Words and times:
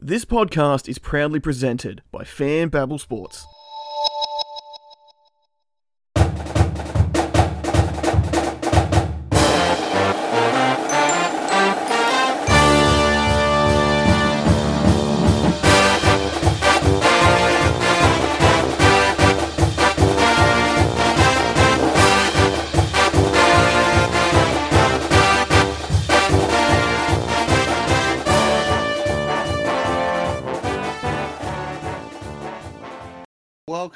This 0.00 0.24
podcast 0.24 0.88
is 0.88 1.00
proudly 1.00 1.40
presented 1.40 2.02
by 2.12 2.22
Fan 2.22 2.68
Babble 2.68 2.98
Sports. 2.98 3.44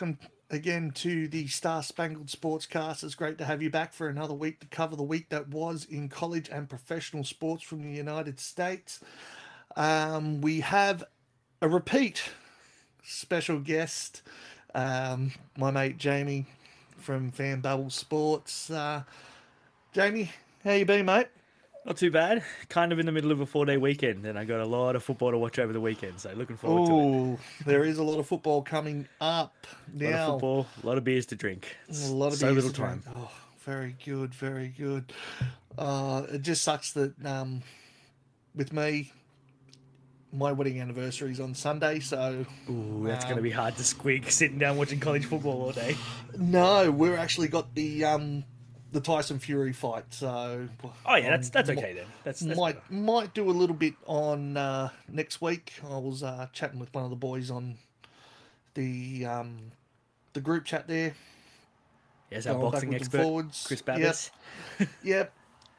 Welcome 0.02 0.18
again 0.50 0.90
to 0.96 1.28
the 1.28 1.46
Star 1.46 1.80
Spangled 1.80 2.26
Sportscast. 2.26 3.04
It's 3.04 3.14
great 3.14 3.38
to 3.38 3.44
have 3.44 3.62
you 3.62 3.70
back 3.70 3.92
for 3.92 4.08
another 4.08 4.34
week 4.34 4.58
to 4.58 4.66
cover 4.66 4.96
the 4.96 5.04
week 5.04 5.28
that 5.28 5.46
was 5.46 5.84
in 5.84 6.08
college 6.08 6.48
and 6.50 6.68
professional 6.68 7.22
sports 7.22 7.62
from 7.62 7.84
the 7.84 7.92
United 7.92 8.40
States. 8.40 8.98
Um, 9.76 10.40
we 10.40 10.58
have 10.58 11.04
a 11.60 11.68
repeat 11.68 12.20
special 13.04 13.60
guest, 13.60 14.22
um, 14.74 15.30
my 15.56 15.70
mate 15.70 15.98
Jamie 15.98 16.46
from 16.98 17.30
Fan 17.30 17.60
Bubble 17.60 17.90
Sports. 17.90 18.70
Uh, 18.70 19.04
Jamie, 19.92 20.32
how 20.64 20.72
you 20.72 20.84
been, 20.84 21.06
mate? 21.06 21.28
Not 21.84 21.96
too 21.96 22.12
bad. 22.12 22.44
Kind 22.68 22.92
of 22.92 23.00
in 23.00 23.06
the 23.06 23.12
middle 23.12 23.32
of 23.32 23.40
a 23.40 23.46
four 23.46 23.66
day 23.66 23.76
weekend, 23.76 24.24
and 24.24 24.38
I 24.38 24.44
got 24.44 24.60
a 24.60 24.64
lot 24.66 24.94
of 24.94 25.02
football 25.02 25.32
to 25.32 25.38
watch 25.38 25.58
over 25.58 25.72
the 25.72 25.80
weekend. 25.80 26.20
So 26.20 26.30
looking 26.36 26.56
forward 26.56 26.86
to 26.86 27.32
it. 27.60 27.64
There 27.66 27.84
is 27.84 27.98
a 27.98 28.04
lot 28.04 28.18
of 28.20 28.26
football 28.28 28.62
coming 28.62 29.08
up 29.20 29.66
A 30.00 30.04
lot 30.04 30.12
of 30.14 30.30
football, 30.34 30.66
a 30.82 30.86
lot 30.86 30.98
of 30.98 31.04
beers 31.04 31.26
to 31.26 31.36
drink. 31.36 31.76
A 31.88 32.06
lot 32.08 32.28
of 32.28 32.34
so 32.34 32.46
beers 32.52 32.56
little 32.64 32.70
to 32.70 32.76
drink. 32.76 33.04
time. 33.04 33.14
Oh, 33.16 33.30
very 33.64 33.96
good, 34.04 34.32
very 34.34 34.68
good. 34.68 35.12
Uh, 35.76 36.22
it 36.30 36.42
just 36.42 36.62
sucks 36.62 36.92
that 36.92 37.14
um, 37.26 37.62
with 38.54 38.72
me, 38.72 39.10
my 40.32 40.52
wedding 40.52 40.80
anniversary 40.80 41.32
is 41.32 41.40
on 41.40 41.52
Sunday, 41.54 41.98
so 42.00 42.46
Ooh, 42.70 43.02
that's 43.04 43.24
going 43.24 43.32
Um, 43.34 43.38
to 43.38 43.42
be 43.42 43.50
hard 43.50 43.76
to 43.76 43.84
squeak 43.84 44.30
sitting 44.30 44.58
down 44.58 44.76
watching 44.76 45.00
college 45.00 45.24
football 45.26 45.62
all 45.62 45.72
day. 45.72 45.96
no, 46.38 46.90
we're 46.92 47.16
actually 47.16 47.48
got 47.48 47.74
the 47.74 48.04
um, 48.04 48.44
the 48.92 49.00
Tyson 49.00 49.38
Fury 49.38 49.72
fight. 49.72 50.04
So 50.10 50.68
Oh 51.06 51.16
yeah, 51.16 51.30
that's 51.30 51.48
um, 51.48 51.52
that's 51.52 51.70
okay 51.70 51.94
then. 51.94 52.06
That's, 52.24 52.40
that's 52.40 52.58
might 52.58 52.90
might 52.90 53.34
do 53.34 53.50
a 53.50 53.52
little 53.52 53.74
bit 53.74 53.94
on 54.06 54.56
uh, 54.56 54.90
next 55.08 55.40
week. 55.40 55.72
I 55.82 55.98
was 55.98 56.22
uh, 56.22 56.46
chatting 56.52 56.78
with 56.78 56.94
one 56.94 57.04
of 57.04 57.10
the 57.10 57.16
boys 57.16 57.50
on 57.50 57.76
the 58.74 59.26
um, 59.26 59.72
the 60.34 60.40
group 60.40 60.64
chat 60.64 60.86
there. 60.86 61.14
Yes, 62.30 62.46
our 62.46 62.58
boxing 62.58 62.94
expert, 62.94 63.22
forwards. 63.22 63.64
Chris 63.66 63.82
Yep. 63.86 63.98
Babbitts. 63.98 64.30
Yep, 65.02 65.32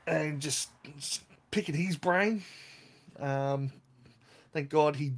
and 0.05 0.39
just, 0.39 0.69
just 0.99 1.23
picking 1.49 1.73
his 1.73 1.97
brain. 1.97 2.43
Um, 3.19 3.71
thank 4.53 4.69
God 4.69 4.95
he 4.95 5.13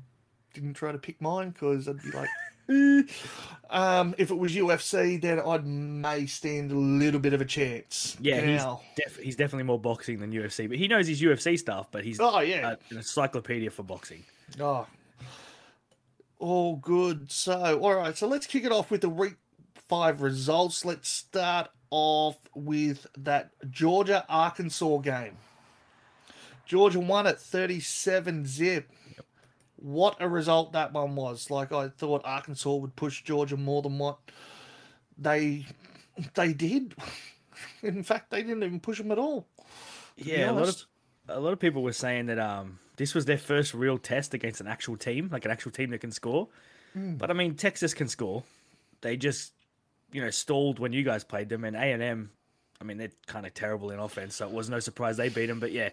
didn't 0.53 0.75
try 0.75 0.93
to 0.93 0.97
pick 0.97 1.21
mine 1.21 1.49
because 1.49 1.87
I'd 1.89 2.01
be 2.01 2.11
like. 2.11 2.29
Um, 2.67 4.15
if 4.17 4.31
it 4.31 4.37
was 4.37 4.53
UFC, 4.53 5.21
then 5.21 5.39
I'd 5.39 5.65
may 5.65 6.25
stand 6.25 6.71
a 6.71 6.75
little 6.75 7.19
bit 7.19 7.33
of 7.33 7.41
a 7.41 7.45
chance. 7.45 8.17
Yeah, 8.19 8.41
he's, 8.41 8.63
def- 8.95 9.17
he's 9.17 9.35
definitely 9.35 9.63
more 9.63 9.79
boxing 9.79 10.19
than 10.19 10.31
UFC, 10.31 10.67
but 10.67 10.77
he 10.77 10.87
knows 10.87 11.07
his 11.07 11.21
UFC 11.21 11.57
stuff. 11.57 11.87
But 11.91 12.03
he's 12.03 12.19
oh 12.19 12.39
yeah, 12.39 12.69
uh, 12.69 12.75
an 12.89 12.97
encyclopedia 12.97 13.69
for 13.69 13.83
boxing. 13.83 14.23
oh, 14.59 14.87
all 16.39 16.75
good. 16.77 17.31
So, 17.31 17.79
all 17.79 17.95
right, 17.95 18.17
so 18.17 18.27
let's 18.27 18.47
kick 18.47 18.65
it 18.65 18.71
off 18.71 18.91
with 18.91 19.01
the 19.01 19.09
week 19.09 19.35
five 19.87 20.21
results. 20.21 20.85
Let's 20.85 21.09
start 21.09 21.69
off 21.91 22.37
with 22.53 23.07
that 23.17 23.51
Georgia 23.69 24.25
Arkansas 24.27 24.97
game. 24.97 25.37
Georgia 26.65 26.99
won 26.99 27.27
at 27.27 27.39
37 27.39 28.45
zip. 28.45 28.91
What 29.77 30.17
a 30.19 30.29
result 30.29 30.73
that 30.73 30.93
one 30.93 31.15
was. 31.15 31.51
Like 31.51 31.71
I 31.71 31.89
thought 31.89 32.21
Arkansas 32.23 32.73
would 32.73 32.95
push 32.95 33.23
Georgia 33.23 33.57
more 33.57 33.81
than 33.81 33.97
what 33.97 34.19
they 35.17 35.65
they 36.33 36.53
did. 36.53 36.95
In 37.81 38.03
fact, 38.03 38.31
they 38.31 38.41
didn't 38.41 38.63
even 38.63 38.79
push 38.79 38.97
them 38.97 39.11
at 39.11 39.19
all. 39.19 39.47
Yeah, 40.17 40.51
a 40.51 40.53
lot 40.53 40.69
of 40.69 40.85
a 41.27 41.39
lot 41.39 41.53
of 41.53 41.59
people 41.59 41.83
were 41.83 41.93
saying 41.93 42.27
that 42.27 42.39
um 42.39 42.79
this 42.97 43.13
was 43.13 43.25
their 43.25 43.37
first 43.37 43.73
real 43.73 43.97
test 43.97 44.33
against 44.33 44.61
an 44.61 44.67
actual 44.67 44.95
team, 44.95 45.29
like 45.31 45.45
an 45.45 45.51
actual 45.51 45.71
team 45.71 45.89
that 45.89 45.99
can 45.99 46.11
score. 46.11 46.47
Hmm. 46.93 47.15
But 47.15 47.29
I 47.29 47.33
mean, 47.33 47.55
Texas 47.55 47.93
can 47.93 48.07
score. 48.07 48.43
They 49.01 49.17
just 49.17 49.53
you 50.11 50.21
know 50.21 50.29
stalled 50.29 50.79
when 50.79 50.93
you 50.93 51.03
guys 51.03 51.23
played 51.23 51.49
them, 51.49 51.63
and 51.63 51.75
A 51.75 51.91
and 51.91 52.01
M. 52.01 52.31
I 52.79 52.83
mean, 52.83 52.97
they're 52.97 53.11
kind 53.27 53.45
of 53.45 53.53
terrible 53.53 53.91
in 53.91 53.99
offense, 53.99 54.35
so 54.35 54.47
it 54.47 54.53
was 54.53 54.69
no 54.69 54.79
surprise 54.79 55.17
they 55.17 55.29
beat 55.29 55.45
them. 55.47 55.59
But 55.59 55.71
yeah, 55.71 55.89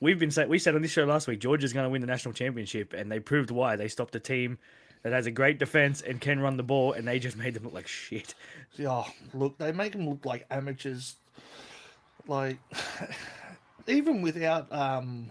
we've 0.00 0.18
been 0.18 0.30
saying 0.30 0.48
we 0.48 0.58
said 0.58 0.74
on 0.74 0.82
this 0.82 0.90
show 0.90 1.04
last 1.04 1.26
week 1.26 1.40
Georgia's 1.40 1.72
going 1.72 1.84
to 1.84 1.90
win 1.90 2.00
the 2.00 2.06
national 2.06 2.34
championship, 2.34 2.92
and 2.92 3.10
they 3.10 3.20
proved 3.20 3.50
why. 3.50 3.76
They 3.76 3.88
stopped 3.88 4.14
a 4.14 4.20
team 4.20 4.58
that 5.02 5.12
has 5.12 5.26
a 5.26 5.30
great 5.30 5.58
defense 5.58 6.02
and 6.02 6.20
can 6.20 6.40
run 6.40 6.56
the 6.56 6.62
ball, 6.62 6.92
and 6.92 7.06
they 7.06 7.18
just 7.18 7.36
made 7.36 7.54
them 7.54 7.64
look 7.64 7.74
like 7.74 7.86
shit. 7.86 8.34
Yeah, 8.76 9.04
look, 9.32 9.58
they 9.58 9.72
make 9.72 9.92
them 9.92 10.08
look 10.08 10.24
like 10.24 10.46
amateurs. 10.50 11.16
Like, 12.26 12.58
even 13.86 14.22
without 14.22 14.72
um, 14.72 15.30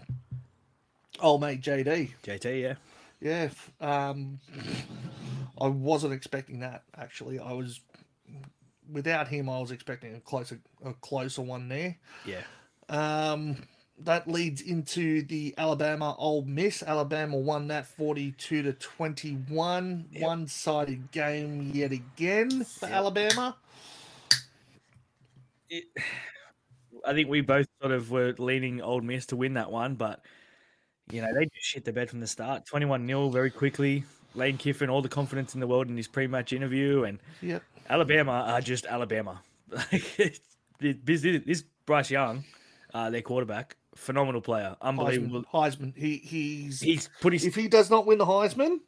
old 1.20 1.40
mate 1.40 1.60
JD. 1.60 2.10
JT, 2.24 2.62
yeah. 2.62 2.74
Yeah, 3.20 3.48
um, 3.80 4.38
I 5.60 5.68
wasn't 5.68 6.12
expecting 6.12 6.60
that 6.60 6.84
actually. 6.96 7.38
I 7.38 7.52
was 7.52 7.80
without 8.90 9.28
him. 9.28 9.48
I 9.48 9.58
was 9.60 9.70
expecting 9.70 10.14
a 10.14 10.20
closer, 10.20 10.60
a 10.84 10.92
closer 10.94 11.42
one 11.42 11.68
there. 11.68 11.96
Yeah. 12.24 12.42
Um, 12.88 13.56
that 14.04 14.28
leads 14.28 14.60
into 14.60 15.22
the 15.22 15.54
Alabama 15.58 16.14
Ole 16.18 16.42
Miss. 16.42 16.82
Alabama 16.82 17.36
won 17.36 17.68
that 17.68 17.86
forty-two 17.86 18.62
to 18.62 18.72
twenty-one. 18.74 20.06
Yep. 20.12 20.22
One-sided 20.22 21.10
game 21.10 21.70
yet 21.74 21.92
again 21.92 22.64
for 22.64 22.86
Yep. 22.86 22.94
Alabama. 22.94 23.56
it, 25.70 25.84
I 27.06 27.12
think 27.14 27.28
we 27.28 27.40
both 27.40 27.66
sort 27.80 27.92
of 27.92 28.10
were 28.10 28.34
leaning 28.38 28.80
Ole 28.80 29.00
Miss 29.00 29.26
to 29.26 29.36
win 29.36 29.54
that 29.54 29.70
one, 29.70 29.94
but 29.94 30.20
you 31.10 31.22
know 31.22 31.28
they 31.34 31.46
just 31.46 31.66
shit 31.66 31.84
the 31.84 31.92
bed 31.92 32.10
from 32.10 32.20
the 32.20 32.26
start. 32.26 32.66
Twenty-one 32.66 33.06
0 33.06 33.28
very 33.30 33.50
quickly. 33.50 34.04
Lane 34.34 34.58
Kiffin, 34.58 34.90
all 34.90 35.02
the 35.02 35.08
confidence 35.08 35.54
in 35.54 35.60
the 35.60 35.66
world 35.66 35.88
in 35.88 35.96
his 35.96 36.06
pre-match 36.06 36.52
interview, 36.52 37.04
and 37.04 37.18
Yep. 37.42 37.62
Alabama 37.88 38.44
are 38.48 38.60
just 38.60 38.86
Alabama. 38.86 39.40
This, 40.80 41.22
this 41.22 41.64
Bryce 41.86 42.08
Young, 42.08 42.44
uh, 42.94 43.10
their 43.10 43.20
quarterback, 43.22 43.74
phenomenal 43.98 44.40
player, 44.40 44.76
unbelievable. 44.80 45.44
Heisman. 45.52 45.92
Heisman. 45.92 45.96
He 45.96 46.16
he's 46.18 46.80
He's 46.80 47.08
put 47.20 47.32
his 47.32 47.44
if 47.44 47.54
he 47.54 47.68
does 47.68 47.90
not 47.90 48.06
win 48.06 48.18
the 48.18 48.26
Heisman, 48.26 48.80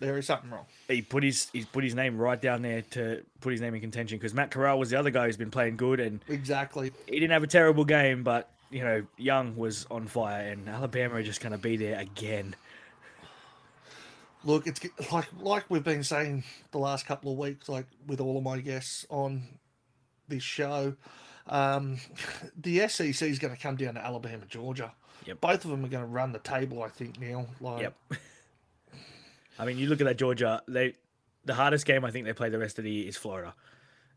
there 0.00 0.18
is 0.18 0.26
something 0.26 0.50
wrong. 0.50 0.66
he 0.88 1.02
put 1.02 1.22
his 1.22 1.48
he's 1.52 1.66
put 1.66 1.82
his 1.84 1.94
name 1.94 2.18
right 2.18 2.40
down 2.40 2.62
there 2.62 2.82
to 2.82 3.22
put 3.40 3.52
his 3.52 3.60
name 3.60 3.74
in 3.74 3.80
contention 3.80 4.18
because 4.18 4.34
Matt 4.34 4.50
Corral 4.50 4.78
was 4.78 4.90
the 4.90 4.98
other 4.98 5.10
guy 5.10 5.26
who's 5.26 5.36
been 5.36 5.50
playing 5.50 5.76
good 5.76 5.98
and 6.00 6.20
Exactly. 6.28 6.92
he 7.06 7.14
didn't 7.18 7.32
have 7.32 7.42
a 7.42 7.48
terrible 7.48 7.84
game, 7.84 8.22
but 8.22 8.50
you 8.70 8.84
know, 8.84 9.04
Young 9.16 9.56
was 9.56 9.86
on 9.90 10.06
fire, 10.06 10.46
and 10.50 10.68
Alabama 10.68 11.14
are 11.14 11.22
just 11.22 11.40
going 11.40 11.52
to 11.52 11.58
be 11.58 11.78
there 11.78 11.98
again. 11.98 12.54
Look, 14.44 14.66
it's 14.66 14.80
like 15.10 15.26
like 15.40 15.64
we've 15.68 15.82
been 15.82 16.04
saying 16.04 16.44
the 16.70 16.78
last 16.78 17.06
couple 17.06 17.32
of 17.32 17.38
weeks, 17.38 17.68
like 17.68 17.86
with 18.06 18.20
all 18.20 18.36
of 18.38 18.44
my 18.44 18.60
guests 18.60 19.04
on 19.10 19.42
this 20.28 20.42
show. 20.42 20.94
Um, 21.48 21.98
the 22.56 22.86
SEC 22.88 23.06
is 23.28 23.38
going 23.38 23.54
to 23.54 23.60
come 23.60 23.76
down 23.76 23.94
to 23.94 24.04
Alabama, 24.04 24.44
Georgia. 24.48 24.92
Yep. 25.26 25.40
Both 25.40 25.64
of 25.64 25.70
them 25.70 25.84
are 25.84 25.88
going 25.88 26.04
to 26.04 26.10
run 26.10 26.32
the 26.32 26.38
table, 26.38 26.82
I 26.82 26.88
think. 26.88 27.20
Now, 27.20 27.46
like, 27.60 27.82
Yep. 27.82 27.94
I 29.58 29.64
mean, 29.64 29.78
you 29.78 29.88
look 29.88 30.00
at 30.00 30.06
that 30.06 30.16
Georgia. 30.18 30.62
They 30.68 30.94
the 31.44 31.54
hardest 31.54 31.86
game 31.86 32.04
I 32.04 32.10
think 32.10 32.26
they 32.26 32.32
play 32.32 32.48
the 32.50 32.58
rest 32.58 32.78
of 32.78 32.84
the 32.84 32.90
year 32.90 33.08
is 33.08 33.16
Florida, 33.16 33.54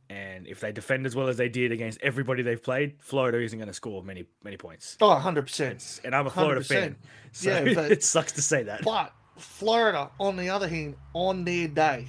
and 0.10 0.46
if 0.48 0.60
they 0.60 0.72
defend 0.72 1.06
as 1.06 1.16
well 1.16 1.28
as 1.30 1.38
they 1.38 1.50
did 1.50 1.72
against 1.72 2.00
everybody 2.02 2.44
they've 2.44 2.62
played, 2.62 2.96
Florida 3.00 3.42
isn't 3.42 3.58
going 3.58 3.68
to 3.68 3.74
score 3.74 4.04
many 4.04 4.26
many 4.44 4.58
points. 4.58 4.98
oh, 5.02 5.08
100 5.10 5.42
percent. 5.48 6.02
And 6.04 6.14
I'm 6.16 6.28
a 6.28 6.30
Florida 6.30 6.64
fan, 6.64 6.92
100%. 6.92 6.96
so 7.32 7.50
Yeah, 7.66 7.74
but- 7.76 7.92
it 7.92 8.04
sucks 8.04 8.34
to 8.34 8.42
say 8.42 8.64
that. 8.64 8.84
But 8.84 9.14
Florida, 9.38 10.12
on 10.20 10.36
the 10.38 10.50
other 10.50 10.68
hand, 10.68 10.96
on 11.14 11.44
their 11.46 11.68
day, 11.68 12.06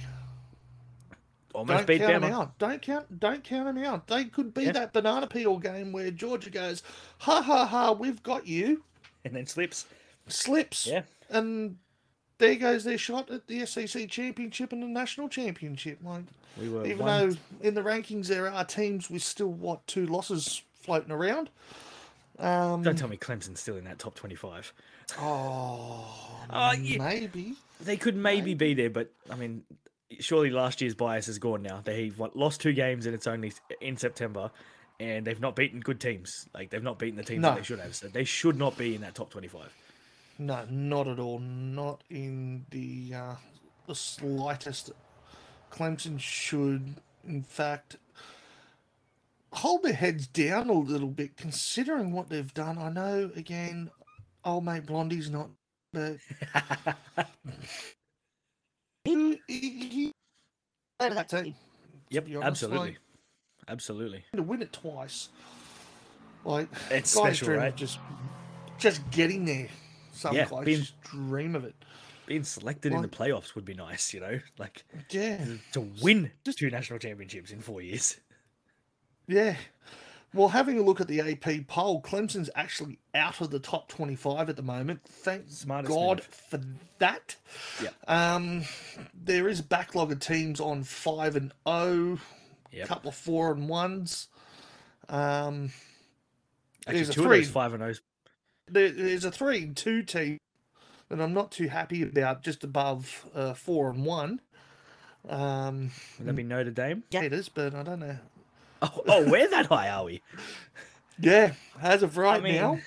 Almost 1.53 1.77
don't 1.77 1.87
beat 1.87 1.99
count 1.99 2.21
them 2.21 2.31
Bama. 2.31 2.33
out. 2.35 2.57
Don't 2.57 2.81
count. 2.81 3.19
Don't 3.19 3.43
count 3.43 3.73
them 3.75 3.83
out. 3.85 4.07
They 4.07 4.25
could 4.25 4.53
be 4.53 4.63
Yeah. 4.63 4.71
that 4.73 4.93
banana 4.93 5.27
peel 5.27 5.57
game 5.59 5.91
where 5.91 6.09
Georgia 6.11 6.49
goes, 6.49 6.81
ha 7.19 7.41
ha 7.41 7.65
ha, 7.65 7.91
we've 7.91 8.21
got 8.23 8.47
you, 8.47 8.83
and 9.23 9.35
then 9.35 9.45
slips. 9.45 9.85
slips, 10.27 10.87
Yeah, 10.87 11.03
and 11.29 11.77
there 12.39 12.55
goes 12.55 12.83
their 12.83 12.97
shot 12.97 13.29
at 13.29 13.47
the 13.47 13.65
SEC 13.65 14.07
championship 14.09 14.73
and 14.73 14.81
the 14.81 14.87
national 14.87 15.29
championship. 15.29 15.99
Like, 16.03 16.23
we 16.59 16.69
were 16.69 16.85
even 16.85 16.99
one, 17.05 17.29
though 17.29 17.35
in 17.61 17.73
the 17.75 17.81
rankings 17.83 18.27
there 18.27 18.47
are 18.51 18.65
teams 18.65 19.09
with 19.09 19.21
still 19.23 19.51
what 19.51 19.85
two 19.87 20.07
losses 20.07 20.63
floating 20.81 21.11
around, 21.11 21.49
Um, 22.39 22.81
Don't 22.81 22.97
tell 22.97 23.07
me 23.07 23.15
Clemson's 23.17 23.59
still 23.59 23.77
in 23.77 23.83
that 23.83 23.99
top 23.99 24.15
25. 24.15 24.73
oh, 25.19 26.45
Oh, 26.49 26.71
yeah. 26.73 26.97
maybe. 26.97 27.53
They 27.79 27.95
could 27.97 28.15
maybe 28.15 28.53
be 28.55 28.73
there, 28.73 28.89
but 28.89 29.11
I 29.29 29.35
mean, 29.35 29.63
surely 30.19 30.49
last 30.49 30.81
year's 30.81 30.95
bias 30.95 31.27
is 31.27 31.39
gone 31.39 31.61
now. 31.63 31.81
They 31.83 32.09
what, 32.09 32.35
lost 32.35 32.61
two 32.61 32.73
games 32.73 33.05
and 33.05 33.15
it's 33.15 33.27
only 33.27 33.53
in 33.81 33.97
September, 33.97 34.51
and 34.99 35.25
they've 35.25 35.39
not 35.39 35.55
beaten 35.55 35.79
good 35.79 35.99
teams. 35.99 36.47
Like 36.53 36.69
they've 36.69 36.83
not 36.83 36.99
beaten 36.99 37.17
the 37.17 37.23
teams 37.23 37.41
No. 37.41 37.49
that 37.49 37.57
they 37.57 37.63
should 37.63 37.79
have. 37.79 37.95
So 37.95 38.07
they 38.07 38.23
should 38.23 38.57
not 38.57 38.77
be 38.77 38.95
in 38.95 39.01
that 39.01 39.15
top 39.15 39.29
25. 39.29 39.73
No, 40.39 40.65
not 40.69 41.07
at 41.07 41.19
all. 41.19 41.39
Not 41.39 42.03
in 42.09 42.65
the 42.71 43.13
uh, 43.15 43.35
the 43.87 43.95
slightest. 43.95 44.91
Clemson 45.71 46.19
should, 46.19 46.95
in 47.27 47.41
fact, 47.43 47.97
hold 49.53 49.83
their 49.83 49.93
heads 49.93 50.27
down 50.27 50.69
a 50.69 50.73
little 50.73 51.07
bit, 51.09 51.35
considering 51.35 52.11
what 52.11 52.29
they've 52.29 52.53
done. 52.53 52.77
I 52.77 52.89
know, 52.89 53.31
again, 53.35 53.89
old 54.45 54.65
mate 54.65 54.85
Blondie's 54.85 55.29
not, 55.31 55.49
but 55.91 56.17
he, 59.03 59.41
he, 59.47 59.59
he 59.89 60.13
that 60.99 61.29
team. 61.29 61.55
Yep, 62.09 62.27
absolutely, 62.41 62.79
like- 62.89 62.97
absolutely. 63.67 64.23
to 64.35 64.43
win 64.43 64.61
it 64.61 64.71
twice. 64.73 65.29
Like 66.45 66.67
It's 66.91 67.11
special, 67.11 67.53
right? 67.53 67.75
Just, 67.75 67.99
just 68.77 69.01
getting 69.11 69.45
there. 69.45 69.67
Some 70.13 70.35
Yeah, 70.35 70.45
guys 70.45 70.65
being- 70.65 70.79
just 70.81 71.01
dream 71.01 71.55
of 71.55 71.63
it. 71.65 71.75
Being 72.25 72.43
selected 72.45 72.93
in 72.93 73.01
the 73.01 73.07
playoffs 73.09 73.53
would 73.55 73.65
be 73.65 73.73
nice, 73.73 74.13
you 74.13 74.21
know, 74.21 74.39
like 74.57 74.83
Yeah, 75.09 75.43
to 75.73 75.81
win 76.01 76.31
Just- 76.45 76.57
two 76.59 76.69
national 76.69 76.99
championships 76.99 77.51
in 77.51 77.61
four 77.61 77.81
years. 77.81 78.17
yeah. 79.27 79.55
Well, 80.33 80.47
having 80.49 80.79
a 80.79 80.81
look 80.81 80.99
at 80.99 81.07
the 81.07 81.21
AP 81.21 81.67
poll, 81.67 82.01
Clemson's 82.01 82.49
actually 82.55 82.97
out 83.13 83.39
of 83.41 83.51
the 83.51 83.59
top 83.59 83.87
25 83.89 84.49
at 84.49 84.55
the 84.55 84.63
moment. 84.63 85.01
Thank 85.05 85.43
Smartest 85.49 85.93
God 85.93 86.17
move. 86.17 86.25
for 86.25 86.59
that. 86.97 87.35
Yeah. 87.81 87.89
Um, 88.07 88.63
there 89.13 89.47
is 89.47 89.59
a 89.59 89.63
backlog 89.63 90.11
of 90.11 90.19
teams 90.19 90.59
on 90.59 90.83
five 90.83 91.35
and 91.35 91.51
zero, 91.67 92.17
a 92.71 92.75
Yep. 92.77 92.87
couple 92.87 93.09
of 93.09 93.15
four 93.15 93.51
and 93.51 93.69
ones. 93.69 94.27
Um, 95.09 95.71
Actually, 96.87 96.95
there's 97.03 97.09
a 97.09 97.13
two 97.13 97.21
of 97.21 97.27
three. 97.27 97.39
those 97.41 97.49
five 97.49 97.73
and 97.75 97.83
O's. 97.83 98.01
there, 98.67 98.89
there's 98.89 99.25
a 99.25 99.31
three 99.31 99.63
and 99.63 99.77
two 99.77 100.01
team 100.01 100.37
that 101.09 101.21
I'm 101.21 101.33
not 101.33 101.51
too 101.51 101.67
happy 101.67 102.01
about, 102.01 102.41
just 102.41 102.63
above 102.63 103.25
uh, 103.35 103.53
four 103.53 103.89
and 103.91 104.03
one. 104.03 104.41
Um, 105.29 105.91
Would 106.17 106.27
that 106.27 106.33
be 106.33 106.43
Notre 106.43 106.71
Dame? 106.71 107.03
Yeah, 107.11 107.21
it 107.21 107.33
is, 107.33 107.47
but 107.49 107.75
I 107.75 107.83
don't 107.83 107.99
know. 107.99 108.17
Oh, 108.83 109.03
oh, 109.07 109.29
we're 109.29 109.49
that 109.49 109.67
high, 109.67 109.89
are 109.89 110.03
we? 110.03 110.21
Yeah, 111.19 111.53
as 111.81 112.03
of 112.03 112.17
right 112.17 112.43
mean, 112.43 112.55
now, 112.55 112.79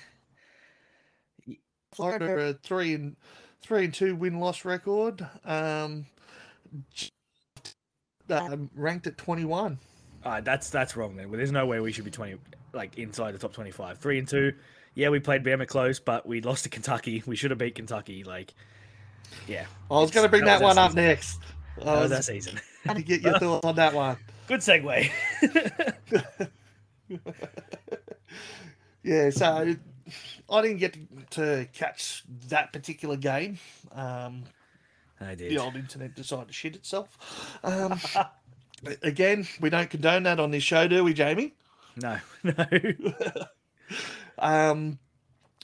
Florida 1.94 2.26
are 2.26 2.38
a 2.38 2.52
three 2.52 2.94
and 2.94 3.16
three 3.62 3.84
and 3.84 3.94
two 3.94 4.14
win 4.14 4.38
loss 4.38 4.64
record. 4.64 5.26
Um, 5.44 6.06
um, 8.28 8.70
ranked 8.74 9.06
at 9.06 9.16
21. 9.16 9.78
Uh, 10.24 10.40
that's 10.40 10.70
that's 10.70 10.96
wrong 10.96 11.16
then. 11.16 11.30
Well, 11.30 11.38
there's 11.38 11.52
no 11.52 11.66
way 11.66 11.80
we 11.80 11.92
should 11.92 12.04
be 12.04 12.10
twenty 12.10 12.36
like 12.72 12.98
inside 12.98 13.32
the 13.32 13.38
top 13.38 13.52
twenty 13.52 13.70
five. 13.70 13.98
Three 13.98 14.18
and 14.18 14.26
two. 14.26 14.52
Yeah, 14.94 15.10
we 15.10 15.20
played 15.20 15.44
Bama 15.44 15.68
close, 15.68 16.00
but 16.00 16.26
we 16.26 16.40
lost 16.40 16.64
to 16.64 16.70
Kentucky. 16.70 17.22
We 17.26 17.36
should 17.36 17.50
have 17.50 17.58
beat 17.58 17.74
Kentucky. 17.76 18.24
Like, 18.24 18.52
yeah, 19.46 19.66
I 19.90 19.94
was 19.94 20.10
going 20.10 20.24
to 20.24 20.28
bring 20.28 20.44
that 20.44 20.58
that, 20.58 20.64
one 20.64 20.78
up 20.78 20.94
next. 20.94 21.40
I 21.80 21.84
that 21.84 21.92
was 21.92 22.10
was 22.10 22.12
our 22.12 22.22
season. 22.22 22.58
to 22.88 23.02
get 23.02 23.20
your 23.22 23.38
thoughts 23.38 23.64
on 23.64 23.76
that 23.76 23.94
one. 23.94 24.16
Good 24.46 24.60
segue. 24.60 25.10
Yeah, 29.06 29.30
so 29.30 29.76
I 30.50 30.62
didn't 30.62 30.78
get 30.78 30.96
to 31.30 31.68
catch 31.72 32.24
that 32.48 32.72
particular 32.72 33.16
game. 33.16 33.58
Um, 33.92 34.42
I 35.20 35.36
did. 35.36 35.52
the 35.52 35.58
old 35.58 35.76
internet 35.76 36.16
decided 36.16 36.48
to 36.48 36.52
shit 36.52 36.74
itself. 36.74 37.56
Um, 37.62 38.00
again, 39.02 39.46
we 39.60 39.70
don't 39.70 39.88
condone 39.88 40.24
that 40.24 40.40
on 40.40 40.50
this 40.50 40.64
show, 40.64 40.88
do 40.88 41.04
we, 41.04 41.14
Jamie? 41.14 41.54
No, 42.02 42.18
no. 42.42 42.66
Um, 44.40 44.98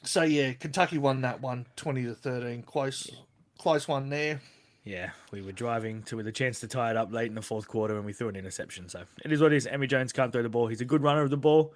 so 0.04 0.22
yeah, 0.22 0.52
Kentucky 0.52 0.98
won 0.98 1.22
that 1.22 1.40
one, 1.40 1.66
twenty 1.74 2.04
to 2.04 2.14
thirteen. 2.14 2.62
Close, 2.62 3.10
close 3.58 3.88
one 3.88 4.08
there. 4.08 4.40
Yeah, 4.84 5.10
we 5.30 5.42
were 5.42 5.52
driving 5.52 6.02
to 6.04 6.16
with 6.16 6.26
a 6.26 6.32
chance 6.32 6.58
to 6.60 6.66
tie 6.68 6.90
it 6.90 6.96
up 6.96 7.12
late 7.12 7.28
in 7.28 7.34
the 7.36 7.42
fourth 7.42 7.68
quarter, 7.68 7.96
and 7.96 8.04
we 8.04 8.12
threw 8.12 8.28
an 8.28 8.34
interception. 8.36 8.88
So 8.88 9.02
it 9.24 9.30
is 9.30 9.40
what 9.40 9.52
it 9.52 9.56
is. 9.56 9.66
Emory 9.66 9.86
Jones 9.86 10.12
can't 10.12 10.32
throw 10.32 10.42
the 10.42 10.48
ball. 10.48 10.66
He's 10.66 10.80
a 10.80 10.84
good 10.84 11.02
runner 11.02 11.22
of 11.22 11.30
the 11.30 11.36
ball. 11.36 11.72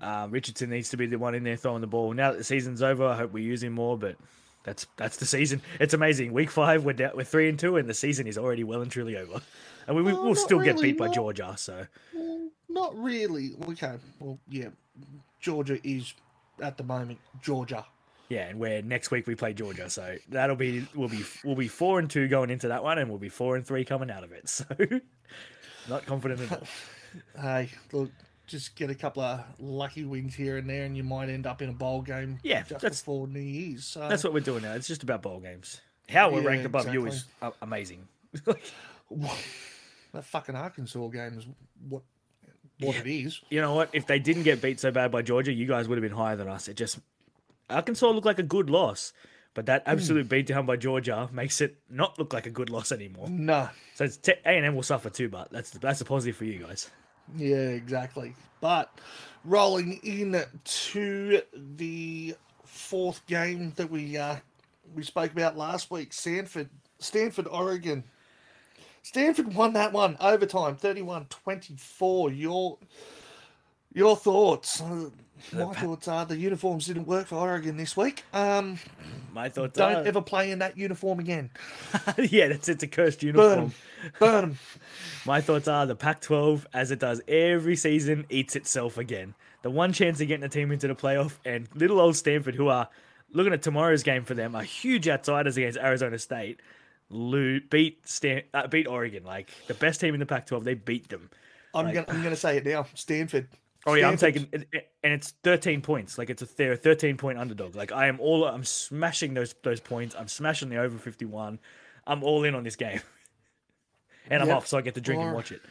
Uh, 0.00 0.26
Richardson 0.30 0.70
needs 0.70 0.88
to 0.90 0.96
be 0.96 1.06
the 1.06 1.18
one 1.18 1.34
in 1.34 1.44
there 1.44 1.56
throwing 1.56 1.82
the 1.82 1.86
ball. 1.86 2.12
Now 2.14 2.30
that 2.32 2.38
the 2.38 2.44
season's 2.44 2.82
over, 2.82 3.04
I 3.06 3.16
hope 3.16 3.32
we 3.32 3.42
use 3.42 3.62
him 3.62 3.74
more. 3.74 3.98
But 3.98 4.16
that's 4.64 4.86
that's 4.96 5.18
the 5.18 5.26
season. 5.26 5.60
It's 5.78 5.92
amazing. 5.92 6.32
Week 6.32 6.50
five, 6.50 6.84
we're 6.84 6.94
down, 6.94 7.12
we're 7.14 7.24
three 7.24 7.50
and 7.50 7.58
two, 7.58 7.76
and 7.76 7.86
the 7.86 7.94
season 7.94 8.26
is 8.26 8.38
already 8.38 8.64
well 8.64 8.80
and 8.80 8.90
truly 8.90 9.16
over. 9.16 9.42
And 9.86 9.94
we, 9.96 10.02
we 10.02 10.12
Oh, 10.12 10.22
will 10.22 10.28
not 10.28 10.38
still 10.38 10.60
get 10.60 10.76
really, 10.76 10.92
beat 10.92 10.98
by 10.98 11.08
Georgia. 11.08 11.52
So 11.58 11.86
Well, 12.14 12.48
not 12.70 12.96
really. 12.98 13.50
Okay. 13.68 13.96
Well, 14.20 14.38
yeah, 14.48 14.68
Georgia 15.38 15.78
is 15.86 16.14
at 16.62 16.78
the 16.78 16.84
moment 16.84 17.18
Georgia. 17.42 17.84
Yeah, 18.32 18.48
and 18.48 18.58
where 18.58 18.80
next 18.80 19.10
week 19.10 19.26
we 19.26 19.34
play 19.34 19.52
Georgia. 19.52 19.90
So 19.90 20.16
that'll 20.30 20.56
be 20.56 20.86
we'll 20.94 21.08
be 21.10 21.22
we'll 21.44 21.54
be 21.54 21.68
four 21.68 21.98
and 21.98 22.08
two 22.08 22.28
going 22.28 22.48
into 22.48 22.68
that 22.68 22.82
one, 22.82 22.98
and 22.98 23.10
we'll 23.10 23.18
be 23.18 23.28
four 23.28 23.56
and 23.56 23.66
three 23.66 23.84
coming 23.84 24.10
out 24.10 24.24
of 24.24 24.32
it. 24.32 24.48
So 25.84 25.90
not 25.90 26.06
confident 26.06 26.50
all. 26.50 26.62
Hey, 27.40 27.68
look, 27.92 28.10
just 28.46 28.74
get 28.76 28.88
a 28.88 28.94
couple 28.94 29.22
of 29.22 29.40
lucky 29.58 30.04
wins 30.04 30.34
here 30.34 30.56
and 30.56 30.68
there, 30.70 30.84
and 30.84 30.96
you 30.96 31.04
might 31.04 31.28
end 31.28 31.46
up 31.46 31.60
in 31.60 31.68
a 31.68 31.72
bowl 31.72 32.00
game. 32.00 32.38
Yeah, 32.42 32.60
just 32.60 32.80
that's- 32.80 33.00
before 33.00 33.26
New 33.26 33.40
Year's. 33.40 33.84
So 33.84 34.08
That's 34.08 34.24
what 34.24 34.32
we're 34.32 34.40
doing 34.40 34.62
now. 34.62 34.72
It's 34.72 34.88
just 34.88 35.02
about 35.02 35.20
bowl 35.22 35.40
games. 35.40 35.80
How 36.08 36.30
we're 36.30 36.40
Yeah, 36.42 36.48
ranked 36.48 36.66
above 36.66 36.92
you 36.92 37.04
is 37.06 37.26
amazing. 37.60 38.08
that 38.46 40.24
fucking 40.24 40.54
Arkansas 40.56 41.08
game 41.08 41.38
is 41.38 41.46
what 41.88 42.02
what 42.80 42.96
it 42.96 43.06
is. 43.06 43.40
you 43.50 43.60
know 43.60 43.74
what? 43.74 43.90
If 43.92 44.06
they 44.06 44.18
didn't 44.18 44.42
get 44.42 44.60
beat 44.62 44.80
so 44.80 44.90
bad 44.90 45.10
by 45.12 45.22
Georgia, 45.22 45.52
you 45.52 45.66
guys 45.66 45.88
would 45.88 45.96
have 45.98 46.02
been 46.02 46.16
higher 46.16 46.36
than 46.36 46.48
us. 46.48 46.68
It 46.68 46.74
just 46.76 46.98
Arkansas 47.72 48.10
looked 48.10 48.26
like 48.26 48.38
a 48.38 48.44
good 48.44 48.70
loss, 48.70 49.12
but 49.54 49.66
that 49.66 49.82
absolute 49.86 50.28
beatdown 50.28 50.66
by 50.66 50.76
Georgia 50.76 51.28
makes 51.32 51.60
it 51.60 51.76
not 51.90 52.18
look 52.18 52.32
like 52.32 52.46
a 52.46 52.50
good 52.50 52.70
loss 52.70 52.92
anymore. 52.92 53.28
No. 53.28 53.68
So 53.94 54.04
it's 54.04 54.18
A 54.28 54.48
and 54.48 54.64
M 54.64 54.74
will 54.74 54.82
suffer 54.82 55.10
too, 55.10 55.28
but 55.28 55.50
that's 55.50 55.70
that's 55.72 56.00
a 56.00 56.04
positive 56.04 56.36
for 56.36 56.44
you 56.44 56.58
guys. 56.58 56.90
Yeah, 57.36 57.56
exactly. 57.56 58.34
But 58.60 58.98
rolling 59.44 60.00
in 60.02 60.42
to 60.64 61.42
the 61.54 62.34
fourth 62.64 63.24
game 63.26 63.72
that 63.76 63.90
we 63.90 64.16
uh, 64.16 64.36
we 64.94 65.02
spoke 65.02 65.32
about 65.32 65.56
last 65.56 65.90
week, 65.90 66.12
Stanford, 66.12 66.70
Stanford, 66.98 67.48
Oregon. 67.48 68.04
Stanford 69.02 69.54
won 69.54 69.72
that 69.72 69.92
one 69.92 70.16
overtime, 70.20 70.76
31-24. 70.76 72.38
Your 72.38 72.78
your 73.94 74.16
thoughts? 74.16 74.80
Uh, 74.80 75.10
My 75.52 75.74
thoughts 75.74 76.06
are 76.08 76.24
the 76.24 76.36
uniforms 76.36 76.86
didn't 76.86 77.06
work 77.06 77.26
for 77.26 77.34
Oregon 77.36 77.76
this 77.76 77.96
week. 77.96 78.22
Um, 78.32 78.78
My 79.32 79.48
thoughts 79.48 79.76
don't 79.78 79.94
are, 79.96 80.02
ever 80.04 80.22
play 80.22 80.50
in 80.52 80.60
that 80.60 80.76
uniform 80.78 81.18
again. 81.18 81.50
yeah, 82.18 82.48
that's 82.48 82.68
it's 82.68 82.82
a 82.82 82.86
cursed 82.86 83.22
uniform. 83.22 83.48
Burn 83.48 83.58
uniform. 83.58 83.74
'em. 84.04 84.12
Burn 84.20 84.44
'em. 84.44 84.58
My 85.26 85.40
thoughts 85.40 85.66
are 85.68 85.84
the 85.86 85.96
Pac-12, 85.96 86.66
as 86.72 86.90
it 86.90 86.98
does 87.00 87.20
every 87.26 87.76
season, 87.76 88.24
eats 88.30 88.54
itself 88.56 88.98
again. 88.98 89.34
The 89.62 89.70
one 89.70 89.92
chance 89.92 90.20
of 90.20 90.28
getting 90.28 90.44
a 90.44 90.48
team 90.48 90.70
into 90.72 90.86
the 90.88 90.94
playoff, 90.94 91.38
and 91.44 91.68
little 91.74 92.00
old 92.00 92.16
Stanford, 92.16 92.54
who 92.54 92.68
are 92.68 92.88
looking 93.32 93.52
at 93.52 93.62
tomorrow's 93.62 94.02
game 94.02 94.24
for 94.24 94.34
them, 94.34 94.54
are 94.54 94.62
huge 94.62 95.08
outsiders 95.08 95.56
against 95.56 95.78
Arizona 95.78 96.18
State. 96.18 96.60
Beat 97.10 97.98
Stan- 98.08 98.42
uh, 98.54 98.66
beat 98.68 98.86
Oregon, 98.86 99.24
like 99.24 99.50
the 99.66 99.74
best 99.74 100.00
team 100.00 100.14
in 100.14 100.20
the 100.20 100.26
Pac-12. 100.26 100.64
They 100.64 100.74
beat 100.74 101.08
them. 101.08 101.30
I'm 101.74 101.86
Like- 101.86 101.94
gonna 101.94 102.06
I'm 102.08 102.22
gonna 102.22 102.36
say 102.36 102.56
it 102.58 102.66
now. 102.66 102.86
Stanford. 102.94 103.48
Oh 103.86 103.94
yeah, 103.94 104.08
I'm 104.08 104.16
taking, 104.16 104.48
and 104.52 105.12
it's 105.12 105.34
13 105.42 105.82
points. 105.82 106.16
Like 106.16 106.30
it's 106.30 106.42
a 106.42 106.56
they're 106.56 106.72
a 106.72 106.76
13 106.76 107.16
point 107.16 107.38
underdog. 107.38 107.74
Like 107.74 107.90
I 107.92 108.06
am 108.06 108.20
all, 108.20 108.44
I'm 108.44 108.64
smashing 108.64 109.34
those 109.34 109.54
those 109.62 109.80
points. 109.80 110.14
I'm 110.16 110.28
smashing 110.28 110.68
the 110.68 110.76
over 110.76 110.98
51. 110.98 111.58
I'm 112.06 112.22
all 112.22 112.44
in 112.44 112.54
on 112.54 112.62
this 112.62 112.76
game, 112.76 113.00
and 114.30 114.42
I'm 114.42 114.48
Yep. 114.48 114.56
off, 114.56 114.66
so 114.66 114.78
I 114.78 114.82
get 114.82 114.94
to 114.94 115.00
drink 115.00 115.22
and 115.22 115.32
watch 115.32 115.52
it. 115.52 115.62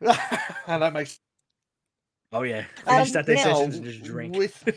and 0.66 0.82
that 0.82 0.92
makes 0.92 1.18
Oh 2.32 2.42
yeah, 2.42 2.64
finish 2.84 3.00
Um, 3.00 3.06
Saturday 3.06 3.34
now, 3.34 3.54
sessions 3.54 3.76
and 3.76 3.84
just 3.84 4.02
drink. 4.02 4.36
With... 4.36 4.68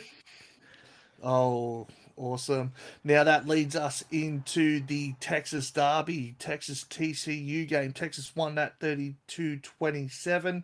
oh, 1.24 1.88
awesome. 2.18 2.74
Now 3.04 3.24
that 3.24 3.48
leads 3.48 3.76
us 3.76 4.04
into 4.12 4.80
the 4.80 5.14
Texas 5.20 5.72
Derby, 5.72 6.36
Texas 6.40 6.86
TCU 6.90 7.68
game. 7.68 7.94
Texas 7.94 8.36
won 8.36 8.56
that 8.56 8.80
32 8.80 9.58
27. 9.58 10.64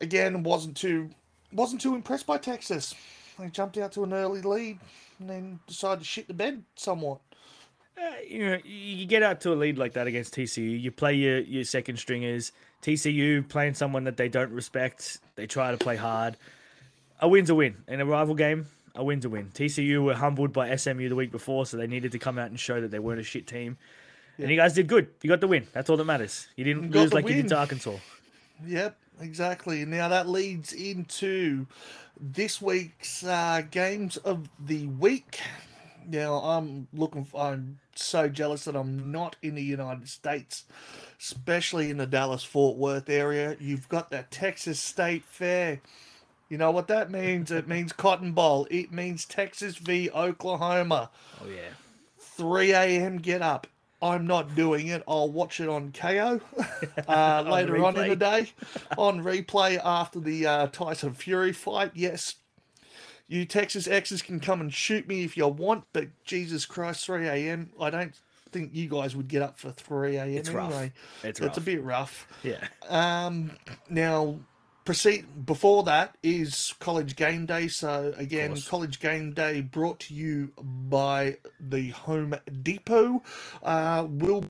Again, 0.00 0.42
wasn't 0.42 0.76
too 0.76 1.10
wasn't 1.52 1.80
too 1.80 1.94
impressed 1.94 2.26
by 2.26 2.38
Texas. 2.38 2.94
They 3.38 3.48
jumped 3.48 3.78
out 3.78 3.92
to 3.92 4.04
an 4.04 4.12
early 4.12 4.42
lead 4.42 4.78
and 5.18 5.30
then 5.30 5.60
decided 5.66 6.00
to 6.00 6.04
shit 6.06 6.28
the 6.28 6.34
bed 6.34 6.62
somewhat. 6.74 7.20
Uh, 7.98 8.10
you 8.28 8.46
know, 8.46 8.58
you 8.64 9.06
get 9.06 9.22
out 9.22 9.40
to 9.40 9.52
a 9.52 9.54
lead 9.54 9.78
like 9.78 9.94
that 9.94 10.06
against 10.06 10.34
TCU. 10.34 10.80
You 10.80 10.90
play 10.90 11.14
your, 11.14 11.38
your 11.40 11.64
second 11.64 11.98
stringers. 11.98 12.52
TCU 12.82 13.46
playing 13.48 13.74
someone 13.74 14.04
that 14.04 14.18
they 14.18 14.28
don't 14.28 14.52
respect. 14.52 15.18
They 15.34 15.46
try 15.46 15.70
to 15.70 15.78
play 15.78 15.96
hard. 15.96 16.36
a 17.20 17.28
win's 17.28 17.48
a 17.48 17.54
win 17.54 17.76
in 17.88 18.00
a 18.00 18.06
rival 18.06 18.34
game. 18.34 18.66
A 18.96 19.04
win's 19.04 19.24
a 19.24 19.28
win. 19.28 19.50
TCU 19.54 20.02
were 20.02 20.14
humbled 20.14 20.52
by 20.52 20.74
SMU 20.74 21.08
the 21.08 21.14
week 21.14 21.30
before, 21.30 21.66
so 21.66 21.76
they 21.76 21.86
needed 21.86 22.12
to 22.12 22.18
come 22.18 22.38
out 22.38 22.48
and 22.48 22.58
show 22.58 22.80
that 22.80 22.90
they 22.90 22.98
weren't 22.98 23.20
a 23.20 23.24
shit 23.24 23.46
team. 23.46 23.76
And 24.38 24.50
you 24.50 24.56
guys 24.56 24.74
did 24.74 24.86
good. 24.86 25.08
You 25.22 25.28
got 25.28 25.40
the 25.40 25.48
win. 25.48 25.66
That's 25.72 25.88
all 25.88 25.96
that 25.96 26.04
matters. 26.04 26.48
You 26.56 26.64
didn't 26.64 26.90
got 26.90 27.00
lose 27.00 27.14
like 27.14 27.28
you 27.28 27.34
did 27.34 27.48
to 27.48 27.56
Arkansas. 27.56 27.96
Yep, 28.66 28.96
exactly. 29.20 29.84
Now 29.84 30.08
that 30.08 30.28
leads 30.28 30.72
into 30.72 31.66
this 32.18 32.60
week's 32.60 33.24
uh, 33.24 33.62
games 33.70 34.16
of 34.18 34.48
the 34.58 34.86
week. 34.86 35.40
Now 36.06 36.34
I'm 36.36 36.88
looking. 36.92 37.26
I'm 37.36 37.80
so 37.94 38.28
jealous 38.28 38.64
that 38.64 38.76
I'm 38.76 39.10
not 39.10 39.36
in 39.42 39.54
the 39.54 39.62
United 39.62 40.08
States, 40.08 40.64
especially 41.20 41.90
in 41.90 41.96
the 41.96 42.06
Dallas 42.06 42.44
Fort 42.44 42.76
Worth 42.76 43.08
area. 43.08 43.56
You've 43.58 43.88
got 43.88 44.10
the 44.10 44.24
Texas 44.30 44.78
State 44.78 45.24
Fair. 45.24 45.80
You 46.48 46.58
know 46.58 46.70
what 46.70 46.86
that 46.88 47.10
means? 47.10 47.50
It 47.50 47.66
means 47.66 47.92
Cotton 47.92 48.32
Bowl. 48.32 48.66
It 48.70 48.92
means 48.92 49.24
Texas 49.24 49.76
v 49.76 50.10
Oklahoma. 50.10 51.10
Oh 51.42 51.48
yeah. 51.48 51.70
3 52.18 52.72
a.m. 52.72 53.16
get 53.18 53.42
up. 53.42 53.66
I'm 54.02 54.26
not 54.26 54.54
doing 54.54 54.88
it. 54.88 55.02
I'll 55.08 55.30
watch 55.30 55.58
it 55.58 55.68
on 55.68 55.90
KO 55.92 56.40
uh, 57.08 57.44
later 57.50 57.82
on 57.84 57.96
in 57.96 58.10
the 58.10 58.16
day, 58.16 58.52
on 58.98 59.22
replay 59.24 59.80
after 59.82 60.20
the 60.20 60.46
uh, 60.46 60.66
Tyson 60.68 61.14
Fury 61.14 61.52
fight. 61.52 61.92
Yes, 61.94 62.36
you 63.26 63.46
Texas 63.46 63.88
Exes 63.88 64.20
can 64.22 64.38
come 64.38 64.60
and 64.60 64.72
shoot 64.72 65.08
me 65.08 65.24
if 65.24 65.36
you 65.36 65.48
want, 65.48 65.84
but 65.94 66.08
Jesus 66.24 66.66
Christ, 66.66 67.06
3 67.06 67.26
a.m. 67.26 67.70
I 67.80 67.88
don't 67.90 68.14
think 68.52 68.70
you 68.74 68.88
guys 68.88 69.16
would 69.16 69.28
get 69.28 69.40
up 69.42 69.58
for 69.58 69.70
3 69.72 70.16
a.m. 70.16 70.28
It's 70.28 70.50
rough. 70.50 70.70
anyway. 70.70 70.92
It's 71.24 71.40
It's 71.40 71.56
a 71.56 71.60
rough. 71.60 71.64
bit 71.64 71.82
rough. 71.82 72.28
Yeah. 72.44 72.68
Um, 72.88 73.50
now, 73.88 74.38
proceed 74.86 75.44
before 75.44 75.82
that 75.82 76.16
is 76.22 76.72
college 76.78 77.16
game 77.16 77.44
day. 77.44 77.68
So 77.68 78.14
again, 78.16 78.56
college 78.62 79.00
game 79.00 79.32
day 79.32 79.60
brought 79.60 80.00
to 80.00 80.14
you 80.14 80.52
by 80.56 81.36
the 81.60 81.90
Home 81.90 82.36
Depot. 82.62 83.22
Uh, 83.62 84.06
will 84.08 84.46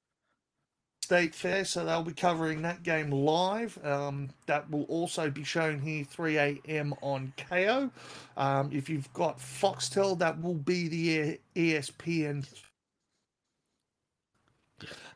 State 1.03 1.35
Fair, 1.35 1.65
so 1.65 1.85
they'll 1.85 2.03
be 2.03 2.13
covering 2.13 2.63
that 2.63 2.83
game 2.83 3.11
live. 3.11 3.79
Um, 3.85 4.31
that 4.47 4.69
will 4.71 4.83
also 4.85 5.31
be 5.31 5.45
shown 5.45 5.81
here 5.81 6.05
3 6.05 6.37
a.m. 6.37 6.95
on 7.01 7.33
KO. 7.37 7.91
Um, 8.37 8.71
if 8.73 8.91
you've 8.91 9.13
got 9.13 9.39
Foxtel, 9.39 10.19
that 10.19 10.43
will 10.43 10.55
be 10.55 10.89
the 10.89 11.39
ESPN. 11.55 12.47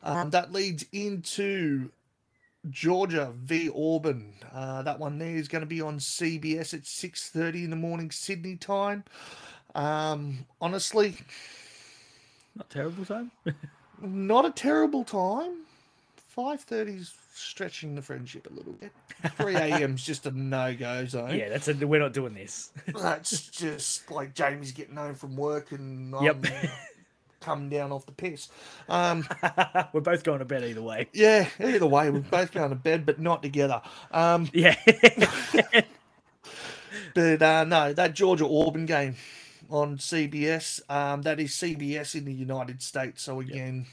Um, 0.01 0.29
that 0.29 0.53
leads 0.53 0.85
into 0.93 1.91
Georgia 2.69 3.33
v 3.35 3.69
Auburn. 3.75 4.33
Uh, 4.53 4.81
that 4.83 4.99
one 4.99 5.17
there 5.17 5.35
is 5.35 5.47
going 5.47 5.61
to 5.61 5.65
be 5.67 5.81
on 5.81 5.97
CBS 5.99 6.73
at 6.73 6.83
6:30 6.83 7.63
in 7.63 7.69
the 7.69 7.75
morning 7.75 8.11
Sydney 8.11 8.55
time. 8.55 9.03
Um, 9.73 10.45
honestly, 10.59 11.15
Not 12.55 12.69
terrible 12.69 13.05
time. 13.05 13.31
not 14.01 14.45
a 14.45 14.51
terrible 14.51 15.03
time. 15.03 15.61
5:30 16.37 16.99
is 16.99 17.13
stretching 17.33 17.95
the 17.95 18.01
friendship 18.01 18.47
a 18.49 18.53
little 18.53 18.73
bit. 18.73 18.91
3 19.37 19.55
a.m. 19.55 19.95
is 19.95 20.03
just 20.03 20.25
a 20.25 20.31
no-go 20.31 21.05
zone. 21.05 21.35
yeah, 21.35 21.49
that's 21.49 21.67
a, 21.67 21.73
we're 21.73 21.99
not 21.99 22.13
doing 22.13 22.33
this. 22.33 22.71
That's 22.87 23.47
just 23.47 24.09
like 24.11 24.33
Jamie's 24.33 24.71
getting 24.71 24.95
home 24.95 25.15
from 25.15 25.35
work 25.35 25.71
and 25.71 26.13
I'm 26.15 26.23
Yep. 27.41 27.45
coming 27.45 27.69
down 27.69 27.91
off 27.91 28.05
the 28.05 28.11
piss. 28.11 28.49
Um, 28.89 29.27
we're 29.93 30.01
both 30.01 30.23
going 30.23 30.39
to 30.39 30.45
bed 30.45 30.63
either 30.63 30.81
way. 30.81 31.09
yeah, 31.13 31.47
either 31.59 31.87
way, 31.87 32.09
we're 32.09 32.19
both 32.19 32.51
going 32.51 32.69
to 32.69 32.75
bed, 32.75 33.05
but 33.05 33.19
not 33.19 33.41
together. 33.43 33.81
Um, 34.11 34.49
Yeah. 34.53 34.75
But 37.13 37.41
uh, 37.41 37.63
no, 37.65 37.93
that 37.93 38.13
Georgia 38.15 38.45
Auburn 38.47 38.85
game 38.85 39.15
on 39.69 39.97
CBS, 39.97 40.81
um, 40.89 41.21
that 41.23 41.39
is 41.39 41.51
CBS 41.51 42.15
in 42.15 42.25
the 42.25 42.33
United 42.33 42.81
States. 42.81 43.23
So 43.23 43.39
again, 43.39 43.87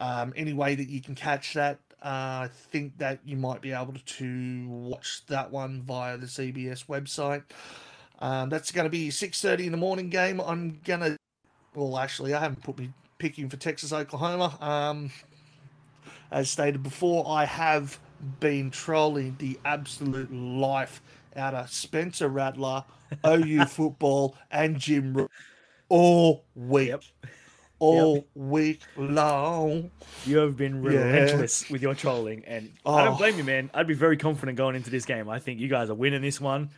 um, 0.00 0.32
any 0.36 0.52
way 0.52 0.74
that 0.74 0.88
you 0.88 1.00
can 1.00 1.14
catch 1.14 1.54
that, 1.54 1.78
uh, 2.02 2.46
I 2.46 2.50
think 2.52 2.98
that 2.98 3.20
you 3.24 3.36
might 3.36 3.60
be 3.62 3.72
able 3.72 3.94
to 3.94 4.68
watch 4.68 5.22
that 5.28 5.50
one 5.50 5.82
via 5.82 6.16
the 6.18 6.26
CBS 6.26 6.86
website. 6.86 7.42
Um, 8.20 8.48
that's 8.48 8.72
going 8.72 8.84
to 8.84 8.90
be 8.90 9.10
six 9.10 9.40
thirty 9.40 9.66
in 9.66 9.72
the 9.72 9.78
morning 9.78 10.08
game. 10.10 10.40
I'm 10.40 10.80
gonna, 10.84 11.15
well, 11.76 11.98
actually, 11.98 12.34
I 12.34 12.40
haven't 12.40 12.62
put 12.62 12.78
me 12.78 12.90
picking 13.18 13.48
for 13.48 13.56
Texas 13.56 13.92
Oklahoma. 13.92 14.56
Um, 14.60 15.10
as 16.30 16.50
stated 16.50 16.82
before, 16.82 17.24
I 17.28 17.44
have 17.44 17.98
been 18.40 18.70
trolling 18.70 19.36
the 19.38 19.58
absolute 19.64 20.32
life 20.32 21.00
out 21.36 21.54
of 21.54 21.70
Spencer 21.70 22.28
Rattler, 22.28 22.84
OU 23.26 23.66
football, 23.66 24.36
and 24.50 24.78
Jim 24.78 25.14
Ro- 25.14 25.28
all 25.88 26.44
week. 26.54 26.88
Yep. 26.88 27.02
All 27.78 28.26
week 28.34 28.80
long. 28.96 29.90
You 30.24 30.38
have 30.38 30.56
been 30.56 30.82
relentless 30.82 31.68
with 31.68 31.82
your 31.82 31.94
trolling, 31.94 32.42
and 32.46 32.72
I 32.86 33.04
don't 33.04 33.14
Oh. 33.14 33.18
blame 33.18 33.36
you, 33.36 33.44
man. 33.44 33.70
I'd 33.74 33.86
be 33.86 33.92
very 33.92 34.16
confident 34.16 34.56
going 34.56 34.76
into 34.76 34.88
this 34.88 35.04
game. 35.04 35.28
I 35.28 35.38
think 35.38 35.60
you 35.60 35.68
guys 35.68 35.90
are 35.90 35.94
winning 35.94 36.22
this 36.22 36.40
one. 36.40 36.70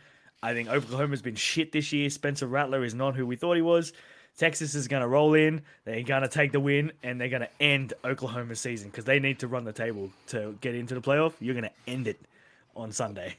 I 0.43 0.53
think 0.53 0.67
Oklahoma's 0.67 1.21
been 1.21 1.35
shit 1.35 1.71
this 1.71 1.93
year. 1.93 2.09
Spencer 2.09 2.47
Rattler 2.47 2.83
is 2.83 2.93
not 2.93 3.15
who 3.15 3.25
we 3.25 3.37
thought 3.37 3.55
he 3.55 3.61
was. 3.61 3.93
Texas 4.39 4.73
is 4.73 4.87
going 4.87 5.01
to 5.01 5.07
roll 5.07 5.33
in. 5.35 5.61
They're 5.83 6.01
going 6.01 6.21
to 6.23 6.27
take 6.29 6.53
the 6.53 6.59
win, 6.61 6.93
and 7.03 7.19
they're 7.19 7.29
going 7.29 7.41
to 7.41 7.49
end 7.61 7.93
Oklahoma's 8.05 8.59
season 8.61 8.89
because 8.89 9.03
they 9.05 9.19
need 9.19 9.39
to 9.39 9.47
run 9.47 9.65
the 9.65 9.73
table 9.73 10.09
to 10.27 10.57
get 10.61 10.73
into 10.75 10.95
the 10.95 11.01
playoff. 11.01 11.33
You're 11.41 11.53
going 11.53 11.65
to 11.65 11.91
end 11.91 12.07
it 12.07 12.19
on 12.75 12.91
Sunday. 12.93 13.35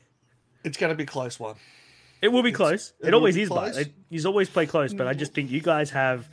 It's 0.62 0.76
going 0.76 0.90
to 0.90 0.94
be 0.96 1.04
a 1.04 1.06
close 1.06 1.40
one. 1.40 1.56
It 2.20 2.28
will 2.28 2.42
be 2.42 2.52
close. 2.52 2.92
it 3.00 3.08
It, 3.08 3.14
always 3.14 3.34
is, 3.36 3.48
but 3.48 3.72
close. 3.72 3.76
it, 3.78 3.92
he's 4.10 4.26
always 4.26 4.50
play 4.50 4.66
close. 4.66 4.92
But 4.92 5.06
I 5.06 5.14
just 5.14 5.32
think 5.32 5.50
you 5.50 5.62
guys 5.62 5.88
have 5.90 6.28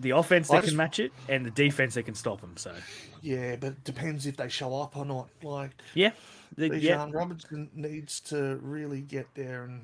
the 0.00 0.10
offense 0.10 0.48
that 0.48 0.56
just- 0.62 0.68
can 0.70 0.76
match 0.76 0.98
it 0.98 1.12
and 1.28 1.46
the 1.46 1.52
defense 1.52 1.94
that 1.94 2.02
can 2.02 2.16
stop 2.16 2.40
them. 2.40 2.56
So 2.56 2.74
Yeah, 3.22 3.54
but 3.54 3.68
it 3.68 3.84
depends 3.84 4.26
if 4.26 4.36
they 4.36 4.48
show 4.48 4.74
up 4.82 4.96
or 4.96 5.04
not. 5.04 5.28
Like, 5.44 5.70
yeah, 5.94 6.10
The- 6.56 6.76
yeah, 6.76 7.08
Robinson 7.12 7.70
needs 7.72 8.18
to 8.22 8.58
really 8.60 9.00
get 9.00 9.28
there 9.36 9.62
and 9.62 9.82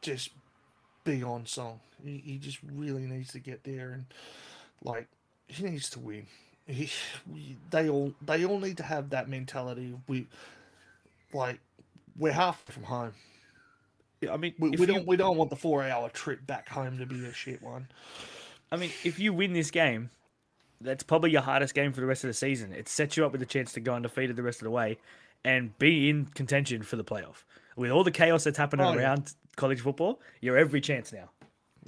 just 0.00 0.30
be 1.04 1.22
on 1.22 1.46
song. 1.46 1.80
He, 2.04 2.18
he 2.24 2.38
just 2.38 2.58
really 2.62 3.02
needs 3.02 3.32
to 3.32 3.38
get 3.38 3.64
there 3.64 3.92
and 3.92 4.06
like 4.82 5.08
he 5.48 5.64
needs 5.64 5.90
to 5.90 6.00
win. 6.00 6.26
He, 6.66 6.88
we, 7.32 7.56
they 7.70 7.88
all 7.88 8.14
they 8.22 8.44
all 8.44 8.58
need 8.58 8.76
to 8.78 8.82
have 8.82 9.10
that 9.10 9.28
mentality. 9.28 9.94
We 10.08 10.26
like 11.32 11.60
we're 12.16 12.32
half 12.32 12.62
from 12.64 12.84
home. 12.84 13.12
Yeah, 14.20 14.32
I 14.32 14.36
mean, 14.36 14.54
We, 14.58 14.70
we 14.70 14.86
don't 14.86 15.06
we 15.06 15.16
don't 15.16 15.36
want 15.36 15.50
the 15.50 15.56
four 15.56 15.82
hour 15.82 16.08
trip 16.10 16.46
back 16.46 16.68
home 16.68 16.98
to 16.98 17.06
be 17.06 17.24
a 17.26 17.32
shit 17.32 17.62
one. 17.62 17.88
I 18.70 18.76
mean, 18.76 18.90
if 19.04 19.18
you 19.18 19.32
win 19.32 19.52
this 19.52 19.70
game, 19.70 20.10
that's 20.80 21.02
probably 21.02 21.30
your 21.30 21.42
hardest 21.42 21.74
game 21.74 21.92
for 21.92 22.00
the 22.00 22.06
rest 22.06 22.24
of 22.24 22.28
the 22.28 22.34
season. 22.34 22.72
It 22.72 22.88
sets 22.88 23.16
you 23.16 23.26
up 23.26 23.32
with 23.32 23.42
a 23.42 23.46
chance 23.46 23.72
to 23.72 23.80
go 23.80 23.94
undefeated 23.94 24.36
the 24.36 24.42
rest 24.42 24.60
of 24.60 24.64
the 24.64 24.70
way 24.70 24.98
and 25.44 25.76
be 25.78 26.08
in 26.08 26.26
contention 26.26 26.82
for 26.82 26.96
the 26.96 27.04
playoff. 27.04 27.44
With 27.76 27.90
all 27.90 28.04
the 28.04 28.10
chaos 28.12 28.44
that's 28.44 28.58
happening 28.58 28.86
Oh, 28.86 28.94
around 28.94 29.34
college 29.56 29.80
football, 29.80 30.20
you're 30.40 30.58
every 30.58 30.80
chance 30.80 31.12
now. 31.12 31.30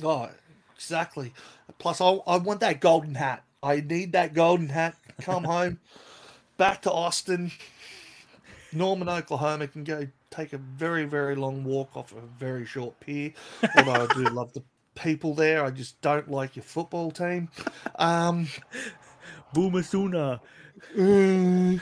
Oh, 0.02 0.30
exactly. 0.74 1.32
Plus, 1.78 2.00
I, 2.00 2.10
I 2.26 2.36
want 2.38 2.60
that 2.60 2.80
golden 2.80 3.14
hat. 3.14 3.44
I 3.62 3.80
need 3.80 4.12
that 4.12 4.34
golden 4.34 4.68
hat. 4.68 4.96
Come 5.22 5.44
home, 5.44 5.80
back 6.56 6.82
to 6.82 6.92
Austin. 6.92 7.52
Norman, 8.72 9.08
Oklahoma 9.08 9.68
can 9.68 9.84
go 9.84 10.08
take 10.30 10.52
a 10.52 10.58
very, 10.58 11.04
very 11.04 11.36
long 11.36 11.64
walk 11.64 11.96
off 11.96 12.12
a 12.12 12.20
very 12.38 12.66
short 12.66 12.98
pier. 13.00 13.32
Although 13.76 13.92
I 13.92 14.06
do 14.14 14.22
love 14.32 14.52
the 14.52 14.62
people 14.94 15.34
there, 15.34 15.64
I 15.64 15.70
just 15.70 16.00
don't 16.00 16.30
like 16.30 16.56
your 16.56 16.64
football 16.64 17.10
team. 17.10 17.48
Um, 17.96 18.48
Boomer 19.52 19.82
Sooner. 19.82 20.40
mm, 20.96 21.80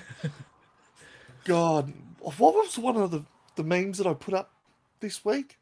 God, 1.45 1.93
what 2.21 2.55
was 2.55 2.79
one 2.79 2.97
of 2.97 3.11
the, 3.11 3.25
the 3.57 3.65
memes 3.65 3.99
that 3.99 4.07
I 4.07 4.15
put 4.15 4.35
up 4.35 4.53
this 5.01 5.25
week? 5.25 5.59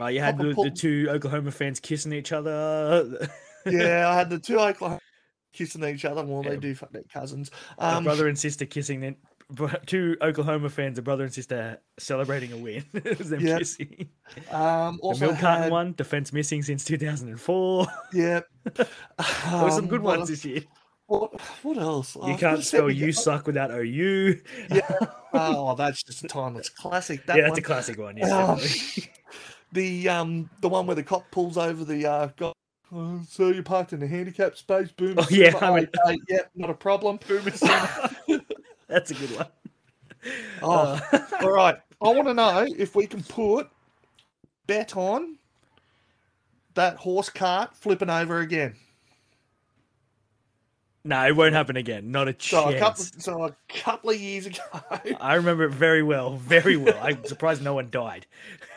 Oh, 0.00 0.06
you 0.06 0.20
had 0.20 0.38
the, 0.38 0.54
the 0.54 0.70
two 0.70 1.06
Oklahoma 1.10 1.50
fans 1.50 1.78
kissing 1.80 2.12
each 2.12 2.32
other. 2.32 3.28
Yeah, 3.66 4.08
I 4.08 4.14
had 4.14 4.30
the 4.30 4.38
two 4.38 4.58
Oklahoma 4.58 5.00
kissing 5.52 5.84
each 5.84 6.06
other. 6.06 6.24
Well, 6.24 6.42
they 6.42 6.56
do 6.56 6.74
fuck 6.74 6.92
their 6.92 7.02
cousins. 7.12 7.50
Um, 7.78 8.04
brother 8.04 8.26
and 8.26 8.38
sister 8.38 8.64
kissing. 8.64 9.00
Then 9.00 9.16
two 9.84 10.16
Oklahoma 10.22 10.70
fans, 10.70 10.98
a 10.98 11.02
brother 11.02 11.24
and 11.24 11.34
sister, 11.34 11.78
celebrating 11.98 12.52
a 12.54 12.56
win. 12.56 12.86
it 12.94 13.18
was 13.18 13.28
them 13.28 13.40
Yep. 13.46 13.58
kissing. 13.58 14.08
um, 14.50 14.98
The 15.02 15.16
milk 15.20 15.38
carton 15.38 15.62
had, 15.64 15.70
one, 15.70 15.92
defense 15.92 16.32
missing 16.32 16.62
since 16.62 16.86
2004. 16.86 17.86
Yeah. 18.14 18.40
There 18.76 18.86
were 19.62 19.70
some 19.70 19.80
Um, 19.84 19.88
good 19.88 20.00
what 20.00 20.16
ones 20.20 20.30
this 20.30 20.42
year. 20.46 20.62
What, 21.06 21.38
what 21.62 21.76
else? 21.76 22.16
Oh, 22.18 22.28
You 22.28 22.32
I've 22.34 22.40
can't 22.40 22.64
spell 22.64 22.90
you 22.90 23.12
suck 23.12 23.46
without 23.46 23.70
OU. 23.72 24.40
Yeah. 24.70 24.88
Oh, 25.34 25.74
that's 25.74 26.02
just 26.02 26.24
a 26.24 26.28
timeless 26.28 26.70
classic. 26.70 27.26
That 27.26 27.36
yeah, 27.36 27.42
that's 27.42 27.50
one. 27.52 27.58
a 27.58 27.62
classic 27.62 27.98
one. 27.98 28.16
Yeah, 28.16 28.34
Um. 28.52 28.60
The 29.72 30.08
um 30.08 30.48
the 30.60 30.68
one 30.68 30.86
where 30.86 30.96
the 30.96 31.02
cop 31.02 31.30
pulls 31.30 31.56
over 31.58 31.84
the 31.84 32.06
uh 32.06 32.28
guy. 32.36 32.52
Oh, 32.92 33.20
so 33.28 33.48
you 33.50 33.62
parked 33.62 33.92
in 33.92 34.00
the 34.00 34.06
handicap 34.06 34.56
space. 34.56 34.90
Boom. 34.90 35.14
Oh, 35.16 35.26
yeah, 35.30 35.52
I 35.60 35.74
mean- 35.74 35.88
yeah, 36.28 36.40
not 36.56 36.70
a 36.70 36.74
problem. 36.74 37.20
Boom. 37.28 37.44
That's 38.88 39.10
a 39.12 39.14
good 39.14 39.30
one. 39.36 39.46
Oh, 40.60 41.00
Uh, 41.12 41.20
all 41.42 41.52
right. 41.52 41.76
I 42.02 42.08
want 42.08 42.26
to 42.26 42.34
know 42.34 42.66
if 42.76 42.96
we 42.96 43.06
can 43.06 43.22
put 43.22 43.68
bet 44.66 44.96
on 44.96 45.36
that 46.74 46.96
horse 46.96 47.28
cart 47.28 47.76
flipping 47.76 48.10
over 48.10 48.40
again. 48.40 48.74
No, 51.04 51.26
it 51.26 51.34
won't 51.36 51.54
happen 51.54 51.76
again. 51.76 52.10
Not 52.10 52.28
a 52.28 52.34
So 52.40 52.68
a 52.68 52.74
couple, 52.74 53.06
chance. 53.06 53.12
so 53.18 53.44
a 53.44 53.56
couple 53.68 54.10
of 54.10 54.20
years 54.20 54.46
ago, 54.46 54.62
I 55.20 55.34
remember 55.34 55.64
it 55.64 55.70
very 55.70 56.02
well, 56.02 56.36
very 56.36 56.76
well. 56.76 56.98
I'm 57.02 57.24
surprised 57.24 57.62
no 57.62 57.74
one 57.74 57.90
died. 57.90 58.26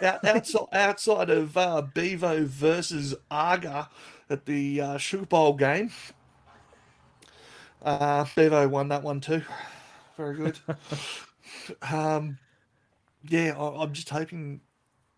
outside, 0.02 0.68
outside 0.72 1.30
of 1.30 1.58
uh, 1.58 1.82
Bevo 1.82 2.46
versus 2.46 3.16
Uga 3.32 3.90
at 4.30 4.46
the 4.46 4.82
uh, 4.82 4.98
Sugar 4.98 5.26
Bowl 5.26 5.54
game, 5.54 5.92
uh, 7.82 8.26
Bevo 8.36 8.68
won 8.68 8.88
that 8.90 9.04
one 9.04 9.20
too. 9.20 9.44
Very 10.18 10.36
good. 10.36 10.60
um, 11.92 12.38
yeah, 13.28 13.56
I, 13.58 13.84
I'm 13.84 13.94
just 13.94 14.10
hoping 14.10 14.62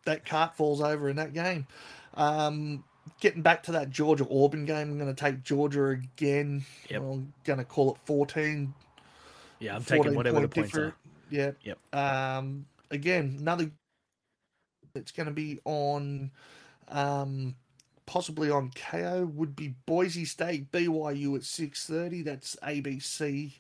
that 0.06 0.26
cart 0.26 0.56
falls 0.56 0.82
over 0.82 1.10
in 1.10 1.16
that 1.18 1.34
game. 1.34 1.68
Um, 2.16 2.84
getting 3.20 3.42
back 3.42 3.64
to 3.64 3.72
that 3.74 3.90
Georgia 3.90 4.26
Auburn 4.30 4.66
game, 4.66 4.92
I'm 4.92 4.98
going 5.00 5.14
to 5.14 5.20
take 5.20 5.44
Georgia 5.44 5.90
again. 5.90 6.66
Yep. 6.90 7.02
I'm 7.02 7.34
going 7.44 7.60
to 7.60 7.66
call 7.66 7.92
it 7.92 7.98
14 8.06 8.74
Yeah, 9.60 9.76
I'm 9.76 9.84
taking 9.84 10.04
14 10.04 10.16
whatever 10.16 10.42
the 10.42 10.48
point 10.48 10.72
points 10.72 10.78
are. 10.78 10.96
Yeah. 11.30 11.52
Yep. 11.64 11.78
Um, 11.94 12.66
again, 12.92 13.38
another. 13.40 13.72
It's 14.94 15.12
going 15.12 15.28
to 15.28 15.34
be 15.34 15.60
on, 15.66 16.32
um, 16.88 17.56
possibly 18.06 18.50
on 18.50 18.72
KO. 18.76 19.30
Would 19.36 19.56
be 19.56 19.76
Boise 19.86 20.24
State 20.26 20.72
BYU 20.72 21.36
at 21.36 21.44
six 21.44 21.86
thirty. 21.86 22.22
That's 22.22 22.56
ABC 22.64 23.52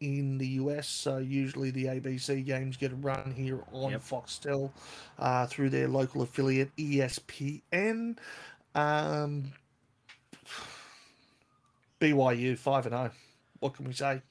in 0.00 0.38
the 0.38 0.46
US. 0.46 0.88
So 0.88 1.18
usually 1.18 1.70
the 1.70 1.86
ABC 1.86 2.44
games 2.44 2.76
get 2.76 2.92
a 2.92 2.96
run 2.96 3.32
here 3.36 3.60
on 3.72 3.92
Yep. 3.92 4.02
Foxtel 4.02 4.70
uh, 5.18 5.46
through 5.46 5.70
their 5.70 5.88
local 5.88 6.22
affiliate 6.22 6.74
ESPN. 6.76 8.16
Um, 8.78 9.52
BYU 12.00 12.56
five 12.56 12.86
and 12.86 12.94
zero. 12.94 13.10
What 13.60 13.74
can 13.74 13.84
we 13.86 13.92
say? 13.92 14.22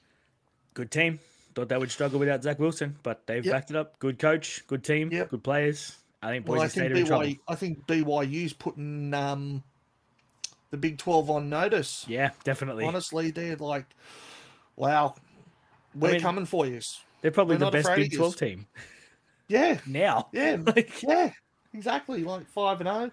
Good 0.74 0.90
team. 0.90 1.18
Thought 1.54 1.68
they 1.68 1.76
would 1.76 1.90
struggle 1.90 2.18
without 2.18 2.42
Zach 2.42 2.58
Wilson, 2.58 2.96
but 3.02 3.26
they've 3.26 3.44
Yep. 3.44 3.52
backed 3.52 3.70
it 3.70 3.76
up. 3.76 3.98
Good 3.98 4.18
coach, 4.18 4.66
good 4.66 4.84
team, 4.84 5.10
Yep. 5.12 5.30
good 5.30 5.44
players. 5.44 5.96
I 6.22 6.30
think 6.30 6.46
Boise 6.46 6.56
Well, 6.56 6.64
I 6.64 6.68
State 6.68 6.80
think 6.82 6.92
are 6.94 6.96
in 7.00 7.06
trouble. 7.06 7.24
BYU, 7.26 7.38
I 7.48 7.54
think 7.54 7.86
BYU's 7.86 8.52
putting 8.52 9.12
um, 9.14 9.62
the 10.70 10.76
Big 10.76 10.98
Twelve 10.98 11.30
on 11.30 11.48
notice. 11.48 12.04
Yeah, 12.08 12.30
definitely. 12.44 12.84
Honestly, 12.84 13.30
they're 13.30 13.56
like, 13.56 13.86
wow, 14.76 15.14
we're 15.94 16.12
mean- 16.12 16.20
coming 16.20 16.46
for 16.46 16.66
you. 16.66 16.80
They're 17.20 17.30
probably 17.32 17.56
we're 17.56 17.66
the 17.66 17.82
best 17.82 17.94
Big 17.96 18.12
12 18.14 18.36
team 18.36 18.66
Yeah, 19.48 19.80
now. 19.86 20.28
yeah, 20.32 20.56
Like- 20.66 21.02
yeah, 21.02 21.32
exactly. 21.74 22.22
Like 22.24 22.46
five 22.48 22.80
and 22.80 22.88
zero. 22.88 23.10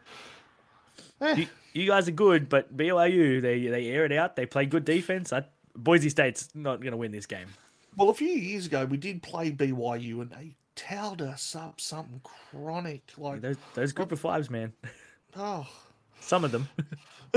Eh, 1.21 1.35
You, 1.35 1.47
you 1.73 1.87
guys 1.87 2.07
are 2.07 2.11
good, 2.11 2.49
but 2.49 2.75
BYU 2.75 3.41
they 3.41 3.67
they 3.67 3.87
air 3.87 4.05
it 4.05 4.11
out. 4.11 4.35
They 4.35 4.45
play 4.45 4.65
good 4.65 4.85
defense. 4.85 5.31
I, 5.33 5.43
Boise 5.75 6.09
State's 6.09 6.49
not 6.55 6.79
going 6.81 6.91
to 6.91 6.97
win 6.97 7.11
this 7.11 7.25
game. 7.25 7.47
well, 7.97 8.09
a 8.09 8.13
few 8.13 8.27
years 8.29 8.65
ago, 8.65 8.85
we 8.85 8.97
did 8.97 9.21
play 9.23 9.51
BYU, 9.51 10.21
and 10.21 10.29
they 10.31 10.55
towed 10.75 11.21
us 11.21 11.55
up 11.55 11.79
something 11.81 12.21
chronic. 12.23 13.03
Like, 13.17 13.41
Those 13.41 13.57
those 13.73 13.91
group 13.93 14.11
of 14.11 14.19
fives, 14.19 14.49
man. 14.49 14.73
oh, 15.37 15.67
Some 16.19 16.43
of 16.43 16.51
them. 16.51 16.67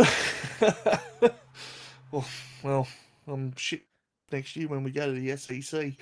well, 2.11 2.25
well, 2.63 2.89
um, 3.27 3.53
shit. 3.57 3.83
Next 4.31 4.57
year 4.57 4.69
when 4.69 4.83
we 4.85 4.91
go 4.91 5.07
to 5.07 5.19
the 5.19 5.35
SEC, 5.39 5.95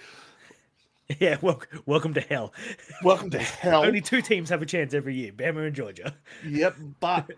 yeah, 1.21 1.37
wel- 1.41 1.63
welcome 1.87 2.13
to 2.15 2.21
hell. 2.21 2.53
welcome 3.05 3.31
to 3.31 3.39
hell. 3.39 3.85
Only 3.85 4.01
two 4.01 4.21
teams 4.21 4.49
have 4.51 4.63
a 4.63 4.67
chance 4.67 4.95
every 4.95 5.15
year: 5.15 5.31
Bama 5.33 5.67
and 5.69 5.77
Georgia. 5.77 6.13
Yep, 6.45 6.77
but 6.99 7.31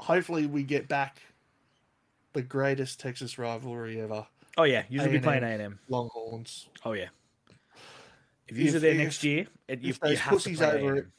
hopefully 0.00 0.46
we 0.46 0.62
get 0.62 0.88
back 0.88 1.20
the 2.32 2.42
greatest 2.42 3.00
Texas 3.00 3.38
rivalry 3.38 4.00
ever. 4.00 4.26
Oh 4.56 4.64
yeah, 4.64 4.82
usually 4.88 5.12
be 5.12 5.20
playing 5.20 5.42
A 5.42 5.46
A&M. 5.46 5.52
and 5.54 5.62
M. 5.62 5.78
Longhorns. 5.88 6.68
Oh 6.84 6.92
yeah. 6.92 7.08
If 8.48 8.56
you 8.58 8.72
are 8.72 8.76
If- 8.76 8.82
there 8.82 8.90
if- 8.92 8.98
next 8.98 9.24
year, 9.24 9.46
it, 9.68 9.80
you, 9.80 9.90
if 9.90 9.96
you 10.02 10.08
those 10.10 10.18
have 10.18 10.30
to 10.30 10.36
pussies 10.36 10.58
play 10.58 10.68
over 10.82 10.94
A&M. 10.96 11.12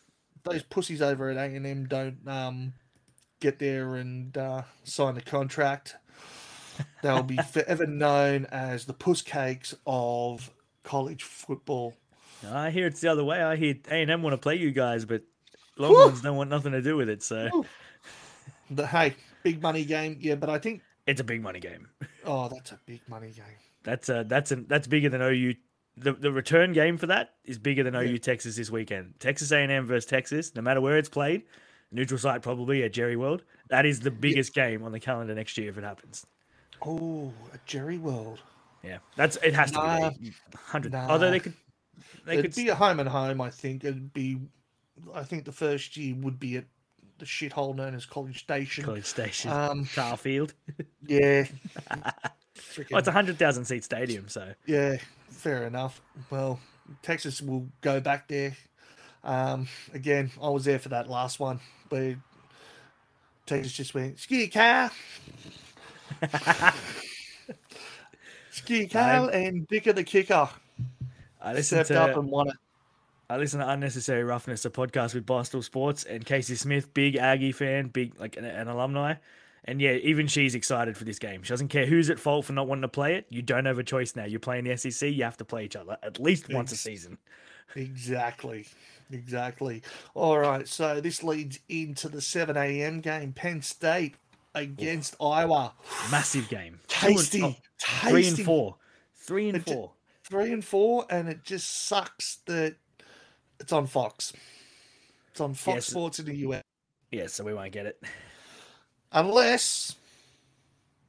Those 0.44 0.63
pussies 0.63 1.02
over 1.02 1.30
at 1.30 1.38
A 1.38 1.56
and 1.56 1.65
M 1.67 1.86
don't 1.88 2.17
um, 2.28 2.74
get 3.39 3.60
there 3.60 3.96
and 3.96 4.36
uh, 4.38 4.63
sign 4.84 5.15
the 5.15 5.22
contract. 5.22 5.96
They'll 7.04 7.24
be 7.24 7.38
forever 7.52 7.86
known 7.86 8.46
as 8.52 8.86
the 8.86 8.94
puss 8.94 9.22
cakes 9.22 9.76
of 9.86 10.50
college 10.84 11.24
football. 11.24 11.94
I 12.50 12.72
hear 12.72 12.88
it's 12.88 13.02
the 13.02 13.08
other 13.10 13.24
way. 13.24 13.41
I 13.44 13.56
hear 13.56 13.76
A 13.89 14.02
and 14.02 14.10
M 14.10 14.24
want 14.24 14.34
to 14.34 14.38
play 14.39 14.56
you 14.56 14.72
guys, 14.72 15.06
but 15.06 15.22
Longhorns 15.78 16.22
don't 16.22 16.38
want 16.38 16.50
nothing 16.50 16.72
to 16.72 16.82
do 16.82 16.98
with 16.98 17.08
it. 17.08 17.22
So 17.22 17.50
Woo. 17.54 17.65
The 18.71 18.88
hey, 18.88 19.15
big 19.43 19.62
money 19.62 19.86
game, 19.86 20.17
yeah, 20.19 20.36
but 20.36 20.49
I 20.49 20.57
think 20.57 20.81
it's 21.05 21.21
a 21.21 21.23
big 21.23 21.41
money 21.41 21.60
game. 21.60 21.88
oh, 22.25 22.47
that's 22.47 22.71
a 22.71 22.79
big 22.86 23.01
money 23.07 23.31
game. 23.31 23.45
That's 23.84 24.10
a 24.10 24.25
that's 24.27 24.51
a 24.51 24.55
that's 24.55 24.88
bigger 24.88 25.10
than 25.10 25.21
OU. 25.21 25.55
The 25.97 26.13
the 26.13 26.31
return 26.31 26.71
game 26.73 26.97
for 26.97 27.07
that 27.07 27.31
is 27.43 27.60
bigger 27.60 27.84
than 27.84 27.95
OU 27.95 28.17
Texas 28.19 28.55
this 28.55 28.69
weekend. 28.71 29.15
Texas 29.19 29.51
A 29.51 29.57
and 29.57 29.71
M 29.71 29.86
versus 29.86 30.05
Texas, 30.05 30.55
no 30.55 30.62
matter 30.62 30.79
where 30.79 30.97
it's 30.97 31.10
played, 31.10 31.43
neutral 31.91 32.17
site 32.17 32.41
probably 32.41 32.84
at 32.84 32.93
Jerry 32.93 33.17
World. 33.17 33.43
That 33.69 33.86
is 33.86 33.99
the 33.99 34.12
biggest 34.12 34.53
game 34.53 34.84
on 34.84 34.91
the 34.91 34.99
calendar 34.99 35.36
next 35.36 35.57
year 35.57 35.69
if 35.69 35.77
it 35.77 35.84
happens. 35.84 36.25
Oh, 36.86 37.34
a 37.53 37.60
Jerry 37.65 37.97
World. 37.97 38.39
Yeah, 38.84 38.99
that's 39.15 39.36
it 39.43 39.53
has 39.53 39.71
to 39.71 40.13
be 40.19 40.31
hundred. 40.55 40.93
Nah. 40.93 41.07
Although 41.10 41.29
they 41.31 41.39
could, 41.39 41.53
they 42.25 42.38
It'd 42.38 42.45
could. 42.53 42.55
be 42.55 42.69
a 42.69 42.75
home 42.75 42.99
and 42.99 43.10
home. 43.10 43.41
I 43.41 43.49
think 43.49 43.84
it'd 43.84 44.13
be. 44.13 44.39
I 45.13 45.23
think 45.23 45.45
the 45.45 45.51
first 45.51 45.97
year 45.97 46.15
would 46.21 46.39
be 46.39 46.57
at 46.57 46.65
the 47.21 47.27
shithole 47.27 47.75
known 47.75 47.93
as 47.93 48.05
College 48.05 48.39
Station. 48.39 48.84
College 48.84 49.05
Station, 49.05 49.51
Um, 49.51 49.86
Charfield. 49.86 50.51
yeah. 51.07 51.45
Oh, 52.93 52.97
it's 52.97 53.07
a 53.07 53.12
hundred 53.12 53.38
thousand 53.38 53.65
seat 53.65 53.84
stadium, 53.84 54.29
so 54.29 54.53
yeah, 54.65 54.95
fair 55.29 55.65
enough. 55.65 55.99
Well, 56.29 56.60
Texas 57.01 57.41
will 57.41 57.67
go 57.81 57.99
back 57.99 58.27
there. 58.29 58.55
Um, 59.25 59.67
again, 59.93 60.31
I 60.41 60.47
was 60.49 60.63
there 60.65 60.79
for 60.79 60.89
that 60.89 61.10
last 61.10 61.39
one, 61.39 61.60
but 61.89 62.15
Texas 63.45 63.73
just 63.73 63.93
went 63.93 64.19
ski 64.19 64.47
car, 64.47 64.89
ski 68.51 68.88
car, 68.88 69.29
and 69.31 69.67
Dicker 69.67 69.91
the 69.93 70.03
kicker 70.03 70.49
I 71.41 71.53
listened 71.53 71.86
stepped 71.86 71.99
up 72.12 72.15
and 72.17 72.29
won 72.29 72.49
it. 72.49 72.55
I 73.32 73.38
listen 73.38 73.62
to 73.62 73.70
Unnecessary 73.70 74.26
Roughness, 74.26 74.65
a 74.65 74.70
podcast 74.70 75.13
with 75.13 75.26
Barstool 75.26 75.63
Sports 75.63 76.04
and 76.04 76.26
Kayce 76.26 76.58
Smith, 76.58 76.94
big 76.94 77.15
Aggie 77.15 77.54
fan, 77.54 77.88
big 77.88 78.20
like 78.20 78.36
an, 78.36 78.44
an 78.44 78.67
alumni. 78.67 79.13
And 79.63 79.80
yeah, 79.80 79.94
even 79.94 80.28
she's 80.28 80.54
excited 80.54 80.98
for 80.98 81.06
this 81.06 81.17
game. 81.17 81.41
She 81.44 81.50
doesn't 81.50 81.70
care 81.70 81.86
who's 81.86 82.10
at 82.10 82.20
fault 82.20 82.44
for 82.44 82.52
not 82.52 82.67
wanting 82.67 82.82
to 82.82 82.89
play 82.89 83.15
it. 83.15 83.28
You 83.30 83.41
don't 83.41 83.63
have 83.63 83.80
a 83.80 83.86
choice 83.86 84.17
now. 84.17 84.26
You're 84.26 84.41
playing 84.41 84.65
the 84.65 84.76
SEC. 84.76 85.10
You 85.10 85.24
have 85.24 85.38
to 85.38 85.46
play 85.46 85.63
each 85.63 85.78
other 85.78 85.98
at 86.04 86.20
least 86.20 86.52
once 86.52 86.74
a 86.74 86.76
season. 86.76 87.20
Exactly. 87.74 88.67
Exactly. 89.13 89.82
All 90.13 90.38
right. 90.38 90.67
So 90.67 91.00
this 91.00 91.24
leads 91.24 91.58
into 91.70 92.10
the 92.10 92.20
7 92.20 92.58
a.m. 92.58 93.00
game. 93.00 93.32
Penn 93.32 93.62
State 93.62 94.15
against 94.54 95.15
Iowa. 95.22 95.72
Massive 96.12 96.50
game. 96.50 96.82
Two 96.89 97.06
oh, 97.06 97.10
and- 97.12 97.17
Tasty. 97.17 97.44
oh, 97.44 97.56
tasty. 97.80 98.10
three 98.10 98.28
and 98.28 98.39
four. 98.41 98.76
Three 99.15 99.48
and 99.48 99.65
four. 99.65 99.91
Three 100.26 100.52
and 100.52 100.65
four. 100.65 101.06
And 101.10 101.30
it 101.30 101.46
just 101.46 101.88
sucks 101.88 102.39
that 102.48 102.76
it's 103.62 103.71
on 103.71 103.88
Fox. 103.88 104.34
It's 105.32 105.39
on 105.41 105.54
Fox 105.54 105.76
Yes. 105.76 105.86
Sports 105.88 106.19
in 106.19 106.26
the 106.26 106.36
US. 106.47 106.63
Yeah, 107.12 107.28
so 107.28 107.43
we 107.43 107.54
won't 107.54 107.71
get 107.71 107.86
it. 107.86 108.02
Unless 109.12 109.95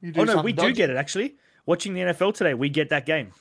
you 0.01 0.11
do 0.11 0.21
Oh 0.21 0.23
no, 0.23 0.41
we 0.41 0.53
do 0.53 0.73
get 0.73 0.89
it 0.89 0.97
actually. 0.97 1.35
Watching 1.65 1.93
the 1.93 2.01
NFL 2.01 2.33
today, 2.33 2.53
we 2.53 2.69
get 2.69 2.89
that 2.89 3.05
game. 3.05 3.31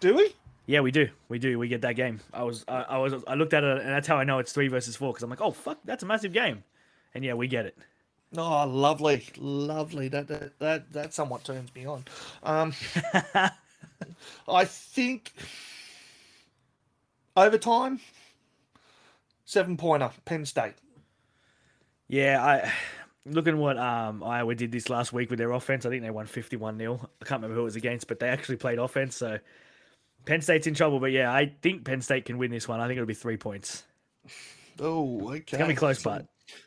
Do 0.00 0.16
we? 0.16 0.34
Yeah, 0.66 0.80
we 0.80 0.90
do. 0.90 1.08
We 1.28 1.38
do. 1.38 1.58
We 1.58 1.68
get 1.68 1.82
that 1.82 1.94
game. 1.94 2.20
I 2.32 2.42
was, 2.42 2.64
I, 2.66 2.82
I 2.82 2.98
was, 2.98 3.14
I 3.28 3.34
looked 3.34 3.54
at 3.54 3.62
it, 3.62 3.78
and 3.78 3.88
that's 3.88 4.08
how 4.08 4.16
I 4.16 4.24
know 4.24 4.38
it's 4.38 4.52
three 4.52 4.68
versus 4.68 4.96
four 4.96 5.12
because 5.12 5.22
I'm 5.22 5.30
like, 5.30 5.40
oh 5.40 5.52
fuck, 5.52 5.78
that's 5.84 6.02
a 6.02 6.06
massive 6.06 6.32
game. 6.32 6.64
And 7.14 7.24
yeah, 7.24 7.34
we 7.34 7.46
get 7.46 7.66
it. 7.66 7.78
Oh, 8.36 8.66
lovely, 8.66 9.26
lovely. 9.38 10.08
That 10.08 10.28
that 10.28 10.58
that, 10.58 10.92
that 10.92 11.14
somewhat 11.14 11.44
turns 11.44 11.74
me 11.74 11.86
on. 11.86 12.04
Um, 12.42 12.72
I 14.48 14.64
think 14.64 15.32
overtime, 17.36 18.00
seven 19.44 19.76
pointer, 19.76 20.10
Penn 20.24 20.44
State. 20.44 20.74
Yeah, 22.08 22.44
I 22.44 22.72
looking 23.24 23.58
what 23.58 23.78
um 23.78 24.22
Iowa 24.22 24.54
did 24.54 24.72
this 24.72 24.88
last 24.88 25.12
week 25.12 25.30
with 25.30 25.38
their 25.38 25.52
offense. 25.52 25.84
I 25.84 25.90
think 25.90 26.02
they 26.02 26.10
won 26.10 26.26
fifty 26.26 26.56
one 26.56 26.78
0 26.78 26.94
I 27.20 27.24
can't 27.24 27.40
remember 27.40 27.54
who 27.54 27.62
it 27.62 27.64
was 27.64 27.76
against, 27.76 28.08
but 28.08 28.20
they 28.20 28.28
actually 28.28 28.56
played 28.56 28.78
offense. 28.78 29.16
So 29.16 29.38
Penn 30.24 30.40
State's 30.40 30.66
in 30.66 30.74
trouble. 30.74 31.00
But 31.00 31.12
yeah, 31.12 31.32
I 31.32 31.52
think 31.62 31.84
Penn 31.84 32.00
State 32.00 32.24
can 32.24 32.38
win 32.38 32.50
this 32.50 32.68
one. 32.68 32.80
I 32.80 32.86
think 32.86 32.96
it'll 32.96 33.06
be 33.06 33.14
three 33.14 33.36
points. 33.36 33.84
Oh, 34.80 35.28
okay. 35.28 35.38
It's 35.38 35.52
gonna 35.52 35.66
be 35.68 35.74
close, 35.74 36.02
So 36.02 36.10
but 36.10 36.26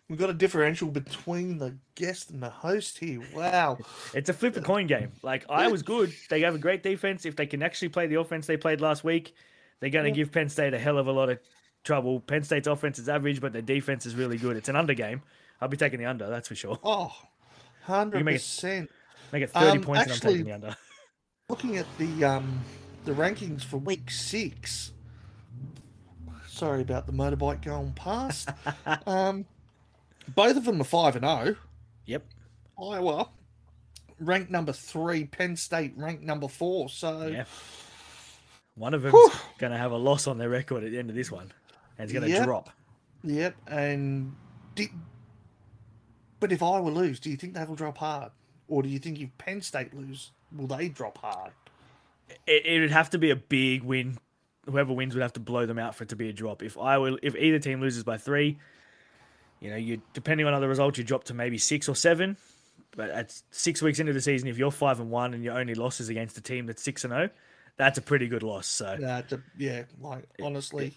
we've 0.09 0.19
got 0.19 0.29
a 0.29 0.33
differential 0.33 0.89
between 0.89 1.57
the 1.57 1.77
guest 1.95 2.31
and 2.31 2.41
the 2.41 2.49
host 2.49 2.97
here. 2.97 3.21
Wow. 3.33 3.77
it's 4.13 4.29
a 4.29 4.33
flip 4.33 4.57
a 4.57 4.61
coin 4.61 4.87
game. 4.87 5.11
Like 5.21 5.45
Iowa's 5.49 5.83
good. 5.83 6.13
They 6.29 6.41
have 6.41 6.55
a 6.55 6.59
great 6.59 6.83
defense. 6.83 7.25
If 7.25 7.35
they 7.35 7.45
can 7.45 7.61
actually 7.61 7.89
play 7.89 8.07
the 8.07 8.19
offense 8.19 8.47
they 8.47 8.57
played 8.57 8.81
last 8.81 9.03
week, 9.03 9.33
they're 9.79 9.89
going 9.89 10.05
to 10.05 10.09
Yeah. 10.09 10.15
give 10.25 10.31
Penn 10.31 10.49
State 10.49 10.73
a 10.73 10.79
hell 10.79 10.97
of 10.97 11.07
a 11.07 11.11
lot 11.11 11.29
of 11.29 11.39
trouble. 11.83 12.19
Penn 12.19 12.43
State's 12.43 12.67
offense 12.67 12.99
is 12.99 13.07
average, 13.09 13.39
but 13.41 13.53
their 13.53 13.61
defense 13.61 14.05
is 14.05 14.15
really 14.15 14.37
good. 14.37 14.57
It's 14.57 14.69
an 14.69 14.75
under 14.75 14.93
game. 14.93 15.21
I'll 15.61 15.67
be 15.69 15.77
taking 15.77 15.99
the 15.99 16.05
under, 16.05 16.27
that's 16.29 16.47
for 16.47 16.55
sure. 16.55 16.79
Oh, 16.83 17.13
can 17.85 18.09
make 18.23 18.35
it- 18.35 18.41
100%. 18.41 18.89
Make 19.31 19.43
it 19.43 19.51
30 19.51 19.65
Um, 19.77 19.81
points 19.81 20.03
and 20.03 20.11
I'm 20.11 20.15
actually- 20.15 20.31
taking 20.33 20.45
the 20.45 20.53
under. 20.53 20.75
Looking 21.49 21.77
at 21.77 21.85
the 21.97 22.23
um 22.25 22.61
the 23.05 23.11
rankings 23.13 23.63
for 23.63 23.77
week 23.77 24.11
six. 24.11 24.91
Sorry 26.47 26.81
about 26.81 27.05
the 27.07 27.13
motorbike 27.13 27.63
going 27.63 27.93
past. 27.93 28.49
um, 29.07 29.45
both 30.35 30.57
of 30.57 30.65
them 30.65 30.81
are 30.81 30.85
five 30.85 31.15
and 31.15 31.25
zero. 31.25 31.55
Yep. 32.05 32.25
Iowa 32.81 33.29
ranked 34.19 34.51
number 34.51 34.73
three. 34.73 35.25
Penn 35.25 35.55
State 35.55 35.93
ranked 35.95 36.23
number 36.23 36.47
four. 36.47 36.89
So 36.89 37.27
Yeah. 37.27 37.45
One 38.79 38.93
of 38.93 39.01
them's 39.01 39.13
going 39.57 39.71
to 39.73 39.77
have 39.77 39.91
a 39.91 39.97
loss 39.97 40.25
on 40.25 40.37
their 40.37 40.49
record 40.49 40.83
at 40.85 40.91
the 40.91 40.97
end 40.97 41.09
of 41.09 41.15
this 41.15 41.29
one. 41.29 41.51
And 41.97 42.05
it's 42.05 42.13
going 42.13 42.23
to 42.23 42.29
Yep. 42.29 42.45
drop. 42.45 42.69
Yep, 43.23 43.55
and 43.67 44.33
did, 44.75 44.89
but 46.39 46.53
if 46.53 46.63
Iowa 46.63 46.87
lose, 46.89 47.19
do 47.19 47.29
you 47.29 47.35
think 47.35 47.53
they 47.53 47.63
will 47.65 47.75
drop 47.75 47.97
hard, 47.97 48.31
or 48.69 48.81
do 48.81 48.87
you 48.87 48.97
think 48.97 49.19
if 49.19 49.37
Penn 49.37 49.61
State 49.61 49.93
lose, 49.93 50.31
will 50.55 50.67
they 50.67 50.87
drop 50.87 51.17
hard? 51.17 51.51
It, 52.47 52.65
it 52.65 52.79
would 52.79 52.91
have 52.91 53.09
to 53.09 53.17
be 53.17 53.29
a 53.31 53.35
big 53.35 53.83
win. 53.83 54.17
Whoever 54.65 54.93
wins 54.93 55.15
would 55.15 55.21
have 55.21 55.33
to 55.33 55.41
blow 55.41 55.65
them 55.65 55.77
out 55.77 55.95
for 55.95 56.03
it 56.05 56.09
to 56.09 56.15
be 56.15 56.29
a 56.29 56.33
drop. 56.33 56.63
If 56.63 56.77
Iowa, 56.77 57.17
if 57.21 57.35
either 57.35 57.59
team 57.59 57.81
loses 57.81 58.05
by 58.05 58.17
three, 58.17 58.57
you 59.59 59.69
know, 59.69 59.75
you 59.75 60.01
depending 60.13 60.47
on 60.47 60.53
other 60.53 60.69
results, 60.69 60.97
you 60.97 61.03
drop 61.03 61.25
to 61.25 61.33
maybe 61.33 61.57
six 61.57 61.89
or 61.89 61.95
seven. 61.95 62.37
But 62.95 63.09
at 63.09 63.41
six 63.51 63.81
weeks 63.81 63.99
into 63.99 64.13
the 64.13 64.21
season, 64.21 64.47
if 64.47 64.57
you're 64.57 64.71
five 64.71 65.01
and 65.01 65.09
one 65.11 65.33
and 65.33 65.43
your 65.43 65.59
only 65.59 65.75
loss 65.75 65.99
is 65.99 66.07
against 66.07 66.37
a 66.37 66.41
team 66.41 66.67
that's 66.67 66.81
six 66.81 67.03
and 67.03 67.11
zero, 67.11 67.29
that's 67.79 67.97
a 67.97 68.01
pretty 68.03 68.27
good 68.27 68.43
loss. 68.43 68.67
So 68.67 68.97
That's 68.99 69.33
a, 69.33 69.41
yeah, 69.57 69.83
like 69.99 70.25
honestly, 70.43 70.93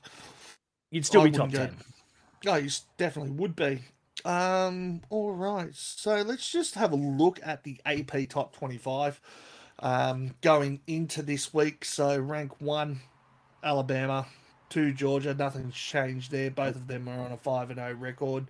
you'd 0.90 1.07
still 1.07 1.23
I 1.23 1.25
be 1.27 1.31
top 1.31 1.51
wouldn't 1.53 1.71
ten. 1.71 1.77
go- 2.45 2.53
oh, 2.53 2.57
you 2.57 2.71
definitely 2.99 3.33
would 3.33 3.57
be. 3.57 3.83
Um, 4.25 5.01
all 5.09 5.33
right, 5.33 5.71
so 5.75 6.16
let's 6.23 6.51
just 6.51 6.75
have 6.75 6.92
a 6.92 6.97
look 6.97 7.40
at 7.42 7.64
the 7.64 7.81
AP 7.87 8.29
top 8.29 8.55
twenty-five. 8.55 9.21
Um, 9.79 10.35
going 10.42 10.81
into 10.87 11.23
this 11.23 11.55
week, 11.55 11.85
so 11.85 12.18
rank 12.18 12.61
one, 12.61 13.01
Alabama, 13.64 14.27
two 14.68 14.92
Georgia. 14.92 15.35
Nothing's 15.35 15.75
changed 15.77 16.31
there. 16.33 16.51
Both 16.51 16.77
of 16.77 16.88
them 16.88 17.09
are 17.09 17.21
on 17.25 17.33
a 17.33 17.37
five 17.37 17.71
and 17.71 17.79
zero 17.79 17.95
record. 17.95 18.47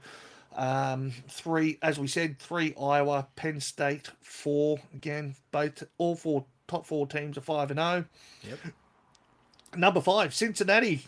Um, 0.55 1.13
three, 1.31 1.79
as 1.83 1.99
we 1.99 2.07
said, 2.07 2.39
three 2.39 2.75
Iowa, 2.81 3.29
Penn 3.37 3.61
State, 3.61 4.11
four 4.21 4.79
again. 4.95 5.37
Both 5.53 5.85
all 5.99 6.17
four 6.17 6.45
top 6.73 6.87
four 6.87 7.07
teams 7.07 7.37
are 7.37 7.43
five 7.43 7.71
and 7.71 7.79
zero. 7.79 8.05
Yep. 8.49 8.59
Number 9.77 10.01
five, 10.01 10.35
Cincinnati. 10.35 11.03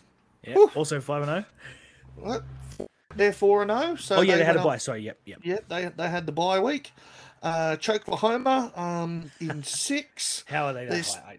Yeah. 0.47 0.57
Also 0.75 1.01
five 1.01 1.23
and 1.23 1.31
zero. 1.31 1.45
What? 2.17 2.45
They're 3.17 3.33
four 3.33 3.63
and 3.63 3.71
zero. 3.71 3.97
So 3.97 4.17
Oh 4.17 4.21
yeah, 4.21 4.37
they 4.37 4.45
had 4.45 4.57
a 4.57 4.61
up- 4.61 4.65
buy. 4.67 4.77
Sorry. 4.77 5.03
Yep. 5.03 5.19
Yep. 5.25 5.39
Yeah, 5.43 5.59
they 5.69 5.91
they 5.97 6.09
had 6.09 6.27
the 6.27 6.33
bye 6.33 6.61
week. 6.61 6.93
Uh, 7.43 7.77
Oklahoma 7.89 8.73
um, 8.75 9.31
in 9.41 9.63
six. 9.65 10.45
How 10.47 10.67
are 10.67 10.73
they 10.73 10.87
that 10.87 11.07
high? 11.07 11.39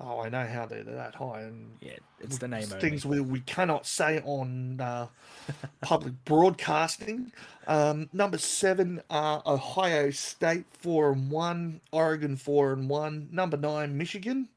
Oh, 0.00 0.20
I 0.20 0.28
know 0.28 0.46
how 0.46 0.64
they're 0.66 0.84
that 0.84 1.16
high, 1.16 1.40
and 1.42 1.76
Yeah, 1.80 1.96
it's 2.20 2.38
the 2.38 2.46
name. 2.46 2.60
it's 2.62 2.72
only. 2.72 2.88
things 2.88 3.04
we, 3.04 3.20
we 3.20 3.40
cannot 3.40 3.84
say 3.84 4.20
on 4.24 4.80
uh, 4.80 5.08
public 5.80 6.14
broadcasting. 6.24 7.32
Um, 7.66 8.08
number 8.12 8.38
seven, 8.38 9.02
uh, 9.10 9.40
Ohio 9.44 10.10
State 10.10 10.66
four 10.70 11.10
and 11.12 11.30
one, 11.30 11.80
Oregon 11.90 12.36
four 12.36 12.72
and 12.72 12.88
one. 12.88 13.28
Number 13.32 13.56
nine, 13.56 13.98
Michigan. 13.98 14.48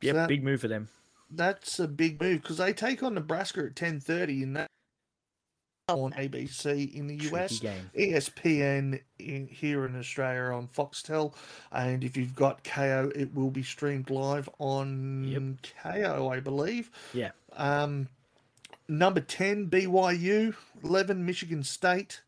Yep. 0.00 0.14
that- 0.16 0.28
Big 0.28 0.42
move 0.42 0.60
for 0.60 0.68
them. 0.68 0.88
That's 1.30 1.78
a 1.80 1.88
big 1.88 2.20
move 2.20 2.42
because 2.42 2.58
they 2.58 2.72
take 2.72 3.02
on 3.02 3.14
Nebraska 3.14 3.64
at 3.66 3.76
ten 3.76 3.98
thirty, 4.00 4.42
and 4.42 4.56
that 4.56 4.68
on 5.88 6.12
ABC 6.14 6.92
in 6.94 7.06
the 7.06 7.14
US. 7.30 7.60
ESPN 7.96 9.00
in, 9.20 9.46
here 9.46 9.86
in 9.86 9.96
Australia 9.96 10.52
on 10.52 10.66
Foxtel, 10.66 11.32
and 11.70 12.02
if 12.02 12.16
you've 12.16 12.34
got 12.34 12.64
KO, 12.64 13.12
it 13.14 13.32
will 13.32 13.50
be 13.50 13.62
streamed 13.62 14.10
live 14.10 14.48
on 14.58 15.56
KO, 15.80 16.28
I 16.28 16.40
believe. 16.40 16.90
Yeah. 17.14 17.30
Um, 17.52 18.08
number 18.88 19.20
ten 19.20 19.70
BYU, 19.70 20.56
eleven 20.82 21.24
Michigan 21.24 21.62
State, 21.62 22.20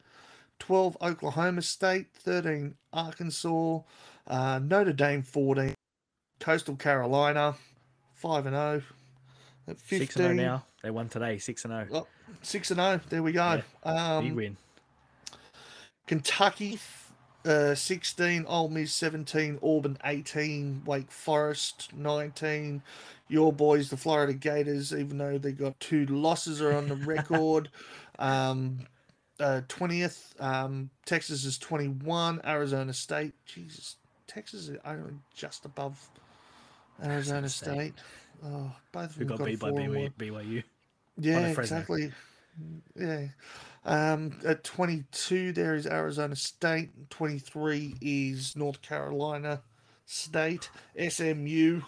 twelve 0.61 0.97
Oklahoma 1.03 1.63
State, 1.63 2.07
thirteen 2.15 2.77
Arkansas, 2.93 3.81
uh, 4.29 4.61
Notre 4.63 4.93
Dame 4.93 5.25
fourteen, 5.25 5.75
Coastal 6.39 6.77
Carolina, 6.77 7.57
five 8.15 8.47
and 8.47 8.55
zero. 8.55 8.83
At 9.67 9.79
Six 9.81 9.91
and 9.91 10.01
fifteen, 10.01 10.23
zero 10.23 10.35
now. 10.35 10.65
They 10.85 10.91
won 10.93 11.09
today. 11.09 11.39
Six 11.39 11.65
and 11.65 11.73
zero. 11.73 12.07
Six 12.43 12.71
and 12.71 12.79
zero. 12.81 13.01
There 13.09 13.23
we 13.23 13.33
go. 13.33 13.57
Big 13.57 13.65
Um, 13.85 14.35
win. 14.35 14.57
Kentucky, 16.07 16.79
uh, 17.45 17.75
16, 17.75 18.47
Ole 18.47 18.69
Miss 18.69 18.93
17, 18.93 19.59
Auburn 19.63 19.99
18, 20.05 20.83
Wake 20.87 21.11
Forest 21.11 21.91
19. 21.95 22.83
Your 23.29 23.53
boys, 23.53 23.91
the 23.91 23.97
Florida 23.99 24.33
Gators, 24.33 24.93
even 24.95 25.19
though 25.19 25.37
they 25.37 25.53
got 25.53 25.79
two 25.81 26.07
losses, 26.07 26.63
are 26.63 26.73
on 26.73 26.89
the 26.89 26.97
record. 27.07 27.69
um, 28.19 28.81
uh, 29.39 29.61
20th, 29.69 30.33
um, 30.43 30.91
Texas 31.05 31.45
is 31.45 31.59
21, 31.59 32.41
Arizona 32.45 32.93
State. 32.93 33.35
Jesus, 33.47 33.97
Texas 34.27 34.69
is 34.69 34.79
only 34.85 35.13
just 35.35 35.65
above 35.65 36.09
Arizona 37.05 37.49
State. 37.49 37.75
State. 37.75 37.95
Oh, 38.45 38.73
both 38.93 39.11
of 39.11 39.15
Who 39.17 39.21
them 39.21 39.29
got 39.29 39.39
got 39.39 39.45
a 39.45 39.51
beat 39.51 39.61
by 39.61 39.69
four 39.71 39.81
and 39.81 39.93
BYU? 39.93 40.13
BYU. 40.19 40.65
Yeah, 41.19 41.49
exactly. 41.49 42.13
Yeah. 42.97 43.29
Um, 43.85 44.33
at 44.45 44.65
22, 44.65 45.53
there 45.53 45.75
is 45.75 45.87
Arizona 45.87 46.37
State. 46.37 47.11
23 47.11 47.95
is 48.01 48.57
North 48.57 48.83
Carolina 48.83 49.63
State. 50.07 50.71
SMU. 51.09 51.83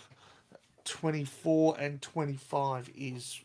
24 0.84 1.76
and 1.78 2.02
25 2.02 2.90
is 2.96 3.40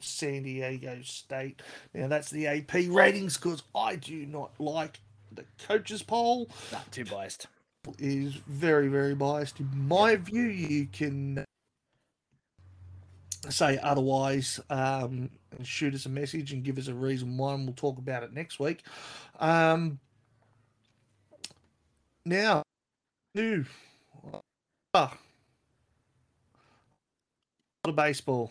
San 0.00 0.42
Diego 0.42 0.98
State. 1.02 1.62
Now, 1.92 2.08
that's 2.08 2.30
the 2.30 2.46
AP 2.46 2.72
ratings 2.88 3.36
because 3.36 3.62
I 3.74 3.96
do 3.96 4.26
not 4.26 4.52
like 4.58 5.00
the 5.32 5.44
coaches 5.66 6.02
poll. 6.02 6.48
Not 6.72 6.90
too 6.90 7.04
biased. 7.04 7.46
Is 7.98 8.34
very, 8.46 8.88
very 8.88 9.14
biased. 9.14 9.60
In 9.60 9.68
my 9.86 10.16
view, 10.16 10.44
you 10.44 10.86
can 10.86 11.44
say 13.52 13.78
otherwise 13.82 14.60
um, 14.70 15.30
and 15.56 15.66
shoot 15.66 15.94
us 15.94 16.06
a 16.06 16.08
message 16.08 16.52
and 16.52 16.62
give 16.62 16.78
us 16.78 16.88
a 16.88 16.94
reason 16.94 17.36
why, 17.36 17.54
and 17.54 17.64
we'll 17.64 17.74
talk 17.74 17.98
about 17.98 18.22
it 18.22 18.32
next 18.32 18.58
week. 18.58 18.82
Um, 19.38 19.98
now, 22.24 22.62
new 23.34 23.64
ah, 24.94 25.16
the 27.84 27.92
baseball 27.92 28.50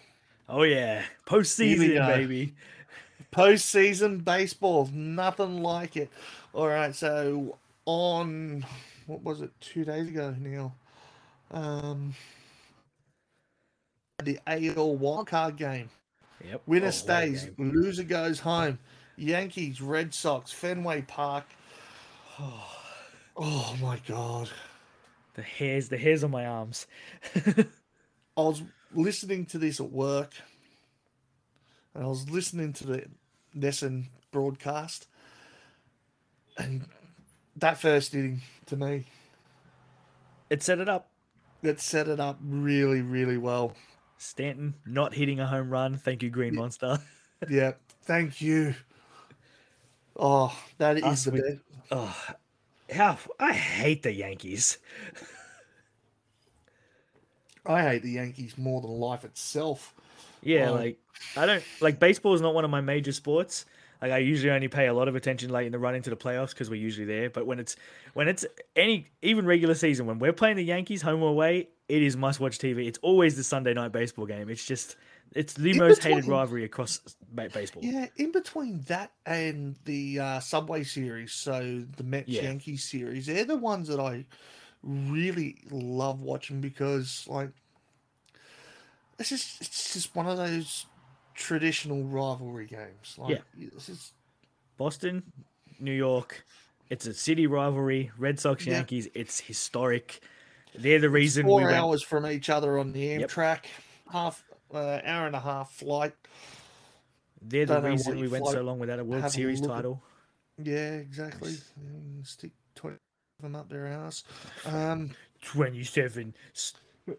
Oh 0.49 0.63
yeah, 0.63 1.03
postseason, 1.25 2.05
baby. 2.07 2.53
postseason 3.31 4.23
baseball, 4.23 4.89
nothing 4.93 5.63
like 5.63 5.95
it. 5.95 6.09
All 6.53 6.67
right, 6.67 6.93
so 6.93 7.57
on 7.85 8.65
what 9.07 9.23
was 9.23 9.41
it 9.41 9.51
two 9.61 9.85
days 9.85 10.07
ago 10.09 10.35
now? 10.39 10.73
Um, 11.51 12.13
the 14.25 14.39
AL 14.47 14.97
wildcard 14.97 15.57
game. 15.57 15.89
Yep. 16.43 16.61
Winner 16.65 16.87
Oh, 16.87 16.91
stays, 16.91 17.49
loser 17.57 18.03
goes 18.03 18.39
home. 18.39 18.79
Yankees, 19.15 19.81
Red 19.81 20.13
Sox, 20.13 20.51
Fenway 20.51 21.01
Park. 21.03 21.45
Oh 23.35 23.75
my 23.81 23.99
god. 24.07 24.47
The 25.33 25.41
hairs, 25.41 25.89
the 25.89 25.97
hairs 25.97 26.23
on 26.23 26.29
my 26.29 26.45
arms. 26.45 26.85
I 27.35 27.65
was 28.35 28.61
listening 28.93 29.47
to 29.47 29.57
this 29.57 29.79
at 29.79 29.91
work, 29.91 30.33
and 31.95 32.03
I 32.03 32.07
was 32.07 32.29
listening 32.29 32.73
to 32.73 32.85
the 32.85 33.05
NESN 33.57 34.05
broadcast, 34.31 35.07
and 36.59 36.85
that 37.55 37.79
first 37.79 38.13
inning 38.13 38.41
to 38.67 38.75
me, 38.75 39.05
it 40.51 40.61
set 40.61 40.77
it 40.77 40.87
up. 40.87 41.09
It 41.63 41.79
set 41.79 42.07
it 42.07 42.19
up 42.19 42.37
really, 42.43 43.01
really 43.01 43.37
well. 43.37 43.73
Stanton 44.23 44.73
not 44.85 45.13
hitting 45.13 45.39
a 45.39 45.45
home 45.47 45.69
run. 45.69 45.97
Thank 45.97 46.23
you, 46.23 46.29
Green 46.29 46.55
Monster. 46.55 46.99
Yeah, 47.49 47.73
thank 48.03 48.39
you. 48.39 48.73
Oh, 50.15 50.57
that 50.77 50.95
is 50.97 51.03
Us 51.03 51.23
the 51.25 51.31
with- 51.31 51.41
best. 51.45 51.59
Oh, 51.91 52.25
how 52.89 53.17
I 53.37 53.51
hate 53.51 54.01
the 54.03 54.13
Yankees. 54.13 54.77
I 57.65 57.81
hate 57.81 58.03
the 58.03 58.11
Yankees 58.11 58.57
more 58.57 58.79
than 58.81 58.91
life 58.91 59.23
itself. 59.25 59.93
Yeah, 60.41 60.69
Oh. 60.69 60.73
like 60.75 60.97
I 61.37 61.45
don't 61.45 61.63
like 61.81 61.99
baseball 61.99 62.33
is 62.33 62.41
not 62.41 62.53
one 62.53 62.63
of 62.65 62.71
my 62.71 62.79
major 62.81 63.11
sports. 63.11 63.65
Like 64.03 64.11
I 64.11 64.17
usually 64.17 64.51
only 64.51 64.67
pay 64.67 64.87
a 64.87 64.93
lot 64.93 65.07
of 65.07 65.15
attention 65.15 65.49
late 65.49 65.65
in 65.65 65.71
the 65.71 65.79
run 65.79 65.95
into 65.95 66.09
the 66.09 66.17
playoffs 66.17 66.49
because 66.49 66.69
we're 66.69 66.75
usually 66.75 67.05
there. 67.07 67.29
But 67.29 67.45
when 67.45 67.57
it's 67.57 67.77
when 68.13 68.27
it's 68.27 68.45
any 68.75 69.07
even 69.21 69.45
regular 69.45 69.75
season 69.75 70.07
when 70.07 70.19
we're 70.19 70.33
playing 70.33 70.57
the 70.57 70.65
Yankees 70.65 71.01
home 71.01 71.23
or 71.23 71.29
away, 71.29 71.69
it 71.87 72.01
is 72.01 72.17
must 72.17 72.41
watch 72.41 72.57
TV. 72.57 72.85
It's 72.85 72.99
always 73.01 73.37
the 73.37 73.45
Sunday 73.45 73.73
night 73.73 73.93
baseball 73.93 74.25
game. 74.25 74.49
It's 74.49 74.65
just 74.65 74.97
it's 75.31 75.53
the 75.53 75.71
In 75.71 75.77
most 75.77 76.03
hated 76.03 76.25
rivalry 76.25 76.65
across 76.65 76.99
baseball. 77.33 77.81
Yeah, 77.81 78.07
in 78.17 78.33
between 78.33 78.81
that 78.89 79.13
and 79.25 79.77
the 79.85 80.19
uh, 80.19 80.39
Subway 80.41 80.83
series, 80.83 81.31
so 81.31 81.85
the 81.95 82.03
Mets 82.03 82.27
Yeah. 82.27 82.41
Yankees 82.41 82.83
series, 82.83 83.27
they're 83.27 83.45
the 83.45 83.55
ones 83.55 83.87
that 83.87 84.01
I 84.01 84.25
really 84.83 85.59
love 85.71 86.19
watching 86.19 86.59
because, 86.59 87.23
like, 87.29 87.51
it's 89.17 89.29
just 89.29 89.61
it's 89.61 89.93
just 89.93 90.13
one 90.13 90.27
of 90.27 90.35
those 90.35 90.87
traditional 91.33 92.03
rivalry 92.03 92.65
games. 92.67 93.15
Like, 93.17 93.41
it's 93.57 93.87
just, 93.87 94.13
Boston, 94.77 95.23
New 95.79 95.91
York. 95.93 96.45
It's 96.89 97.05
a 97.07 97.13
city 97.13 97.47
rivalry. 97.47 98.11
Red 98.17 98.39
Sox, 98.39 98.65
Yeah. 98.65 98.73
Yankees. 98.75 99.07
It's 99.13 99.39
historic. 99.39 100.21
They're 100.75 100.99
the 100.99 101.09
reason 101.09 101.45
we 101.45 101.49
four 101.51 101.61
went. 101.61 101.75
hours 101.75 102.01
from 102.03 102.25
each 102.27 102.49
other 102.49 102.77
on 102.79 102.91
the 102.91 102.99
Yep. 102.99 103.29
Amtrak, 103.29 103.65
half 104.11 104.43
uh, 104.73 104.99
hour 105.03 105.27
and 105.27 105.35
a 105.35 105.39
half 105.39 105.71
flight. 105.71 106.13
They're 107.41 107.65
the 107.65 107.75
don't 107.81 107.91
reason 107.91 108.19
we 108.19 108.27
went 108.27 108.47
so 108.47 108.61
long 108.61 108.79
without 108.79 108.99
a 108.99 109.03
World 109.03 109.21
have 109.21 109.31
a 109.31 109.33
Series 109.33 109.61
at- 109.61 109.67
title. 109.67 110.01
Yeah, 110.61 110.93
exactly. 110.95 111.55
Stick 112.23 112.51
twenty 112.75 112.95
of 113.39 113.43
them 113.43 113.55
up 113.55 113.69
their 113.69 113.87
ass. 113.87 114.23
Um, 114.65 115.11
Twenty-seven 115.41 116.35
s- 116.55 116.73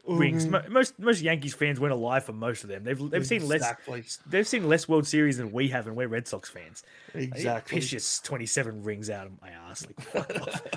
rings. 0.07 0.47
Mo- 0.47 0.63
Most 0.69 0.99
most 0.99 1.21
Yankees 1.21 1.55
fans 1.55 1.79
weren't 1.81 1.93
alive 1.93 2.25
for 2.25 2.33
most 2.33 2.63
of 2.65 2.69
them. 2.71 2.85
They've 2.85 3.11
they've 3.11 3.27
seen 3.27 3.47
less. 3.47 3.65
They've 4.27 4.47
seen 4.47 4.69
less 4.69 4.89
World 4.89 5.07
Series 5.07 5.37
than 5.39 5.53
we 5.53 5.69
have, 5.69 5.87
and 5.87 5.97
we're 5.97 6.09
Red 6.09 6.27
Sox 6.29 6.49
fans. 6.51 6.83
Exactly. 7.15 7.81
Piss 7.81 7.93
your 7.93 8.01
twenty-seven 8.23 8.83
rings 8.83 9.11
out 9.11 9.27
of 9.27 9.33
my 9.43 9.51
ass. 9.51 9.87
Like, 9.87 10.01
fuck 10.01 10.41
off. 10.43 10.63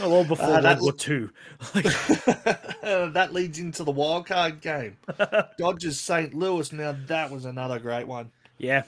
Oh, 0.00 0.08
well, 0.08 0.24
before 0.24 0.46
Uh, 0.54 0.60
that 0.60 0.78
World 0.78 0.82
War 0.82 0.92
Two. 0.92 1.30
Like, 1.74 1.84
that 2.82 3.30
leads 3.32 3.58
into 3.58 3.82
the 3.82 3.90
wild 3.90 4.24
card 4.26 4.60
game. 4.60 4.96
Dodgers 5.58 5.98
St. 5.98 6.32
Louis. 6.32 6.72
Now 6.72 6.94
that 7.08 7.28
was 7.32 7.44
another 7.44 7.80
great 7.80 8.06
one. 8.06 8.30
yeah, 8.58 8.84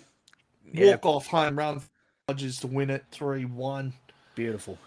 yeah, 0.73 0.93
Walk 0.93 1.05
off 1.07 1.27
home 1.27 1.59
run. 1.59 1.83
Dodgers 2.29 2.61
to 2.61 2.69
win 2.69 2.89
it 2.89 3.05
three 3.11 3.45
one. 3.45 3.95
beautiful. 4.37 4.79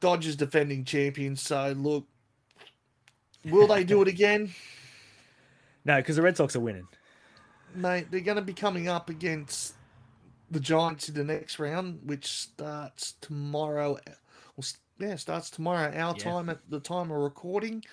Dodgers 0.00 0.36
defending 0.36 0.84
champions. 0.86 1.42
So 1.42 1.74
look, 1.76 2.06
will 3.44 3.66
they 3.66 3.84
do 3.84 4.02
it 4.02 4.08
again? 4.16 4.52
No, 5.84 5.96
because 5.96 6.16
the 6.16 6.22
Red 6.22 6.36
Sox 6.36 6.54
are 6.56 6.60
winning. 6.60 6.86
Mate, 7.74 8.10
they're 8.10 8.20
going 8.20 8.36
to 8.36 8.42
be 8.42 8.52
coming 8.52 8.88
up 8.88 9.08
against 9.08 9.74
the 10.50 10.60
Giants 10.60 11.08
in 11.08 11.14
the 11.14 11.24
next 11.24 11.58
round, 11.58 12.00
which 12.04 12.26
starts 12.26 13.14
tomorrow. 13.20 13.96
Well, 14.56 14.66
yeah, 14.98 15.16
starts 15.16 15.48
tomorrow 15.50 15.86
our 15.96 16.14
Yeah. 16.18 16.24
time 16.24 16.48
at 16.48 16.58
the 16.68 16.80
time 16.80 17.10
of 17.10 17.18
recording. 17.18 17.84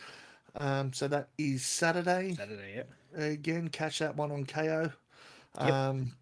Um, 0.56 0.92
so 0.92 1.08
that 1.08 1.30
is 1.38 1.64
Saturday. 1.66 2.34
Saturday, 2.36 2.84
yeah. 3.16 3.24
Again, 3.24 3.70
catch 3.70 4.00
that 4.00 4.16
one 4.16 4.32
on 4.32 4.46
KO. 4.46 4.92
Yep. 5.62 5.72
Um, 5.72 6.14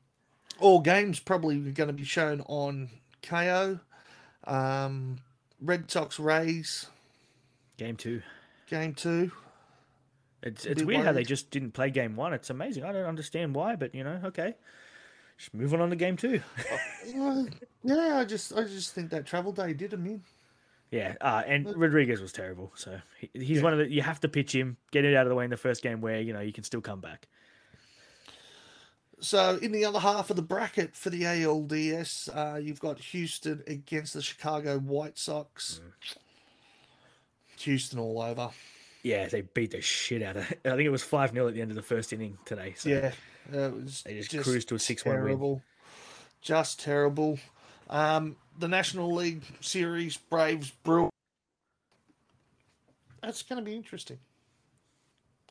all 0.60 0.82
games 0.82 1.20
probably 1.20 1.58
going 1.72 1.88
to 1.88 1.94
be 1.94 2.04
shown 2.04 2.42
on 2.42 2.90
KO. 3.22 3.80
Um, 4.44 5.18
Red 5.62 5.90
Sox 5.90 6.20
Rays 6.20 6.88
Game 7.78 7.96
two. 7.96 8.22
Game 8.68 8.94
two. 8.94 9.32
It's 10.44 10.66
it's 10.66 10.84
weird 10.84 11.06
how 11.06 11.12
they 11.12 11.24
just 11.24 11.50
didn't 11.50 11.72
play 11.72 11.90
game 11.90 12.16
one. 12.16 12.34
It's 12.34 12.50
amazing. 12.50 12.84
I 12.84 12.92
don't 12.92 13.06
understand 13.06 13.56
why, 13.56 13.76
but 13.76 13.96
you 13.96 14.04
know, 14.04 14.22
okay. 14.26 14.56
Just 15.38 15.54
moving 15.54 15.82
on 15.82 15.90
to 15.90 15.96
game 15.96 16.18
two. 16.18 16.42
Uh, 17.16 17.44
yeah, 17.84 18.18
I 18.18 18.26
just 18.26 18.52
I 18.58 18.64
just 18.64 18.94
think 18.94 19.12
that 19.12 19.28
travel 19.28 19.52
day 19.52 19.74
did 19.74 19.94
him 19.94 20.08
in. 20.08 20.24
Yeah, 20.90 21.14
uh, 21.22 21.44
and 21.46 21.72
Rodriguez 21.78 22.20
was 22.20 22.32
terrible. 22.32 22.72
So 22.76 23.00
he, 23.20 23.30
he's 23.34 23.62
one 23.62 23.74
of 23.74 23.80
the 23.80 23.92
you 23.92 24.02
have 24.02 24.20
to 24.22 24.28
pitch 24.28 24.56
him, 24.56 24.78
get 24.90 25.06
it 25.06 25.16
out 25.16 25.28
of 25.28 25.30
the 25.30 25.36
way 25.36 25.44
in 25.44 25.52
the 25.52 25.58
first 25.58 25.84
game 25.84 26.02
where 26.02 26.20
you 26.20 26.34
know 26.34 26.40
you 26.40 26.52
can 26.52 26.64
still 26.64 26.82
come 26.82 27.00
back. 27.00 27.28
So 29.20 29.60
in 29.62 29.72
the 29.72 29.86
other 29.86 30.00
half 30.00 30.30
of 30.32 30.36
the 30.36 30.42
bracket 30.42 30.96
for 30.96 31.12
the 31.12 31.22
ALDS, 31.22 32.30
uh, 32.36 32.58
you've 32.58 32.80
got 32.80 33.00
Houston 33.00 33.64
against 33.68 34.14
the 34.14 34.22
Chicago 34.22 34.80
White 34.80 35.18
Sox. 35.18 35.80
Mm. 35.84 36.18
Houston 37.62 38.00
all 38.00 38.22
over. 38.22 38.50
Yeah, 39.04 39.28
they 39.28 39.42
beat 39.42 39.72
the 39.72 39.82
shit 39.82 40.24
out 40.24 40.38
of. 40.38 40.52
It. 40.52 40.60
I 40.66 40.70
think 40.72 40.82
it 40.82 40.90
was 40.90 41.04
five 41.04 41.32
0 41.32 41.48
at 41.48 41.54
the 41.54 41.62
end 41.62 41.72
of 41.72 41.76
the 41.76 41.84
first 41.84 42.12
inning 42.12 42.38
today. 42.46 42.74
So 42.76 42.90
Yeah, 42.90 43.12
it 43.54 43.74
was 43.74 44.02
They 44.04 44.20
just 44.22 44.44
cruised 44.44 44.70
to 44.70 44.76
a 44.76 44.80
6-1 44.80 45.40
win. 45.40 45.62
just 46.42 46.80
terrible. 46.80 47.38
Um, 47.90 48.36
the 48.58 48.68
National 48.68 49.14
League 49.14 49.44
Series, 49.62 50.18
Braves, 50.18 50.72
Brewers. 50.84 51.12
That's 53.22 53.44
going 53.44 53.60
to 53.60 53.66
be 53.66 53.76
interesting. 53.76 54.18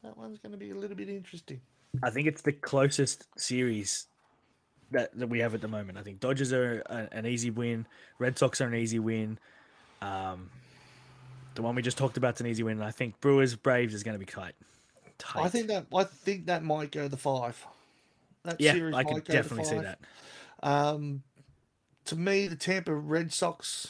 That 0.03 0.17
one's 0.19 0.39
going 0.39 0.53
to 0.53 0.59
be 0.59 0.71
a 0.71 0.75
little 0.75 0.97
bit 0.97 1.09
interesting. 1.09 1.61
I 2.03 2.11
think 2.11 2.27
it's 2.27 2.43
the 2.43 2.53
closest 2.53 3.27
series 3.39 4.07
that, 4.91 5.17
that 5.19 5.29
we 5.29 5.39
have 5.41 5.55
at 5.55 5.61
the 5.61 5.69
moment. 5.69 5.97
I 5.97 6.03
think 6.03 6.21
Dodgers 6.21 6.53
are 6.53 6.83
a, 6.87 7.09
an 7.13 7.27
easy 7.27 7.51
win. 7.51 7.87
Red 8.19 8.39
Sox 8.39 8.61
are 8.61 8.67
an 8.67 8.75
easy 8.75 8.99
win. 8.99 9.39
Um, 10.03 10.51
the 11.55 11.63
one 11.63 11.75
we 11.75 11.83
just 11.83 11.99
talked 11.99 12.17
about 12.17 12.35
is 12.35 12.41
an 12.41 12.47
easy 12.47 12.63
win. 12.63 12.79
And 12.79 12.85
I 12.85 12.91
think 12.91 13.21
Brewers 13.21 13.55
Braves 13.55 13.95
is 13.95 14.03
going 14.03 14.15
to 14.15 14.19
be 14.19 14.27
tight. 14.27 14.55
tight. 15.19 15.45
I 15.45 15.49
think 15.49 15.69
that 15.69 15.87
I 15.95 16.05
think 16.05 16.47
that 16.47 16.63
might 16.65 16.91
go 16.93 17.09
the 17.09 17.17
five. 17.17 17.65
That 18.45 18.61
yeah, 18.61 18.73
series 18.73 18.95
I 18.95 19.03
might 19.03 19.07
could 19.07 19.25
go 19.25 19.33
to 19.33 19.33
definitely 19.33 19.65
see 19.65 19.79
that. 19.79 19.99
Um, 20.63 21.23
to 22.07 22.17
me, 22.17 22.47
the 22.47 22.57
Tampa 22.57 22.95
Red 22.95 23.33
Sox 23.33 23.89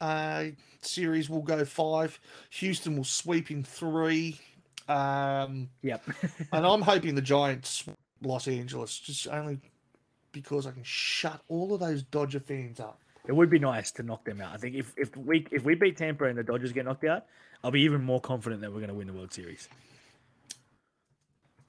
uh, 0.00 0.46
series 0.82 1.28
will 1.28 1.42
go 1.42 1.64
five. 1.64 2.18
Houston 2.50 2.96
will 2.96 3.04
sweep 3.04 3.50
in 3.50 3.64
three. 3.64 4.40
Um, 4.88 5.70
Yep. 5.82 6.02
and 6.52 6.66
I'm 6.66 6.82
hoping 6.82 7.14
the 7.14 7.22
Giants 7.22 7.84
Los 8.22 8.48
Angeles 8.48 8.98
just 8.98 9.28
only 9.28 9.58
because 10.32 10.66
I 10.66 10.72
can 10.72 10.82
shut 10.82 11.40
all 11.48 11.72
of 11.74 11.80
those 11.80 12.02
Dodger 12.02 12.40
fans 12.40 12.80
up. 12.80 13.00
It 13.26 13.32
would 13.32 13.48
be 13.48 13.58
nice 13.58 13.90
to 13.92 14.02
knock 14.02 14.24
them 14.24 14.40
out. 14.40 14.52
I 14.52 14.58
think 14.58 14.76
if, 14.76 14.92
if 14.96 15.16
we 15.16 15.46
if 15.50 15.64
we 15.64 15.74
beat 15.74 15.96
Tampa 15.96 16.24
and 16.24 16.36
the 16.36 16.42
Dodgers 16.42 16.72
get 16.72 16.84
knocked 16.84 17.04
out, 17.04 17.24
I'll 17.62 17.70
be 17.70 17.80
even 17.80 18.02
more 18.02 18.20
confident 18.20 18.60
that 18.60 18.70
we're 18.70 18.80
going 18.80 18.88
to 18.88 18.94
win 18.94 19.06
the 19.06 19.12
World 19.14 19.32
Series. 19.32 19.68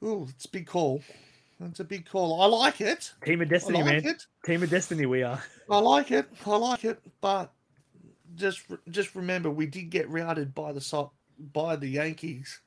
Ooh, 0.03 0.27
it's 0.29 0.45
a 0.45 0.49
big 0.49 0.67
call. 0.67 1.01
It's 1.61 1.79
a 1.79 1.85
big 1.85 2.05
call. 2.05 2.41
I 2.41 2.45
like 2.47 2.81
it. 2.81 3.13
Team 3.23 3.41
of 3.41 3.47
Destiny, 3.47 3.81
like 3.81 4.03
man. 4.03 4.13
it. 4.13 4.25
Team 4.45 4.61
of 4.61 4.69
Destiny, 4.69 5.05
we 5.05 5.23
are. 5.23 5.41
I 5.69 5.79
like 5.79 6.11
it. 6.11 6.27
I 6.45 6.57
like 6.57 6.83
it. 6.83 6.99
But 7.21 7.53
just 8.35 8.63
just 8.89 9.15
remember, 9.15 9.49
we 9.49 9.65
did 9.65 9.89
get 9.89 10.09
routed 10.09 10.53
by 10.53 10.73
the 10.73 11.09
by 11.53 11.77
the 11.77 11.87
Yankees, 11.87 12.59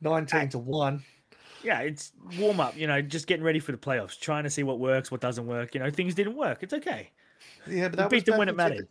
nineteen 0.00 0.48
to 0.50 0.58
one. 0.58 1.04
Yeah, 1.62 1.80
it's 1.80 2.12
warm 2.38 2.58
up. 2.58 2.76
You 2.76 2.88
know, 2.88 3.00
just 3.00 3.28
getting 3.28 3.44
ready 3.44 3.60
for 3.60 3.70
the 3.72 3.78
playoffs, 3.78 4.18
trying 4.18 4.42
to 4.44 4.50
see 4.50 4.64
what 4.64 4.80
works, 4.80 5.12
what 5.12 5.20
doesn't 5.20 5.46
work. 5.46 5.74
You 5.74 5.80
know, 5.80 5.90
things 5.90 6.14
didn't 6.14 6.36
work. 6.36 6.58
It's 6.62 6.74
okay. 6.74 7.10
Yeah, 7.66 7.88
but 7.88 7.92
We 7.92 7.96
that 7.96 8.10
beat 8.10 8.16
was 8.16 8.24
them 8.24 8.38
when 8.38 8.48
it 8.48 8.56
mattered. 8.56 8.88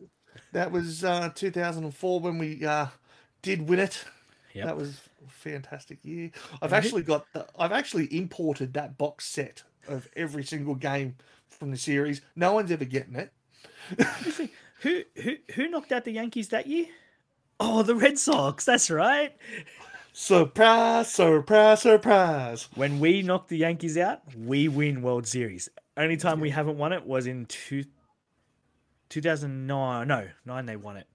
That 0.51 0.71
was 0.71 1.03
uh, 1.03 1.29
2004 1.33 2.19
when 2.19 2.37
we 2.37 2.65
uh, 2.65 2.87
did 3.41 3.67
win 3.67 3.79
it. 3.79 4.03
Yep. 4.53 4.65
That 4.65 4.77
was 4.77 5.01
a 5.25 5.29
fantastic 5.29 5.99
year. 6.03 6.31
I've 6.61 6.73
actually 6.73 7.01
got 7.01 7.25
the, 7.33 7.47
I've 7.57 7.71
actually 7.71 8.15
imported 8.15 8.73
that 8.73 8.97
box 8.97 9.25
set 9.25 9.63
of 9.87 10.07
every 10.15 10.43
single 10.43 10.75
game 10.75 11.15
from 11.49 11.71
the 11.71 11.77
series. 11.77 12.21
No 12.35 12.53
one's 12.53 12.71
ever 12.71 12.85
getting 12.85 13.15
it. 13.15 13.31
Who 14.81 15.01
who 15.15 15.37
who 15.55 15.69
knocked 15.69 15.93
out 15.93 16.03
the 16.03 16.11
Yankees 16.11 16.49
that 16.49 16.67
year? 16.67 16.87
Oh, 17.57 17.83
the 17.83 17.95
Red 17.95 18.19
Sox. 18.19 18.65
That's 18.65 18.91
right. 18.91 19.33
Surprise! 20.11 21.09
Surprise! 21.09 21.81
Surprise! 21.81 22.67
When 22.75 22.99
we 22.99 23.21
knocked 23.21 23.47
the 23.47 23.57
Yankees 23.57 23.97
out, 23.97 24.21
we 24.37 24.67
win 24.67 25.01
World 25.01 25.25
Series. 25.25 25.69
Only 25.95 26.17
time 26.17 26.41
we 26.41 26.49
haven't 26.49 26.77
won 26.77 26.91
it 26.91 27.05
was 27.05 27.27
in 27.27 27.45
two, 27.45 27.85
2009. 29.17 30.07
No, 30.07 30.27
nine 30.45 30.65
they 30.65 30.75
won 30.75 30.97
it. 30.97 31.07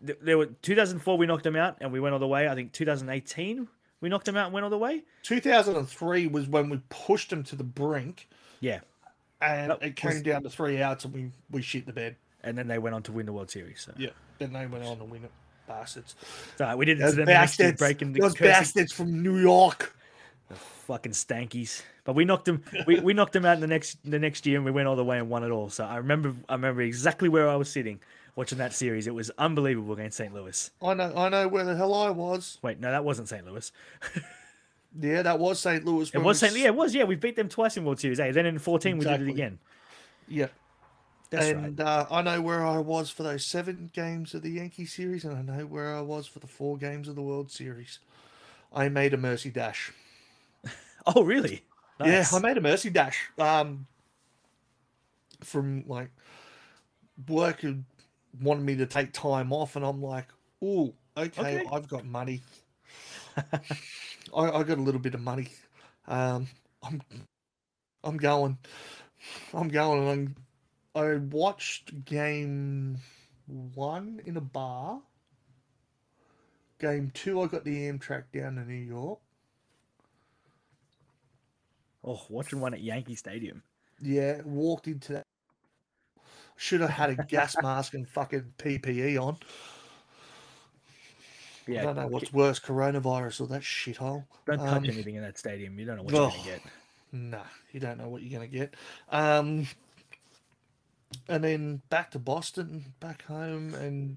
There 0.00 0.38
were 0.38 0.46
2004 0.46 1.18
we 1.18 1.26
knocked 1.26 1.44
them 1.44 1.56
out 1.56 1.76
and 1.80 1.92
we 1.92 2.00
went 2.00 2.14
all 2.14 2.18
the 2.18 2.26
way. 2.26 2.48
I 2.48 2.54
think 2.54 2.72
2018 2.72 3.68
we 4.00 4.08
knocked 4.08 4.24
them 4.26 4.36
out 4.36 4.46
and 4.46 4.54
went 4.54 4.64
all 4.64 4.70
the 4.70 4.78
way. 4.78 5.02
2003 5.22 6.26
was 6.28 6.48
when 6.48 6.68
we 6.70 6.80
pushed 6.88 7.28
them 7.30 7.42
to 7.44 7.56
the 7.56 7.64
brink, 7.64 8.28
Yeah, 8.60 8.80
and 9.42 9.70
That 9.70 9.82
it 9.82 9.96
came 9.96 10.12
was- 10.12 10.22
down 10.22 10.42
to 10.42 10.48
three 10.50 10.80
outs, 10.82 11.04
and 11.04 11.12
we 11.14 11.30
we 11.50 11.60
shit 11.62 11.84
the 11.86 11.92
bed. 11.92 12.16
and 12.42 12.56
then 12.58 12.66
they 12.68 12.78
went 12.78 12.94
on 12.94 13.02
to 13.02 13.12
win 13.12 13.24
the 13.26 13.32
World 13.32 13.50
Series. 13.50 13.80
So, 13.82 13.92
Yeah, 13.96 14.10
then 14.38 14.52
they 14.52 14.66
went 14.66 14.84
on 14.84 14.98
to 14.98 15.04
win 15.04 15.24
it. 15.24 15.30
Bastards. 15.66 16.14
so 16.56 16.76
we 16.76 16.84
did 16.84 16.98
it 17.00 17.04
to 17.04 17.12
them 17.12 17.24
the 17.24 17.32
bastards. 17.32 17.78
breaking 17.78 18.12
the 18.12 18.20
Those 18.20 18.34
cursing 18.34 18.46
bastards 18.52 18.92
from 18.92 19.22
New 19.22 19.38
York. 19.38 19.96
The 20.48 20.54
fucking 20.56 21.12
stankies. 21.12 21.82
But 22.04 22.14
we 22.14 22.24
knocked 22.24 22.44
them. 22.44 22.62
We, 22.86 23.00
we 23.00 23.14
knocked 23.14 23.32
them 23.32 23.44
out 23.46 23.54
in 23.54 23.60
the 23.60 23.66
next 23.66 23.98
the 24.04 24.18
next 24.18 24.46
year, 24.46 24.56
and 24.56 24.64
we 24.64 24.70
went 24.70 24.88
all 24.88 24.96
the 24.96 25.04
way 25.04 25.18
and 25.18 25.28
won 25.30 25.42
it 25.42 25.50
all. 25.50 25.70
So 25.70 25.84
I 25.84 25.96
remember 25.96 26.34
I 26.48 26.54
remember 26.54 26.82
exactly 26.82 27.28
where 27.28 27.48
I 27.48 27.56
was 27.56 27.70
sitting 27.70 28.00
watching 28.36 28.58
that 28.58 28.74
series. 28.74 29.06
It 29.06 29.14
was 29.14 29.30
unbelievable 29.38 29.94
against 29.94 30.18
St. 30.18 30.34
Louis. 30.34 30.70
I 30.82 30.94
know. 30.94 31.12
I 31.16 31.28
know 31.28 31.48
where 31.48 31.64
the 31.64 31.76
hell 31.76 31.94
I 31.94 32.10
was. 32.10 32.58
Wait, 32.62 32.78
no, 32.80 32.90
that 32.90 33.04
wasn't 33.04 33.28
St. 33.28 33.46
Louis. 33.46 33.72
Yeah, 35.00 35.22
that 35.22 35.38
was 35.40 35.58
St. 35.58 35.84
Louis. 35.84 36.10
It 36.14 36.18
was 36.18 36.38
St. 36.38 36.56
Yeah, 36.56 36.66
it 36.66 36.74
was. 36.74 36.94
Yeah, 36.94 37.04
we 37.04 37.16
beat 37.16 37.34
them 37.34 37.48
twice 37.48 37.76
in 37.76 37.84
World 37.84 37.98
Series. 37.98 38.18
Hey, 38.18 38.30
then 38.30 38.46
in 38.46 38.58
fourteen 38.58 38.98
we 38.98 39.04
did 39.04 39.22
it 39.22 39.28
again. 39.28 39.58
Yeah. 40.28 40.46
That's 41.30 41.46
right. 41.52 41.64
and 41.64 41.80
uh, 41.80 42.06
I 42.10 42.22
know 42.22 42.40
where 42.40 42.64
I 42.64 42.78
was 42.78 43.10
for 43.10 43.24
those 43.24 43.44
seven 43.44 43.90
games 43.92 44.34
of 44.34 44.42
the 44.42 44.50
Yankee 44.50 44.86
series, 44.86 45.24
and 45.24 45.36
I 45.36 45.42
know 45.42 45.66
where 45.66 45.96
I 45.96 46.00
was 46.00 46.28
for 46.28 46.38
the 46.38 46.46
four 46.46 46.76
games 46.76 47.08
of 47.08 47.16
the 47.16 47.22
World 47.22 47.50
Series. 47.50 47.98
I 48.72 48.88
made 48.88 49.14
a 49.14 49.16
mercy 49.16 49.50
dash. 49.50 49.92
Oh, 51.06 51.22
really? 51.22 51.62
Nice. 52.00 52.32
Yeah, 52.32 52.38
I 52.38 52.40
made 52.40 52.56
a 52.56 52.60
mercy 52.60 52.90
dash. 52.90 53.30
Um, 53.38 53.86
from 55.42 55.84
like 55.86 56.10
work 57.28 57.60
had 57.60 57.84
wanted 58.40 58.64
me 58.64 58.76
to 58.76 58.86
take 58.86 59.12
time 59.12 59.52
off, 59.52 59.76
and 59.76 59.84
I'm 59.84 60.02
like, 60.02 60.28
oh, 60.62 60.94
okay, 61.16 61.60
Okay. 61.60 61.68
I've 61.70 61.88
got 61.88 62.04
money. 62.04 62.42
I, 63.36 63.60
I 64.34 64.62
got 64.62 64.78
a 64.78 64.82
little 64.82 65.00
bit 65.00 65.14
of 65.14 65.20
money. 65.20 65.48
Um, 66.06 66.48
I'm, 66.82 67.00
I'm 68.02 68.16
going, 68.16 68.58
I'm 69.52 69.68
going, 69.68 70.08
and 70.08 70.36
I'm, 70.96 71.02
I 71.02 71.16
watched 71.16 72.04
game 72.04 72.98
one 73.46 74.20
in 74.24 74.36
a 74.36 74.40
bar. 74.40 75.00
Game 76.80 77.10
two, 77.14 77.40
I 77.40 77.46
got 77.46 77.64
the 77.64 77.88
Amtrak 77.88 78.24
down 78.32 78.56
to 78.56 78.64
New 78.64 78.74
York. 78.74 79.20
Oh, 82.04 82.20
watching 82.28 82.60
one 82.60 82.74
at 82.74 82.80
Yankee 82.80 83.14
Stadium. 83.14 83.62
Yeah, 84.00 84.40
walked 84.44 84.86
into 84.86 85.14
that. 85.14 85.26
Should 86.56 86.82
have 86.82 86.90
had 86.90 87.10
a 87.10 87.16
gas 87.24 87.56
mask 87.62 87.94
and 87.94 88.08
fucking 88.08 88.52
PPE 88.58 89.20
on. 89.20 89.38
Yeah. 91.66 91.80
I 91.80 91.84
don't 91.84 91.96
know 91.96 92.06
what's 92.08 92.32
worse, 92.32 92.60
coronavirus 92.60 93.40
or 93.40 93.46
that 93.48 93.62
shithole. 93.62 94.26
Don't 94.46 94.58
touch 94.58 94.68
Um, 94.68 94.84
anything 94.84 95.14
in 95.14 95.22
that 95.22 95.38
stadium. 95.38 95.78
You 95.78 95.86
don't 95.86 95.96
know 95.96 96.02
what 96.02 96.12
you're 96.12 96.22
oh. 96.22 96.30
gonna 96.30 96.44
get. 96.44 96.60
Nah, 97.12 97.44
you 97.72 97.80
don't 97.80 97.98
know 97.98 98.08
what 98.08 98.22
you're 98.22 98.38
gonna 98.38 98.50
get. 98.50 98.74
Um, 99.10 99.66
and 101.28 101.44
then 101.44 101.80
back 101.88 102.10
to 102.10 102.18
Boston, 102.18 102.92
back 103.00 103.22
home, 103.22 103.74
and 103.74 104.16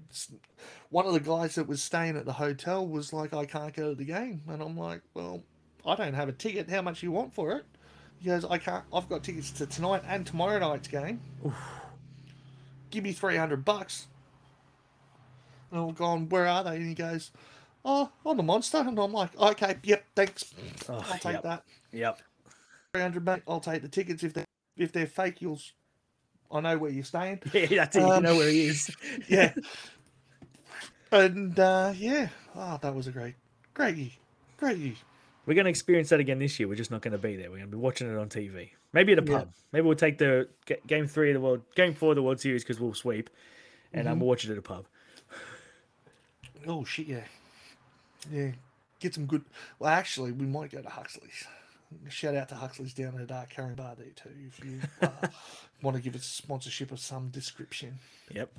one 0.90 1.06
of 1.06 1.12
the 1.12 1.20
guys 1.20 1.54
that 1.54 1.66
was 1.68 1.82
staying 1.82 2.16
at 2.16 2.26
the 2.26 2.34
hotel 2.34 2.86
was 2.86 3.12
like, 3.12 3.32
"I 3.32 3.46
can't 3.46 3.74
go 3.74 3.90
to 3.90 3.94
the 3.94 4.04
game," 4.04 4.42
and 4.48 4.60
I'm 4.60 4.76
like, 4.76 5.02
"Well, 5.14 5.42
I 5.86 5.94
don't 5.94 6.14
have 6.14 6.28
a 6.28 6.32
ticket. 6.32 6.68
How 6.68 6.82
much 6.82 7.02
you 7.02 7.12
want 7.12 7.34
for 7.34 7.52
it?" 7.52 7.64
He 8.20 8.26
goes, 8.26 8.44
"I 8.44 8.58
can't. 8.58 8.84
I've 8.92 9.08
got 9.08 9.22
tickets 9.22 9.50
to 9.52 9.66
tonight 9.66 10.02
and 10.06 10.26
tomorrow 10.26 10.58
night's 10.58 10.88
game. 10.88 11.20
Give 12.90 13.04
me 13.04 13.12
three 13.12 13.36
hundred 13.36 13.64
bucks." 13.64 14.06
And 15.70 15.80
I'm 15.80 15.92
going, 15.94 16.28
"Where 16.28 16.46
are 16.46 16.64
they?" 16.64 16.76
And 16.76 16.86
he 16.88 16.94
goes, 16.94 17.30
"Oh, 17.84 18.10
on 18.24 18.36
the 18.36 18.42
Monster," 18.42 18.78
and 18.78 18.98
I'm 18.98 19.12
like, 19.12 19.36
"Okay, 19.38 19.76
yep, 19.84 20.04
thanks. 20.16 20.52
Oh, 20.88 20.94
I'll 20.94 21.18
take 21.18 21.34
yep. 21.34 21.42
that." 21.42 21.64
Yep. 21.92 22.20
three 22.92 23.02
hundred, 23.02 23.24
mate. 23.24 23.42
I'll 23.46 23.60
take 23.60 23.82
the 23.82 23.88
tickets 23.88 24.22
if 24.24 24.34
they 24.34 24.44
if 24.76 24.92
they're 24.92 25.06
fake. 25.06 25.40
You'll, 25.42 25.60
I 26.50 26.60
know 26.60 26.78
where 26.78 26.90
you're 26.90 27.04
staying. 27.04 27.40
Yeah, 27.52 27.66
that's 27.66 27.96
it. 27.96 28.00
you 28.00 28.06
Um, 28.10 28.22
know 28.22 28.36
where 28.36 28.48
he 28.50 28.66
is. 28.66 28.90
Yeah, 29.28 29.52
and 31.12 31.58
uh, 31.58 31.92
yeah, 31.96 32.28
oh, 32.56 32.78
that 32.82 32.94
was 32.94 33.06
a 33.06 33.10
great, 33.12 33.34
great 33.74 33.96
year, 33.96 34.10
great 34.56 34.78
year. 34.78 34.94
We're 35.48 35.54
going 35.54 35.64
to 35.64 35.70
experience 35.70 36.10
that 36.10 36.20
again 36.20 36.38
this 36.38 36.60
year. 36.60 36.68
We're 36.68 36.74
just 36.74 36.90
not 36.90 37.00
going 37.00 37.12
to 37.12 37.18
be 37.18 37.34
there. 37.34 37.48
We're 37.50 37.56
going 37.56 37.70
to 37.70 37.76
be 37.76 37.80
watching 37.80 38.06
it 38.12 38.18
on 38.18 38.28
TV. 38.28 38.72
Maybe 38.92 39.12
at 39.14 39.18
a 39.18 39.24
Yeah. 39.26 39.38
pub. 39.38 39.52
Maybe 39.72 39.86
we'll 39.86 39.96
take 39.96 40.18
the 40.18 40.46
game 40.86 41.06
three 41.06 41.30
of 41.30 41.34
the 41.34 41.40
world, 41.40 41.62
game 41.74 41.94
four 41.94 42.10
of 42.10 42.16
the 42.16 42.22
World 42.22 42.38
Series 42.38 42.62
because 42.62 42.78
we'll 42.78 42.92
sweep, 42.92 43.30
and 43.94 44.02
Mm-hmm. 44.04 44.12
um, 44.12 44.20
we'll 44.20 44.28
watch 44.28 44.44
it 44.44 44.50
at 44.50 44.58
a 44.58 44.62
pub. 44.62 44.84
Oh 46.66 46.84
shit, 46.84 47.06
yeah, 47.06 47.24
yeah. 48.30 48.50
Get 49.00 49.14
some 49.14 49.24
good. 49.24 49.42
Well, 49.78 49.90
actually, 49.90 50.32
we 50.32 50.44
might 50.44 50.70
go 50.70 50.82
to 50.82 50.88
Huxley's. 50.90 51.44
Shout 52.10 52.34
out 52.34 52.50
to 52.50 52.54
Huxley's 52.56 52.92
down 52.92 53.18
at 53.18 53.30
uh, 53.30 53.44
Caringbah 53.50 53.96
there 53.96 54.08
too. 54.14 54.28
If 54.48 54.62
you 54.62 54.80
uh, 55.00 55.28
want 55.82 55.96
to 55.96 56.02
give 56.02 56.14
us 56.14 56.24
sponsorship 56.24 56.92
of 56.92 57.00
some 57.00 57.28
description. 57.30 57.98
Yep. 58.34 58.52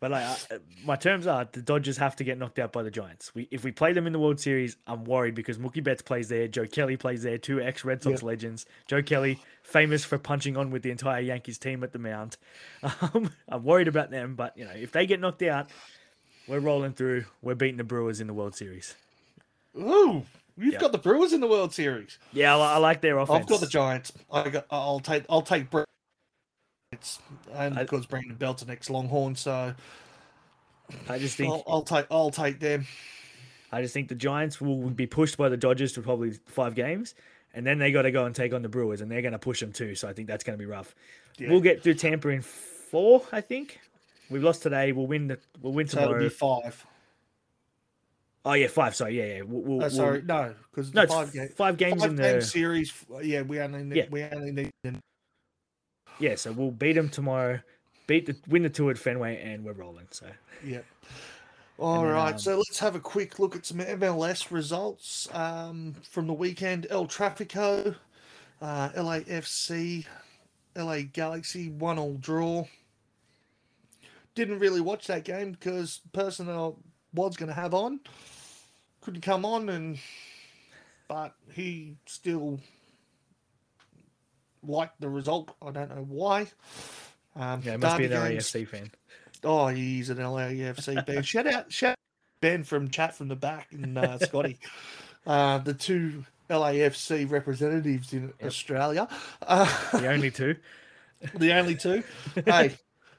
But 0.00 0.10
like, 0.10 0.24
uh, 0.50 0.58
my 0.84 0.96
terms 0.96 1.26
are 1.26 1.48
the 1.50 1.62
Dodgers 1.62 1.96
have 1.98 2.16
to 2.16 2.24
get 2.24 2.38
knocked 2.38 2.58
out 2.58 2.72
by 2.72 2.82
the 2.82 2.90
Giants. 2.90 3.34
We 3.34 3.48
if 3.50 3.64
we 3.64 3.70
play 3.72 3.92
them 3.92 4.06
in 4.06 4.12
the 4.12 4.18
World 4.18 4.40
Series, 4.40 4.76
I'm 4.86 5.04
worried 5.04 5.34
because 5.34 5.58
Mookie 5.58 5.82
Betts 5.82 6.02
plays 6.02 6.28
there, 6.28 6.48
Joe 6.48 6.66
Kelly 6.66 6.96
plays 6.96 7.22
there, 7.22 7.38
two 7.38 7.60
ex 7.60 7.84
Red 7.84 8.02
Sox 8.02 8.14
Yep. 8.14 8.22
legends. 8.22 8.66
Joe 8.88 9.02
Kelly, 9.02 9.38
famous 9.62 10.04
for 10.04 10.18
punching 10.18 10.56
on 10.56 10.70
with 10.70 10.82
the 10.82 10.90
entire 10.90 11.20
Yankees 11.20 11.58
team 11.58 11.82
at 11.84 11.92
the 11.92 11.98
mound. 11.98 12.36
Um, 13.14 13.30
I'm 13.48 13.62
worried 13.64 13.88
about 13.88 14.10
them, 14.10 14.34
but 14.34 14.56
you 14.58 14.64
know, 14.64 14.72
if 14.74 14.90
they 14.92 15.06
get 15.06 15.20
knocked 15.20 15.42
out, 15.42 15.68
we're 16.48 16.58
rolling 16.60 16.92
through. 16.92 17.24
We're 17.42 17.54
beating 17.54 17.76
the 17.76 17.84
Brewers 17.84 18.20
in 18.20 18.26
the 18.26 18.34
World 18.34 18.54
Series. 18.56 18.96
Ooh, 19.78 20.24
you've 20.56 20.74
Yeah. 20.74 20.80
got 20.80 20.92
the 20.92 20.98
Brewers 20.98 21.32
in 21.32 21.40
the 21.40 21.46
World 21.46 21.72
Series. 21.72 22.18
Yeah, 22.32 22.56
I, 22.56 22.74
I 22.74 22.76
like 22.78 23.00
their 23.00 23.18
offense. 23.18 23.40
I've 23.42 23.46
got 23.48 23.60
the 23.60 23.66
Giants. 23.68 24.12
I 24.30 24.48
got. 24.50 24.66
I'll 24.70 25.00
take. 25.00 25.24
I'll 25.30 25.42
take. 25.42 25.66
It's 27.02 27.18
and 27.52 27.76
I- 27.78 27.82
because 27.82 28.06
Brandon 28.06 28.36
Belt's 28.36 28.62
an 28.62 28.70
ex 28.70 28.88
Longhorn, 28.88 29.34
so 29.34 29.74
I 31.08 31.18
just 31.18 31.36
think 31.36 31.52
I'll, 31.52 31.64
I'll 31.66 31.82
take. 31.82 32.06
I'll 32.10 32.30
take 32.30 32.60
them. 32.60 32.86
I 33.72 33.82
just 33.82 33.92
think 33.92 34.08
the 34.08 34.14
Giants 34.14 34.60
will 34.60 34.88
be 34.90 35.06
pushed 35.06 35.36
by 35.36 35.48
the 35.48 35.56
Dodgers 35.56 35.92
to 35.94 36.02
probably 36.02 36.32
five 36.46 36.74
games, 36.76 37.14
and 37.54 37.66
then 37.66 37.78
they 37.78 37.90
got 37.90 38.02
to 38.02 38.10
go 38.12 38.24
and 38.26 38.34
take 38.34 38.52
on 38.54 38.62
the 38.62 38.68
Brewers, 38.68 39.00
and 39.00 39.10
they're 39.10 39.22
going 39.22 39.32
to 39.32 39.38
push 39.38 39.60
them 39.60 39.72
too. 39.72 39.94
So 39.96 40.08
I 40.08 40.12
think 40.12 40.28
that's 40.28 40.44
going 40.44 40.56
to 40.56 40.62
be 40.62 40.66
rough. 40.70 40.94
Yeah. 41.38 41.50
We'll 41.50 41.60
get 41.60 41.82
through 41.82 41.94
Tampa 41.94 42.28
in 42.28 42.42
four, 42.42 43.22
I 43.32 43.40
think. 43.40 43.80
We've 44.30 44.42
lost 44.44 44.62
today. 44.62 44.92
We'll 44.92 45.06
win. 45.08 45.26
The, 45.28 45.38
we'll 45.60 45.72
win 45.72 45.88
So 45.88 46.00
tomorrow. 46.00 46.20
be 46.20 46.28
five. 46.28 46.86
Oh 48.44 48.52
yeah, 48.54 48.66
five. 48.68 48.94
Sorry, 48.94 49.18
yeah, 49.18 49.36
yeah. 49.36 49.42
We'll, 49.42 49.62
we'll, 49.62 49.74
Oh, 49.76 49.78
we'll- 49.78 49.90
sorry, 49.90 50.22
no, 50.22 50.54
because 50.70 50.92
no, 50.94 51.06
five, 51.06 51.32
five 51.56 51.76
games 51.76 52.02
five 52.02 52.10
in 52.10 52.16
game 52.16 52.34
the 52.40 52.42
series. 52.42 52.92
Yeah, 53.22 53.42
we 53.42 53.60
only 53.60 53.84
need. 53.84 53.96
Yeah. 53.96 54.06
We 54.10 54.22
only 54.24 54.52
need. 54.52 54.70
Yeah. 56.18 56.34
So 56.34 56.52
we'll 56.52 56.70
beat 56.70 56.94
them 56.94 57.08
tomorrow. 57.08 57.60
Beat 58.06 58.26
the 58.26 58.36
win 58.48 58.62
the 58.62 58.70
two 58.70 58.90
at 58.90 58.98
Fenway, 58.98 59.40
and 59.42 59.64
we're 59.64 59.72
rolling. 59.72 60.06
So 60.10 60.26
Yeah. 60.64 60.80
All 61.78 62.04
right, 62.06 62.26
then, 62.26 62.34
um, 62.34 62.38
so 62.38 62.56
let's 62.56 62.78
have 62.78 62.94
a 62.94 63.00
quick 63.00 63.38
look 63.38 63.56
at 63.56 63.66
some 63.66 63.78
MLS 63.78 64.50
results 64.50 65.26
um, 65.32 65.94
from 66.08 66.26
the 66.26 66.32
weekend. 66.32 66.86
El 66.90 67.06
Trafico, 67.06 67.96
uh, 68.60 68.90
LAFC, 68.90 70.06
LA 70.76 71.00
Galaxy, 71.12 71.70
one 71.70 71.98
all 71.98 72.14
draw. 72.14 72.66
Didn't 74.34 74.60
really 74.60 74.80
watch 74.80 75.08
that 75.08 75.24
game 75.24 75.52
because 75.52 76.00
the 76.04 76.10
person 76.10 76.46
that 76.46 76.56
I 76.56 76.70
was 77.14 77.36
going 77.36 77.48
to 77.48 77.54
have 77.54 77.74
on 77.74 78.00
couldn't 79.00 79.22
come 79.22 79.44
on, 79.44 79.68
and 79.68 79.98
but 81.08 81.34
he 81.52 81.96
still 82.06 82.60
liked 84.66 85.00
the 85.00 85.08
result. 85.08 85.54
I 85.60 85.70
don't 85.70 85.88
know 85.94 86.04
why. 86.08 86.48
Um, 87.36 87.62
yeah, 87.64 87.76
must 87.76 87.96
be 87.98 88.04
an 88.06 88.10
games- 88.10 88.50
LAFC 88.52 88.68
fan. 88.68 88.90
Oh, 89.44 89.68
he's 89.68 90.08
an 90.10 90.18
LAFC 90.18 91.04
Ben. 91.06 91.22
shout 91.22 91.46
out, 91.46 91.72
shout 91.72 91.90
out 91.92 91.96
Ben 92.40 92.62
from 92.64 92.90
chat 92.90 93.14
from 93.16 93.28
the 93.28 93.36
back 93.36 93.68
and 93.72 93.96
uh, 93.98 94.18
Scotty, 94.20 94.58
uh, 95.26 95.58
the 95.58 95.74
two 95.74 96.24
LAFC 96.50 97.28
representatives 97.30 98.12
in 98.12 98.32
Australia, 98.44 99.08
uh, 99.46 99.64
The 99.98 100.08
only 100.08 100.30
two. 100.30 100.56
the 101.36 101.52
only 101.54 101.74
two. 101.76 102.02
hey, 102.46 102.76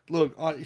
look, 0.10 0.36
I, 0.40 0.66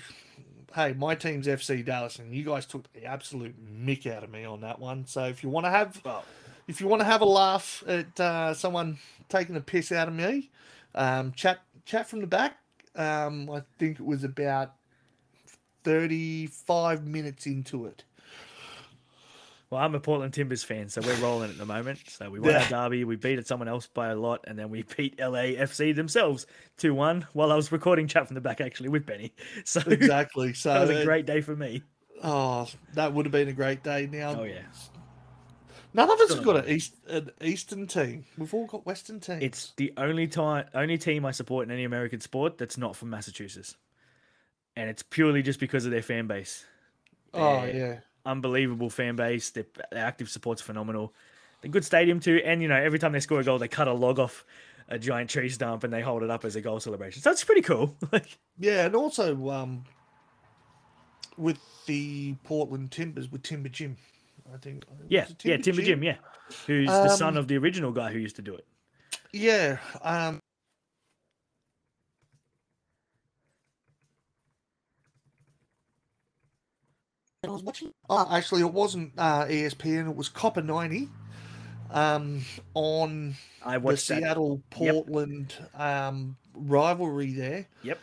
hey, 0.75 0.93
my 0.93 1.15
team's 1.15 1.47
FC 1.47 1.83
Dallas, 1.85 2.19
and 2.19 2.33
you 2.35 2.43
guys 2.43 2.65
took 2.65 2.91
the 2.93 3.05
absolute 3.05 3.55
mick 3.63 4.05
out 4.11 4.23
of 4.23 4.29
me 4.31 4.43
on 4.43 4.61
that 4.61 4.79
one. 4.79 5.05
So 5.05 5.23
if 5.25 5.43
you 5.43 5.49
want 5.49 5.65
to 5.65 5.71
have, 5.71 6.01
if 6.67 6.81
you 6.81 6.87
want 6.87 7.01
to 7.01 7.05
have 7.05 7.21
a 7.21 7.25
laugh 7.25 7.83
at 7.87 8.19
uh, 8.19 8.53
someone 8.53 8.97
taking 9.29 9.55
the 9.55 9.61
piss 9.61 9.91
out 9.91 10.07
of 10.07 10.13
me, 10.13 10.49
um, 10.95 11.31
chat 11.33 11.59
chat 11.85 12.07
from 12.09 12.21
the 12.21 12.27
back. 12.27 12.57
Um, 12.95 13.49
I 13.49 13.61
think 13.77 13.99
it 13.99 14.05
was 14.05 14.23
about 14.23 14.73
35 15.83 17.05
minutes 17.07 17.45
into 17.45 17.85
it. 17.85 18.03
Well, 19.69 19.81
I'm 19.81 19.95
a 19.95 19.99
Portland 19.99 20.33
Timbers 20.33 20.63
fan, 20.63 20.87
so 20.87 21.01
we're 21.01 21.15
rolling 21.15 21.49
at 21.49 21.57
the 21.57 21.65
moment. 21.65 21.99
So 22.07 22.29
we 22.29 22.39
won 22.39 22.51
Yeah. 22.51 22.61
our 22.61 22.69
derby, 22.69 23.03
we 23.03 23.17
beat 23.17 23.45
someone 23.45 23.67
else 23.67 23.85
by 23.85 24.07
a 24.09 24.15
lot, 24.15 24.45
and 24.47 24.57
then 24.57 24.69
we 24.69 24.83
beat 24.97 25.17
LAFC 25.17 25.93
themselves 25.93 26.47
2 26.77 26.93
1 26.93 27.27
while 27.33 27.51
I 27.51 27.55
was 27.55 27.71
recording 27.71 28.07
chat 28.07 28.27
from 28.27 28.35
the 28.35 28.41
back 28.41 28.61
actually 28.61 28.89
with 28.89 29.05
Benny. 29.05 29.33
So 29.65 29.81
Exactly. 29.81 30.53
So 30.53 30.73
that 30.73 30.81
was 30.87 30.89
a 30.89 31.05
great 31.05 31.25
day 31.25 31.41
for 31.41 31.55
me. 31.55 31.83
Oh, 32.23 32.67
that 32.93 33.13
would 33.13 33.25
have 33.25 33.31
been 33.31 33.49
a 33.49 33.53
great 33.53 33.83
day. 33.83 34.07
Now, 34.11 34.33
Oh, 34.39 34.43
yeah. 34.43 34.61
None 35.97 36.09
of 36.09 36.19
us 36.21 36.33
have 36.33 36.43
got 36.43 36.57
an, 36.65 36.69
East, 36.69 36.95
an 37.09 37.31
Eastern 37.41 37.87
team. 37.87 38.23
We've 38.37 38.53
all 38.53 38.65
got 38.67 38.85
Western 38.85 39.19
teams. 39.19 39.43
It's 39.43 39.73
the 39.75 39.91
only 39.97 40.27
time, 40.27 40.65
only 40.73 40.97
team 40.97 41.25
I 41.25 41.31
support 41.31 41.65
in 41.67 41.71
any 41.71 41.83
American 41.83 42.21
sport 42.21 42.57
that's 42.57 42.77
not 42.77 42.95
from 42.95 43.09
Massachusetts, 43.09 43.75
and 44.75 44.89
it's 44.89 45.03
purely 45.03 45.41
just 45.41 45.59
because 45.59 45.83
of 45.85 45.91
their 45.91 46.01
fan 46.01 46.27
base. 46.27 46.63
oh 47.33 47.61
they're- 47.61 47.75
yeah, 47.75 47.99
Unbelievable 48.25 48.89
fan 48.89 49.15
base. 49.15 49.49
Their, 49.51 49.65
their 49.91 50.05
active 50.05 50.29
support's 50.29 50.61
phenomenal. 50.61 51.13
The 51.61 51.69
good 51.69 51.83
stadium 51.85 52.19
too, 52.19 52.41
and 52.45 52.61
you 52.61 52.67
know 52.67 52.75
every 52.75 52.99
time 52.99 53.11
they 53.13 53.19
score 53.19 53.39
a 53.39 53.43
goal, 53.43 53.57
they 53.57 53.67
cut 53.67 53.87
a 53.87 53.93
log 53.93 54.19
off 54.19 54.45
a 54.89 54.99
giant 54.99 55.29
tree 55.29 55.49
stump 55.49 55.83
and 55.83 55.91
they 55.91 56.01
hold 56.01 56.23
it 56.23 56.29
up 56.29 56.45
as 56.45 56.55
a 56.55 56.61
goal 56.61 56.79
celebration. 56.79 57.21
So 57.21 57.31
it's 57.31 57.43
pretty 57.43 57.61
cool. 57.61 57.95
like 58.11 58.37
yeah, 58.59 58.85
and 58.85 58.95
also 58.95 59.49
um, 59.49 59.83
with 61.37 61.57
the 61.85 62.35
Portland 62.43 62.91
Timbers 62.91 63.31
with 63.31 63.43
Timber 63.43 63.69
Jim, 63.69 63.97
I 64.53 64.57
think. 64.57 64.85
Yeah, 65.09 65.25
Timber 65.25 65.35
yeah, 65.43 65.57
Timber 65.57 65.81
Jim. 65.81 66.01
Jim. 66.01 66.03
yeah, 66.03 66.15
who's 66.65 66.89
um, 66.89 67.03
the 67.03 67.09
son 67.09 67.29
um, 67.29 67.37
of 67.37 67.47
the 67.47 67.57
original 67.57 67.91
guy 67.91 68.11
who 68.11 68.19
used 68.19 68.35
to 68.37 68.41
do 68.41 68.55
it. 68.55 68.65
Yeah. 69.33 69.77
Um, 70.01 70.39
I 77.45 77.49
was 77.49 77.63
watching. 77.63 77.93
Oh, 78.09 78.27
actually, 78.31 78.61
it 78.61 78.73
wasn't 78.73 79.13
uh, 79.17 79.45
ESPN. 79.45 80.09
It 80.09 80.15
was 80.15 80.29
Copa90 80.29 81.09
um, 81.91 82.41
on 82.73 83.35
I 83.63 83.77
the 83.77 83.97
Seattle 83.97 84.61
Portland 84.69 85.53
yep. 85.59 85.79
um, 85.79 86.37
rivalry 86.53 87.33
there. 87.33 87.67
Yep. 87.83 87.99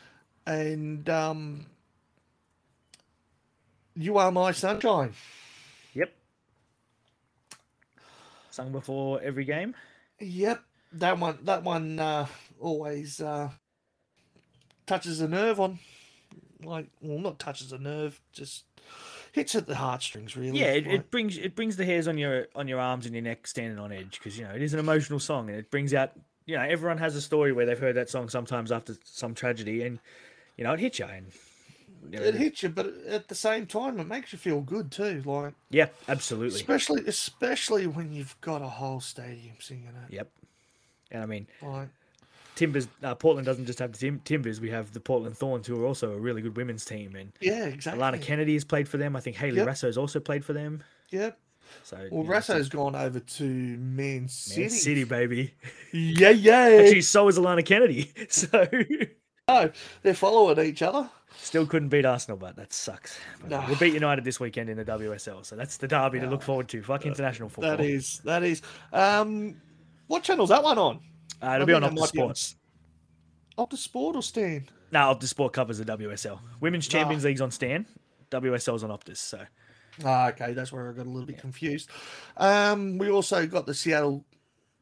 And 0.46 1.08
um, 1.08 1.66
you 3.94 4.18
are 4.18 4.30
my 4.30 4.52
sunshine. 4.52 5.14
Sung 8.54 8.72
before 8.72 9.20
every 9.20 9.44
game. 9.44 9.74
Yep, 10.20 10.62
that 10.92 11.18
one. 11.18 11.38
That 11.42 11.64
one 11.64 11.98
uh, 11.98 12.26
always 12.60 13.20
uh, 13.20 13.50
touches 14.86 15.20
a 15.20 15.28
nerve 15.28 15.58
on, 15.58 15.80
like, 16.62 16.88
well, 17.00 17.18
not 17.18 17.38
touches 17.38 17.72
a 17.72 17.78
nerve, 17.78 18.20
just 18.32 18.64
hits 19.32 19.56
at 19.56 19.66
the 19.66 19.74
heartstrings. 19.74 20.36
Really. 20.36 20.58
Yeah, 20.58 20.66
it, 20.66 20.86
Like, 20.86 20.94
it 20.94 21.10
brings 21.10 21.36
it 21.36 21.56
brings 21.56 21.76
the 21.76 21.84
hairs 21.84 22.06
on 22.06 22.16
your 22.16 22.46
on 22.54 22.68
your 22.68 22.78
arms 22.78 23.06
and 23.06 23.14
your 23.14 23.22
neck 23.22 23.46
standing 23.46 23.78
on 23.78 23.90
edge 23.92 24.18
because 24.18 24.38
you 24.38 24.44
know 24.44 24.52
it 24.54 24.62
is 24.62 24.72
an 24.72 24.78
emotional 24.78 25.18
song 25.18 25.48
and 25.48 25.58
it 25.58 25.70
brings 25.70 25.92
out 25.92 26.12
you 26.46 26.56
know 26.56 26.62
everyone 26.62 26.98
has 26.98 27.16
a 27.16 27.20
story 27.20 27.52
where 27.52 27.66
they've 27.66 27.78
heard 27.78 27.96
that 27.96 28.08
song 28.08 28.28
sometimes 28.28 28.70
after 28.70 28.94
some 29.04 29.34
tragedy 29.34 29.82
and 29.82 29.98
you 30.56 30.62
know 30.64 30.72
it 30.72 30.80
hits 30.80 31.00
you 31.00 31.06
and 31.06 31.26
you 32.10 32.18
know, 32.18 32.24
it 32.24 32.34
hits 32.34 32.62
you, 32.62 32.68
but 32.68 32.86
at 33.08 33.28
the 33.28 33.34
same 33.34 33.66
time, 33.66 33.98
it 34.00 34.06
makes 34.06 34.32
you 34.32 34.38
feel 34.38 34.60
good 34.60 34.90
too. 34.92 35.22
Like, 35.24 35.54
yeah 35.70 35.86
absolutely 36.08 36.56
especially 36.56 37.02
especially 37.06 37.86
when 37.86 38.12
you've 38.12 38.38
got 38.40 38.62
a 38.62 38.68
whole 38.68 39.00
stadium 39.00 39.56
singing 39.60 39.86
it. 40.08 40.12
yep 40.12 40.30
and 41.10 41.22
I 41.22 41.26
mean 41.26 41.46
Like, 41.62 41.88
Timbers 42.56 42.86
uh, 43.02 43.14
Portland 43.16 43.46
doesn't 43.46 43.66
just 43.66 43.78
have 43.80 43.92
the 43.92 43.98
Tim- 43.98 44.20
Timbers 44.24 44.60
we 44.60 44.70
have 44.70 44.92
the 44.92 45.00
Portland 45.00 45.36
Thorns 45.36 45.66
who 45.66 45.82
are 45.82 45.86
also 45.86 46.12
a 46.12 46.16
really 46.18 46.40
good 46.42 46.56
women's 46.56 46.84
team 46.84 47.16
and 47.16 47.32
yeah, 47.40 47.64
exactly. 47.66 48.00
Alana 48.02 48.20
Kennedy 48.22 48.52
has 48.54 48.64
played 48.64 48.88
for 48.88 48.96
them 48.96 49.16
I 49.16 49.20
think 49.20 49.36
Hayley 49.36 49.58
Yep. 49.58 49.66
Raso's 49.66 49.98
also 49.98 50.20
played 50.20 50.44
for 50.44 50.52
them 50.52 50.82
Yep. 51.10 51.38
so 51.82 51.96
Well, 52.12 52.22
know, 52.22 52.28
so- 52.40 52.54
Raso's 52.54 52.68
gone 52.68 52.94
over 52.94 53.18
to 53.18 53.44
Man 53.44 54.28
City. 54.28 54.60
Man 54.60 54.70
City 54.70 55.04
baby 55.04 55.54
Yeah, 55.92 56.30
yeah. 56.30 56.78
actually 56.82 57.00
so 57.02 57.26
is 57.28 57.38
Alana 57.38 57.64
Kennedy 57.64 58.12
so 58.28 58.68
no, 59.48 59.70
they're 60.02 60.14
following 60.14 60.58
each 60.66 60.80
other. 60.80 61.10
Still 61.38 61.66
couldn't 61.66 61.88
beat 61.90 62.04
Arsenal, 62.06 62.36
but 62.38 62.56
that 62.56 62.72
sucks. 62.72 63.18
But 63.40 63.50
Nah. 63.50 63.66
We'll 63.66 63.76
beat 63.76 63.92
United 63.94 64.24
this 64.24 64.40
weekend 64.40 64.70
in 64.70 64.76
the 64.78 64.84
WSL, 64.84 65.44
so 65.44 65.56
that's 65.56 65.76
the 65.76 65.86
derby 65.86 66.20
to 66.20 66.26
look 66.26 66.42
forward 66.42 66.68
to. 66.68 66.82
Fuck 66.82 67.04
international 67.06 67.48
football. 67.48 67.76
That 67.76 67.84
is 67.84 68.20
that 68.24 68.42
is. 68.42 68.62
Um, 68.92 69.60
what 70.06 70.22
channel's 70.22 70.48
that 70.50 70.62
one 70.62 70.78
on? 70.78 71.00
uh, 71.42 71.46
it'll 71.54 71.62
I 71.62 71.64
be 71.64 71.72
on 71.74 71.82
Optus 71.82 71.98
might 72.00 72.12
be 72.12 72.20
on- 72.22 72.34
Sports. 72.34 72.56
Optus 73.58 73.78
Sport 73.78 74.16
or 74.16 74.22
Stan? 74.22 74.68
No, 74.90 75.00
Optus 75.14 75.24
Sport 75.28 75.52
covers 75.52 75.78
the 75.78 75.84
WSL. 75.84 76.40
Women's. 76.60 76.88
Champions 76.88 77.24
League's 77.24 77.40
on 77.40 77.50
Stan. 77.50 77.86
WSL's 78.30 78.82
on 78.84 78.90
Optus. 78.90 79.18
So 79.18 79.40
Ah, 80.04 80.28
okay, 80.30 80.54
that's 80.54 80.72
where 80.72 80.90
I 80.90 80.92
got 80.92 81.06
a 81.06 81.10
little 81.10 81.26
bit 81.26 81.38
confused. 81.38 81.88
Um, 82.36 82.98
we 82.98 83.10
also 83.10 83.46
got 83.46 83.64
the 83.66 83.74
Seattle 83.74 84.24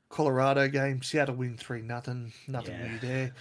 Colorado 0.09 0.69
game. 0.69 1.03
Seattle 1.03 1.35
win 1.35 1.57
three 1.57 1.83
nothing. 1.83 2.33
Nothing 2.47 2.75
Yeah. 2.79 2.89
new 2.93 2.99
there. 2.99 3.33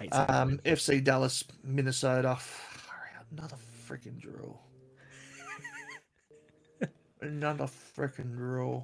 Hate 0.00 0.12
Um, 0.12 0.58
FC 0.64 1.02
Dallas, 1.02 1.44
Minnesota. 1.64 2.38
Another 3.32 3.56
freaking 3.88 4.18
draw. 4.18 4.56
Another 7.20 7.66
freaking 7.96 8.34
draw. 8.36 8.82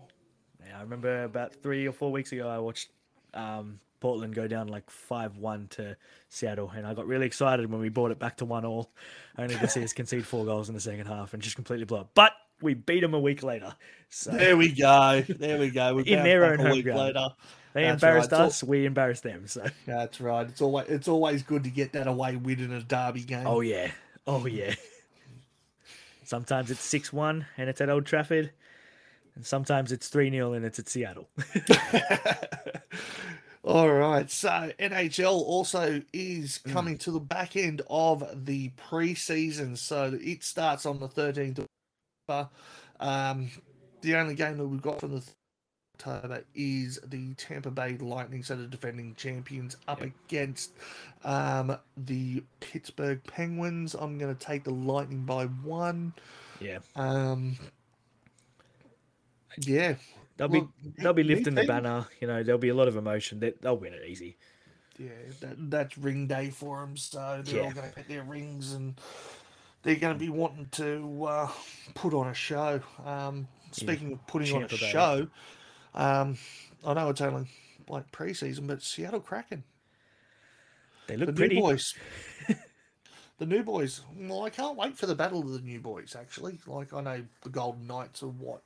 Yeah, 0.66 0.78
I 0.78 0.82
remember 0.82 1.24
about 1.24 1.54
three 1.54 1.86
or 1.86 1.92
four 1.92 2.12
weeks 2.12 2.32
ago, 2.32 2.48
I 2.48 2.58
watched 2.58 2.90
um, 3.34 3.78
Portland 4.00 4.34
go 4.34 4.46
down 4.46 4.68
like 4.68 4.88
five 4.90 5.36
one 5.36 5.68
to 5.68 5.96
Seattle, 6.28 6.70
and 6.74 6.86
I 6.86 6.94
got 6.94 7.06
really 7.06 7.26
excited 7.26 7.70
when 7.70 7.80
we 7.80 7.88
brought 7.88 8.10
it 8.10 8.18
back 8.18 8.36
to 8.38 8.44
one 8.44 8.64
all, 8.64 8.90
only 9.38 9.56
to 9.56 9.68
see 9.68 9.82
us 9.82 9.92
concede 9.94 10.26
four 10.26 10.44
goals 10.44 10.68
in 10.68 10.74
the 10.74 10.80
second 10.80 11.06
half 11.06 11.34
and 11.34 11.42
just 11.42 11.56
completely 11.56 11.84
blow 11.86 12.00
it. 12.02 12.08
But 12.14 12.32
we 12.60 12.74
beat 12.74 13.00
them 13.00 13.14
a 13.14 13.20
week 13.20 13.42
later, 13.42 13.74
so 14.10 14.30
There 14.32 14.56
we 14.56 14.72
go. 14.72 15.22
There 15.28 15.58
we 15.58 15.70
go. 15.70 15.94
We 15.96 16.02
In 16.06 16.22
their 16.24 16.44
own 16.44 16.58
home 16.58 16.80
ground. 16.82 17.00
later. 17.00 17.28
They 17.76 17.82
That's 17.82 18.02
right, 18.02 18.08
embarrassed 18.08 18.32
all- 18.32 18.46
us, 18.46 18.62
we 18.64 18.86
embarrassed 18.86 19.22
them. 19.22 19.46
So 19.46 19.66
That's 19.86 20.18
right. 20.20 20.48
It's 20.48 20.62
always 20.62 20.88
it's 20.88 21.08
always 21.08 21.42
good 21.42 21.64
to 21.64 21.70
get 21.70 21.92
that 21.92 22.06
away 22.06 22.36
win 22.36 22.60
in 22.60 22.72
a 22.72 22.80
derby 22.82 23.20
game. 23.22 23.46
Oh 23.46 23.60
yeah. 23.60 23.90
Oh 24.26 24.46
yeah. 24.46 24.74
Sometimes 26.24 26.70
it's 26.70 26.80
six 26.80 27.12
one 27.12 27.44
and 27.58 27.68
it's 27.68 27.80
at 27.82 27.90
Old 27.90 28.06
Trafford. 28.06 28.50
And 29.34 29.44
sometimes 29.44 29.92
it's 29.92 30.08
three 30.08 30.30
0 30.30 30.54
and 30.54 30.64
it's 30.64 30.78
at 30.78 30.88
Seattle. 30.88 31.28
All 33.64 33.92
right. 33.92 34.30
So 34.30 34.70
NHL 34.78 35.32
also 35.32 36.00
is 36.12 36.60
Mm. 36.66 36.72
coming 36.72 36.98
to 36.98 37.10
the 37.10 37.20
back 37.20 37.56
end 37.56 37.82
of 37.90 38.46
the 38.46 38.70
preseason. 38.88 39.76
So 39.76 40.16
it 40.22 40.44
starts 40.44 40.86
on 40.86 41.00
the 41.00 41.08
13th 41.08 41.58
of 41.58 41.66
October. 42.28 42.48
Um, 43.00 43.50
the 44.00 44.14
only 44.16 44.34
game 44.36 44.56
that 44.58 44.66
we've 44.66 44.80
got 44.80 45.00
from 45.00 45.12
the 45.12 45.20
th- 45.20 45.32
October 45.98 46.44
is 46.54 47.00
the 47.06 47.34
Tampa 47.34 47.70
Bay 47.70 47.96
Lightning, 47.98 48.42
so 48.42 48.56
the 48.56 48.66
defending 48.66 49.14
champions, 49.14 49.76
up 49.88 50.00
Yep. 50.00 50.10
against 50.28 50.72
um, 51.24 51.76
the 51.96 52.42
Pittsburgh 52.60 53.22
Penguins. 53.24 53.94
I'm 53.94 54.18
going 54.18 54.34
to 54.34 54.44
take 54.46 54.64
the 54.64 54.70
Lightning 54.72 55.24
by 55.24 55.46
one. 55.46 56.12
yeah. 56.60 56.78
Um, 56.94 57.56
yeah. 59.58 59.94
They'll 60.36 60.48
be 60.48 60.60
Well, 60.60 60.72
they'll 60.98 61.12
be 61.14 61.24
lifting 61.24 61.54
the 61.54 61.64
banner, 61.64 62.06
you 62.20 62.26
know, 62.28 62.42
there'll 62.42 62.58
be 62.60 62.68
a 62.68 62.74
lot 62.74 62.88
of 62.88 62.96
emotion. 62.96 63.40
They, 63.40 63.52
they'll 63.62 63.78
win 63.78 63.94
it 63.94 64.02
easy. 64.06 64.36
Yeah, 64.98 65.08
that, 65.40 65.70
that's 65.70 65.96
ring 65.98 66.26
day 66.26 66.50
for 66.50 66.80
them, 66.80 66.96
so 66.96 67.42
they're 67.44 67.62
all 67.64 67.70
going 67.70 67.88
to 67.90 67.96
get 67.96 68.08
their 68.08 68.22
rings 68.22 68.72
and 68.74 68.98
they're 69.82 69.96
going 69.96 70.14
to 70.14 70.18
be 70.18 70.28
wanting 70.30 70.68
to 70.72 71.24
uh, 71.24 71.50
put 71.94 72.12
on 72.12 72.28
a 72.28 72.34
show. 72.34 72.80
Um, 73.04 73.46
speaking 73.72 74.12
of 74.12 74.26
putting 74.26 74.54
on 74.54 74.64
a 74.64 74.68
show, 74.68 75.26
um, 75.96 76.36
I 76.84 76.94
know 76.94 77.08
it's 77.10 77.20
only 77.20 77.46
like 77.88 78.10
preseason, 78.12 78.66
but 78.66 78.82
Seattle 78.82 79.20
Kraken, 79.20 79.64
They 81.06 81.16
the 81.16 81.26
look 81.26 81.36
pretty. 81.36 81.56
new 81.56 81.60
boys, 81.62 81.94
the 83.38 83.46
new 83.46 83.62
boys. 83.62 84.00
Well, 84.18 84.44
I 84.44 84.50
can't 84.50 84.76
wait 84.76 84.96
for 84.96 85.06
the 85.06 85.14
battle 85.14 85.40
of 85.40 85.50
the 85.52 85.60
new 85.60 85.80
boys. 85.80 86.16
Actually, 86.18 86.58
like 86.66 86.92
I 86.92 87.00
know 87.00 87.22
the 87.42 87.48
Golden 87.50 87.86
Knights 87.86 88.22
are 88.22 88.28
what 88.28 88.62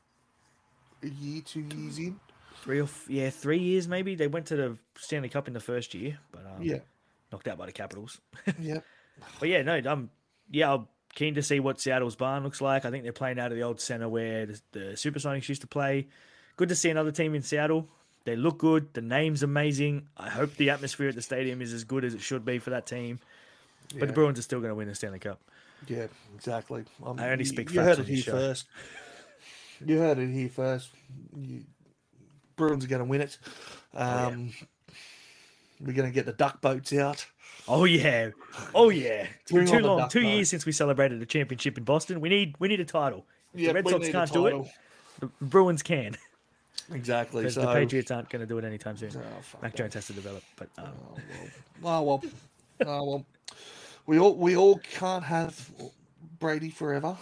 a 1.03 1.09
year, 1.09 1.43
two 1.45 1.66
years 1.76 1.99
in. 1.99 2.18
Three 2.62 2.81
or 2.81 2.85
f- 2.85 3.07
yeah, 3.09 3.31
three 3.31 3.59
years 3.59 3.89
maybe. 3.89 4.14
They 4.14 4.26
went 4.26 4.47
to 4.47 4.57
the 4.57 4.76
Stanley 4.99 5.28
Cup 5.31 5.49
in 5.49 5.55
the 5.55 5.61
first 5.61 5.95
year, 5.95 6.18
but 6.31 6.41
um, 6.47 6.62
Yeah, 6.62 6.78
knocked 7.33 7.49
out 7.49 7.57
by 7.59 7.66
the 7.66 7.72
Capitals. 7.72 8.20
yeah. 8.61 8.81
But 9.39 9.49
yeah, 9.49 9.62
no, 9.62 9.74
I'm 9.87 10.11
yeah, 10.51 10.74
I'm 10.74 10.89
keen 11.14 11.35
to 11.35 11.43
see 11.43 11.61
what 11.61 11.81
Seattle's 11.81 12.16
barn 12.16 12.43
looks 12.45 12.61
like. 12.61 12.85
I 12.85 12.91
think 12.91 13.03
they're 13.05 13.12
playing 13.12 13.39
out 13.39 13.51
of 13.51 13.57
the 13.57 13.62
old 13.64 13.81
center 13.81 14.09
where 14.09 14.47
the, 14.47 14.61
the 14.72 14.81
Supersonics 14.95 15.49
used 15.49 15.61
to 15.62 15.66
play. 15.66 16.09
Good 16.61 16.69
to 16.69 16.77
see 16.77 16.91
another 16.91 17.11
team 17.11 17.35
in 17.35 17.41
Seattle. 17.41 17.89
They 18.25 18.37
look 18.37 18.59
good. 18.59 18.93
The 18.93 19.01
name's 19.01 19.43
amazing. 19.43 20.07
I 20.19 20.29
hope 20.29 20.57
the 20.57 20.69
atmosphere 20.69 21.09
at 21.09 21.15
the 21.15 21.23
stadium 21.23 21.63
is 21.63 21.73
as 21.73 21.85
good 21.85 22.05
as 22.05 22.13
it 22.13 22.21
should 22.21 22.45
be 22.45 22.59
for 22.59 22.69
that 22.69 22.85
team. 22.85 23.19
But 23.99 24.09
the 24.09 24.13
Bruins 24.13 24.39
are 24.39 24.43
still 24.43 24.61
going 24.61 24.69
to 24.69 24.75
win 24.75 24.87
the 24.87 24.95
Stanley 24.95 25.21
Cup. 25.21 25.41
Yeah, 25.89 26.09
exactly. 26.35 26.85
Um, 27.03 27.19
I 27.19 27.31
only 27.31 27.45
you- 27.45 27.49
speak 27.49 27.71
You 27.71 27.77
facts 27.77 27.97
heard 27.97 27.99
it 28.01 28.09
here 28.09 28.23
show. 28.23 28.33
first. 28.33 28.67
You 29.87 29.97
heard 30.01 30.19
it 30.19 30.29
here 30.29 30.51
first. 30.51 30.91
You, 31.35 31.65
Bruins 32.57 32.85
are 32.85 32.89
going 32.89 32.99
to 32.99 33.07
win 33.07 33.23
it. 33.23 33.39
Oh, 33.95 33.99
yeah. 33.99 34.27
Um, 34.27 34.53
We're 35.81 35.95
going 35.95 36.11
to 36.11 36.15
get 36.15 36.27
the 36.27 36.35
duck 36.35 36.61
boats 36.61 36.93
out. 36.93 37.25
Oh 37.67 37.85
yeah, 37.87 38.33
oh 38.75 38.91
yeah. 38.91 39.27
It's 39.41 39.51
been 39.51 39.65
Bring 39.65 39.79
too 39.81 39.87
long, 39.87 40.11
two 40.11 40.21
boat. 40.21 40.29
years 40.29 40.51
since 40.51 40.67
we 40.67 40.73
celebrated 40.73 41.23
a 41.23 41.27
championship 41.27 41.79
in 41.79 41.85
Boston. 41.85 42.21
We 42.21 42.29
need 42.29 42.55
we 42.59 42.69
need 42.69 42.81
a 42.81 42.85
title. 42.85 43.25
If 43.55 43.61
Yeah, 43.61 43.69
the 43.69 43.75
Red 43.83 43.89
Sox 43.89 44.09
can't 44.11 44.31
do 44.33 44.47
it. 44.47 44.67
The 45.21 45.31
Bruins 45.41 45.83
can. 45.83 46.19
Exactly. 46.93 47.43
Because 47.43 47.55
So, 47.55 47.61
the 47.62 47.72
Patriots 47.72 48.11
aren't 48.11 48.28
going 48.30 48.41
to 48.41 48.47
do 48.47 48.59
it 48.59 48.64
anytime 48.64 48.97
soon. 48.97 49.11
Oh, 49.16 49.59
Mac. 49.62 49.74
Jones 49.74 49.95
has 49.95 50.07
to 50.09 50.12
develop, 50.12 50.43
but 50.57 50.68
um, 50.78 50.88
Oh 51.84 52.03
well. 52.03 52.03
Oh 52.03 52.03
well. 52.03 52.22
oh 52.86 53.05
well. 53.05 53.26
We 54.07 54.18
all 54.18 54.34
we 54.34 54.57
all 54.57 54.78
can't 54.78 55.24
have 55.24 55.70
Brady 56.38 56.70
forever. 56.70 57.16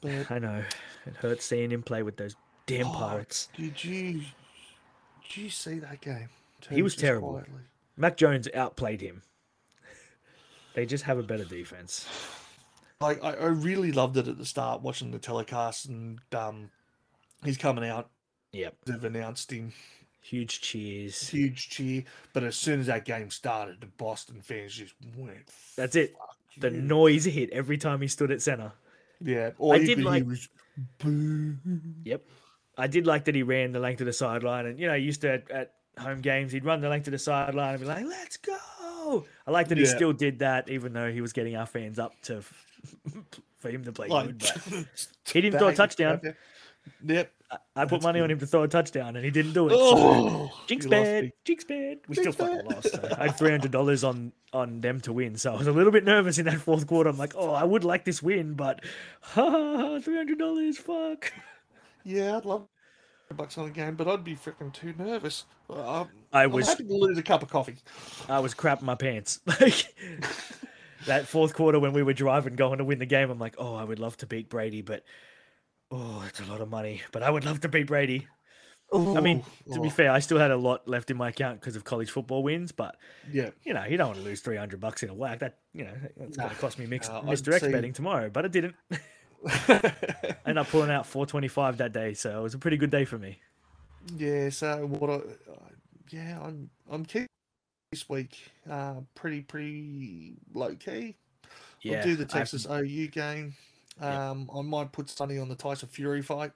But 0.00 0.30
I 0.30 0.38
know 0.38 0.62
it 1.06 1.16
hurts 1.16 1.44
seeing 1.44 1.70
him 1.70 1.82
play 1.82 2.02
with 2.02 2.16
those 2.16 2.34
damn 2.66 2.86
Oh, 2.88 2.92
pirates. 2.92 3.48
did 3.56 3.82
you 3.84 4.12
did 5.22 5.36
you 5.36 5.50
see 5.50 5.78
that 5.78 6.00
game? 6.00 6.28
He 6.70 6.82
was 6.82 6.96
terrible. 6.96 7.32
quietly. 7.32 7.60
Mac 7.96 8.16
Jones 8.16 8.48
outplayed 8.54 9.00
him. 9.00 9.22
They 10.74 10.86
just 10.86 11.04
have 11.04 11.18
a 11.18 11.22
better 11.22 11.44
defense. 11.44 12.06
like 13.00 13.22
I, 13.22 13.34
I 13.34 13.46
really 13.46 13.92
loved 13.92 14.16
it 14.16 14.26
at 14.28 14.38
the 14.38 14.46
start 14.46 14.82
watching 14.82 15.10
the 15.12 15.18
telecast 15.18 15.86
and 15.86 16.18
um 16.34 16.70
he's 17.44 17.58
coming 17.58 17.88
out 17.88 18.10
Yep. 18.54 18.74
they've 18.86 19.04
announced 19.04 19.50
him 19.52 19.72
Huge 20.22 20.60
cheers. 20.62 21.28
huge 21.28 21.68
cheer 21.68 22.04
but 22.32 22.44
as 22.44 22.56
soon 22.56 22.80
as 22.80 22.86
that 22.86 23.04
game 23.04 23.28
started 23.30 23.80
the 23.80 23.86
boston 23.86 24.40
fans 24.40 24.74
just 24.74 24.94
went 25.16 25.50
That's 25.76 25.96
it. 25.96 26.14
"Fuck 26.16 26.36
The 26.58 26.70
you." 26.70 26.80
noise 26.80 27.24
hit 27.26 27.50
every 27.50 27.76
time 27.76 28.00
he 28.00 28.08
stood 28.08 28.30
at 28.30 28.40
center. 28.40 28.72
yeah 29.20 29.50
all 29.58 29.72
I 29.74 29.78
did 29.78 30.02
like- 30.02 30.24
was 30.26 30.48
Yep. 32.04 32.22
I 32.76 32.86
did 32.88 33.06
like 33.06 33.24
that 33.26 33.34
he 33.34 33.42
ran 33.44 33.70
the 33.72 33.78
length 33.78 34.00
of 34.00 34.06
the 34.06 34.12
sideline, 34.12 34.66
and 34.66 34.78
you 34.80 34.88
know, 34.88 34.94
used 34.94 35.20
to 35.20 35.34
at, 35.34 35.50
at 35.50 35.74
home 35.98 36.20
games, 36.20 36.50
he'd 36.50 36.64
run 36.64 36.80
the 36.80 36.88
length 36.88 37.06
of 37.06 37.12
the 37.12 37.18
sideline 37.20 37.74
and 37.74 37.80
be 37.80 37.86
like, 37.86 38.04
"Let's 38.04 38.36
go!" 38.38 39.24
I 39.46 39.50
like 39.52 39.68
that 39.68 39.78
he 39.78 39.86
still 39.86 40.12
did 40.12 40.40
that, 40.40 40.68
even 40.68 40.92
though 40.92 41.12
he 41.12 41.20
was 41.20 41.32
getting 41.32 41.54
our 41.54 41.66
fans 41.66 42.00
up 42.00 42.20
to 42.22 42.42
for 43.58 43.70
him 43.70 43.84
to 43.84 43.92
play 43.92 44.08
like 44.08 44.36
good. 44.38 44.38
But 44.70 45.06
He 45.32 45.40
didn't 45.40 45.60
throw 45.60 45.68
a 45.68 45.74
touchdown. 45.74 46.20
Yep. 47.06 47.32
I- 47.50 47.56
I 47.76 47.84
put 47.84 47.90
That's 47.96 48.04
money 48.04 48.20
on 48.20 48.30
him 48.30 48.38
to 48.38 48.46
throw 48.46 48.62
a 48.62 48.68
touchdown, 48.68 49.16
and 49.16 49.24
he 49.24 49.30
didn't 49.30 49.52
do 49.52 49.66
it. 49.66 49.70
so- 49.70 49.76
Oh, 49.78 50.50
Jinx 50.66 50.86
bad, 50.86 51.30
jinx 51.44 51.64
bad. 51.64 51.98
We 52.08 52.14
Jinx 52.16 52.34
still 52.34 52.46
fucking 52.46 52.66
bad. 52.68 52.74
lost. 52.76 52.92
So 52.92 53.16
I 53.18 53.26
had 53.26 53.36
three 53.38 53.50
hundred 53.50 53.70
dollars 53.70 54.02
on 54.04 54.32
on 54.52 54.80
them 54.80 55.00
to 55.02 55.12
win, 55.12 55.36
so 55.36 55.52
I 55.52 55.56
was 55.58 55.66
a 55.66 55.72
little 55.72 55.92
bit 55.92 56.04
nervous 56.04 56.38
in 56.38 56.44
that 56.46 56.60
fourth 56.60 56.86
quarter. 56.86 57.10
I'm 57.10 57.18
like, 57.18 57.34
oh, 57.36 57.50
I 57.52 57.64
would 57.64 57.84
like 57.84 58.04
this 58.04 58.22
win, 58.22 58.54
but 58.54 58.84
three 59.34 60.16
hundred 60.16 60.38
dollars, 60.38 60.78
fuck. 60.78 61.32
Yeah, 62.04 62.36
I'd 62.36 62.44
love 62.44 62.66
bucks 63.36 63.58
on 63.58 63.64
the 63.64 63.70
game, 63.72 63.96
but 63.96 64.06
I'd 64.06 64.22
be 64.22 64.36
freaking 64.36 64.72
too 64.72 64.94
nervous. 64.96 65.44
Uh, 65.68 66.04
I 66.32 66.44
I'm 66.44 66.52
was 66.52 66.68
happy 66.68 66.84
to 66.84 66.94
lose 66.94 67.18
a 67.18 67.22
cup 67.22 67.42
of 67.42 67.50
coffee. 67.50 67.76
I 68.28 68.38
was 68.38 68.54
crapping 68.54 68.82
my 68.82 68.94
pants. 68.94 69.40
Like 69.60 69.86
that 71.06 71.26
fourth 71.26 71.54
quarter 71.54 71.78
when 71.80 71.92
we 71.92 72.02
were 72.02 72.12
driving, 72.12 72.54
going 72.54 72.78
to 72.78 72.84
win 72.84 72.98
the 72.98 73.06
game, 73.06 73.30
I'm 73.30 73.38
like, 73.38 73.56
oh, 73.58 73.74
I 73.74 73.82
would 73.84 73.98
love 73.98 74.16
to 74.18 74.26
beat 74.26 74.48
Brady, 74.48 74.82
but 74.82 75.04
oh, 75.94 76.24
it's 76.28 76.40
a 76.40 76.44
lot 76.44 76.60
of 76.60 76.68
money. 76.68 77.02
But 77.12 77.22
I 77.22 77.30
would 77.30 77.44
love 77.44 77.60
to 77.60 77.68
beat 77.68 77.86
Brady. 77.86 78.26
I 78.92 79.20
mean, 79.20 79.42
Ooh, 79.68 79.74
to 79.74 79.80
be 79.80 79.88
oh, 79.88 79.90
fair, 79.90 80.10
I 80.12 80.20
still 80.20 80.38
had 80.38 80.50
a 80.50 80.56
lot 80.56 80.86
left 80.86 81.10
in 81.10 81.16
my 81.16 81.30
account 81.30 81.60
because 81.60 81.74
of 81.74 81.84
college 81.84 82.10
football 82.10 82.42
wins, 82.42 82.70
but 82.70 82.96
yeah, 83.32 83.50
you 83.64 83.74
know, 83.74 83.84
you 83.84 83.96
don't 83.96 84.08
want 84.08 84.18
to 84.18 84.24
lose 84.24 84.40
300 84.40 84.78
bucks 84.78 85.02
in 85.02 85.10
a 85.10 85.14
whack. 85.14 85.40
That, 85.40 85.58
you 85.72 85.84
know, 85.84 85.94
that's 86.16 86.36
going 86.36 86.50
to 86.50 86.56
cost 86.56 86.78
me 86.78 86.86
mixed, 86.86 87.10
uh, 87.10 87.22
Mr. 87.22 87.72
Betting 87.72 87.92
tomorrow, 87.92 88.30
but 88.30 88.44
it 88.44 88.52
didn't. 88.52 88.76
I 88.92 88.96
ended 90.46 90.58
up 90.58 90.68
pulling 90.68 90.90
out 90.90 91.06
425 91.06 91.78
that 91.78 91.92
day, 91.92 92.14
so 92.14 92.38
it 92.38 92.42
was 92.42 92.54
a 92.54 92.58
pretty 92.58 92.76
good 92.76 92.90
day 92.90 93.04
for 93.04 93.18
me. 93.18 93.40
yeah. 94.16 94.50
So 94.50 94.86
what? 94.86 95.10
I, 95.10 95.14
uh, 95.14 95.56
yeah, 96.10 96.38
I'm 96.40 96.70
I'm 96.88 97.04
keeping 97.04 97.26
this 97.90 98.08
week. 98.08 98.38
Uh, 98.70 99.00
pretty 99.14 99.40
pretty 99.40 100.34
low 100.52 100.74
key. 100.76 101.16
Yeah. 101.82 101.98
I'll 101.98 102.04
do 102.04 102.16
the 102.16 102.26
Texas 102.26 102.66
OU 102.70 103.08
game. 103.08 103.54
Um, 104.00 104.50
I 104.54 104.60
might 104.62 104.92
put 104.92 105.08
Sonny 105.08 105.38
on 105.38 105.48
the 105.48 105.54
Tyson 105.54 105.88
Fury 105.88 106.22
fight. 106.22 106.52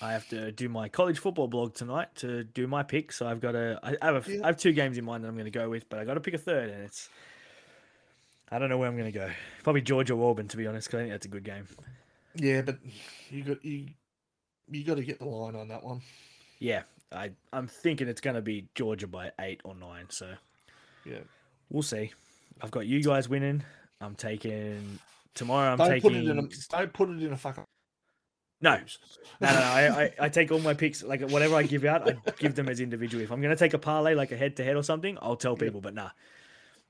I 0.00 0.12
have 0.12 0.26
to 0.30 0.50
do 0.52 0.68
my 0.68 0.88
college 0.88 1.18
football 1.18 1.46
blog 1.46 1.74
tonight 1.74 2.08
to 2.16 2.44
do 2.44 2.66
my 2.66 2.82
pick. 2.82 3.12
So 3.12 3.26
I've 3.28 3.40
got 3.40 3.54
a, 3.54 3.78
I 3.82 4.04
have, 4.04 4.26
a, 4.26 4.32
Yeah. 4.32 4.40
I 4.42 4.46
have 4.46 4.56
two 4.56 4.72
games 4.72 4.96
in 4.96 5.04
mind 5.04 5.22
that 5.22 5.28
I'm 5.28 5.34
going 5.34 5.44
to 5.44 5.50
go 5.50 5.68
with, 5.68 5.88
but 5.90 5.98
I 5.98 6.04
got 6.04 6.14
to 6.14 6.20
pick 6.20 6.34
a 6.34 6.38
third, 6.38 6.70
and 6.70 6.82
it's, 6.84 7.10
I 8.50 8.58
don't 8.58 8.70
know 8.70 8.78
where 8.78 8.88
I'm 8.88 8.96
going 8.96 9.12
to 9.12 9.18
go. 9.18 9.30
Probably 9.62 9.82
Georgia 9.82 10.14
or 10.14 10.30
Auburn, 10.30 10.48
to 10.48 10.56
be 10.56 10.66
honest, 10.66 10.88
because 10.88 10.98
I 10.98 11.02
think 11.02 11.12
that's 11.12 11.26
a 11.26 11.28
good 11.28 11.44
game. 11.44 11.66
Yeah, 12.34 12.62
but 12.62 12.78
you 13.28 13.42
got 13.42 13.64
you 13.64 13.86
you 14.70 14.84
got 14.84 14.96
to 14.96 15.04
get 15.04 15.18
the 15.18 15.24
line 15.26 15.56
on 15.56 15.68
that 15.68 15.82
one. 15.82 16.00
Yeah, 16.60 16.82
I, 17.12 17.32
I'm 17.52 17.66
thinking 17.66 18.08
it's 18.08 18.20
going 18.20 18.36
to 18.36 18.42
be 18.42 18.66
Georgia 18.74 19.08
by 19.08 19.32
eight 19.40 19.60
or 19.64 19.74
nine. 19.74 20.06
So 20.10 20.32
Yeah. 21.04 21.18
we'll 21.70 21.82
see. 21.82 22.12
I've 22.62 22.70
got 22.70 22.86
you 22.86 23.02
guys 23.02 23.28
winning. 23.28 23.62
I'm 24.00 24.14
taking 24.14 24.98
tomorrow. 25.34 25.72
I'm 25.72 25.78
don't 25.78 25.88
taking 25.88 26.10
put 26.10 26.16
it 26.16 26.28
in 26.28 26.38
a 26.38 26.48
don't 26.70 26.92
put 26.92 27.10
it 27.10 27.22
in 27.22 27.32
a 27.32 27.36
fucking 27.36 27.64
no. 28.62 28.74
No, 29.40 29.48
no, 29.48 29.52
no. 29.54 29.60
I, 29.60 30.02
I, 30.02 30.10
I 30.20 30.28
take 30.28 30.52
all 30.52 30.58
my 30.58 30.74
picks, 30.74 31.02
like 31.02 31.22
whatever 31.30 31.54
I 31.54 31.62
give 31.62 31.84
out, 31.84 32.08
I 32.08 32.16
give 32.38 32.54
them 32.54 32.68
as 32.68 32.80
individual. 32.80 33.24
If 33.24 33.32
I'm 33.32 33.40
going 33.40 33.56
to 33.56 33.58
take 33.58 33.72
a 33.72 33.78
parlay, 33.78 34.14
like 34.14 34.32
a 34.32 34.36
head 34.36 34.56
to 34.56 34.64
head 34.64 34.76
or 34.76 34.82
something, 34.82 35.16
I'll 35.22 35.36
tell 35.36 35.56
people, 35.56 35.80
but 35.80 35.94
nah. 35.94 36.10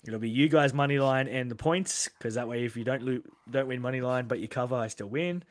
It'll 0.04 0.18
be 0.18 0.30
you 0.30 0.48
guys 0.48 0.72
money 0.72 0.98
line 0.98 1.28
and 1.28 1.50
the 1.50 1.54
points, 1.54 2.08
because 2.18 2.34
that 2.34 2.48
way, 2.48 2.64
if 2.64 2.76
you 2.76 2.84
don't 2.84 3.02
lo- 3.02 3.22
don't 3.50 3.68
win 3.68 3.80
money 3.82 4.00
line 4.00 4.26
but 4.26 4.40
you 4.40 4.48
cover, 4.48 4.74
I 4.74 4.88
still 4.88 5.08
win. 5.08 5.44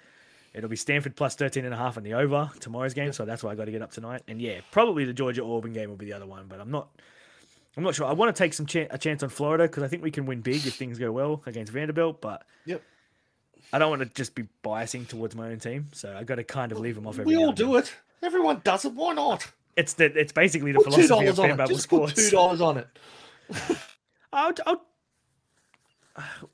It'll 0.53 0.70
be 0.70 0.76
Stanford 0.76 1.16
plus 1.16 1.36
13 1.36 1.66
and 1.66 1.74
a 1.74 1.78
half 1.78 1.97
in 1.97 2.03
the 2.03 2.16
over 2.16 2.49
tomorrow's 2.60 2.95
game, 2.95 3.14
so 3.14 3.24
that's 3.24 3.43
why 3.43 3.51
I 3.51 3.55
got 3.55 3.66
to 3.66 3.72
get 3.72 3.84
up 3.84 3.91
tonight. 3.91 4.24
And 4.28 4.41
yeah, 4.41 4.62
probably 4.72 5.05
the 5.05 5.14
Georgia 5.14 5.45
Auburn 5.45 5.72
game 5.74 5.89
will 5.89 5.97
be 5.97 6.07
the 6.07 6.14
other 6.14 6.26
one, 6.26 6.47
but 6.47 6.60
I'm 6.60 6.72
not. 6.72 6.89
I'm 7.80 7.86
not 7.86 7.95
sure. 7.95 8.05
I 8.07 8.11
want 8.11 8.36
to 8.36 8.38
take 8.38 8.53
some 8.53 8.65
chan 8.65 8.88
a 8.91 8.97
chance 8.97 9.23
on 9.23 9.30
Florida 9.30 9.63
because 9.63 9.84
I 9.84 9.88
think 9.88 10.03
we 10.03 10.11
can 10.11 10.25
win 10.25 10.41
big 10.41 10.67
if 10.67 10.75
things 10.75 10.99
go 10.99 11.13
well 11.13 11.41
against 11.45 11.71
Vanderbilt, 11.71 12.19
but 12.19 12.45
Yep. 12.65 12.84
I 13.71 13.80
don't 13.80 13.89
want 13.89 14.01
to 14.01 14.09
just 14.09 14.36
be 14.36 14.49
biasing 14.65 15.07
towards 15.07 15.34
my 15.34 15.49
own 15.49 15.59
team, 15.59 15.88
so 15.93 16.13
I 16.13 16.25
got 16.25 16.36
to 16.36 16.43
kind 16.43 16.73
of 16.73 16.80
leave 16.82 16.95
them 16.95 17.07
off 17.07 17.17
every 17.17 17.38
We 17.38 17.41
all 17.41 17.53
do 17.53 17.77
it. 17.77 17.95
Everyone 18.21 18.59
does 18.65 18.84
it. 18.84 18.91
Why 18.91 19.13
not? 19.13 19.49
It's 19.77 19.93
the 19.93 20.07
it's 20.07 20.34
basically 20.34 20.73
the 20.73 20.80
Put 20.80 20.93
philosophy 20.93 21.27
of 21.27 21.38
fan 21.38 21.55
bubble 21.55 21.73
Just 21.73 21.88
put 21.88 22.13
two 22.13 22.30
dollars 22.32 22.59
on 22.59 22.80
it. 22.80 22.88
I'll, 24.34 24.51
I'll, 24.65 24.82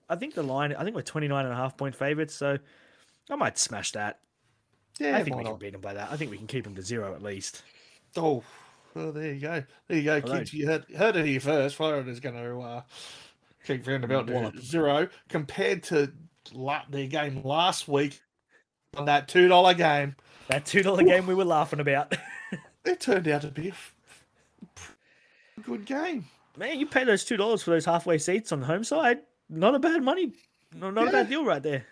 I 0.07 0.15
think 0.17 0.35
the 0.35 0.43
line. 0.43 0.75
I 0.75 0.83
think 0.83 0.95
we're 0.95 1.01
29 1.01 1.43
and 1.43 1.51
a 1.51 1.57
half 1.57 1.75
point 1.75 1.95
favorites, 1.95 2.35
so 2.35 2.59
I 3.31 3.35
might 3.35 3.57
smash 3.57 3.93
that. 3.93 4.19
Yeah, 4.99 5.17
I 5.17 5.23
think 5.23 5.37
we 5.37 5.43
can 5.43 5.55
beat 5.55 5.71
them 5.71 5.81
by 5.81 5.95
that. 5.95 6.11
I 6.11 6.17
think 6.17 6.29
we 6.29 6.37
can 6.37 6.45
keep 6.45 6.65
them 6.65 6.75
to 6.75 6.83
zero 6.83 7.15
at 7.15 7.23
least. 7.23 7.63
Oh, 8.15 8.43
well, 8.95 9.11
there 9.11 9.33
you 9.33 9.39
go. 9.41 9.63
There 9.87 9.97
you 9.97 10.03
go, 10.03 10.15
Although- 10.15 10.37
kids. 10.39 10.53
You 10.53 10.67
heard, 10.67 10.85
heard 10.97 11.15
it 11.15 11.25
here 11.25 11.39
first. 11.39 11.75
Florida's 11.75 12.19
going 12.19 12.35
to 12.35 12.59
uh, 12.59 12.81
keep 13.65 13.85
Wallop 13.85 14.59
zero 14.59 15.07
compared 15.29 15.83
to 15.83 16.11
la- 16.53 16.83
their 16.89 17.07
game 17.07 17.41
last 17.43 17.87
week 17.87 18.19
on 18.95 19.05
that 19.05 19.27
two 19.27 19.47
dollar 19.47 19.73
game. 19.73 20.15
That 20.47 20.65
two 20.65 20.81
dollar 20.83 21.03
game 21.03 21.27
we 21.27 21.35
were 21.35 21.45
laughing 21.45 21.79
about. 21.79 22.15
It 22.85 22.99
turned 22.99 23.27
out 23.27 23.41
to 23.41 23.47
be 23.47 23.69
a 23.69 23.71
f- 23.71 23.95
good 25.63 25.85
game. 25.85 26.25
Man, 26.55 26.79
you 26.79 26.85
pay 26.85 27.03
those 27.03 27.25
two 27.25 27.35
dollars 27.35 27.63
for 27.63 27.71
those 27.71 27.83
halfway 27.85 28.19
seats 28.19 28.51
on 28.51 28.59
the 28.59 28.67
home 28.67 28.83
side. 28.83 29.21
Not 29.49 29.73
a 29.73 29.79
bad 29.79 30.03
money. 30.03 30.33
No, 30.75 30.91
not 30.91 31.07
a 31.07 31.11
bad 31.11 31.29
deal 31.29 31.43
right 31.43 31.63
there. 31.63 31.83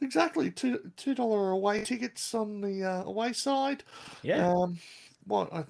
Exactly, 0.00 0.50
two 0.50 0.90
two 0.96 1.14
dollar 1.14 1.50
away 1.50 1.84
tickets 1.84 2.32
on 2.34 2.62
the 2.62 2.82
uh, 2.82 3.02
away 3.04 3.34
side. 3.34 3.84
Yeah. 4.22 4.50
Um, 4.50 4.78
what 5.26 5.52
uh, 5.52 5.64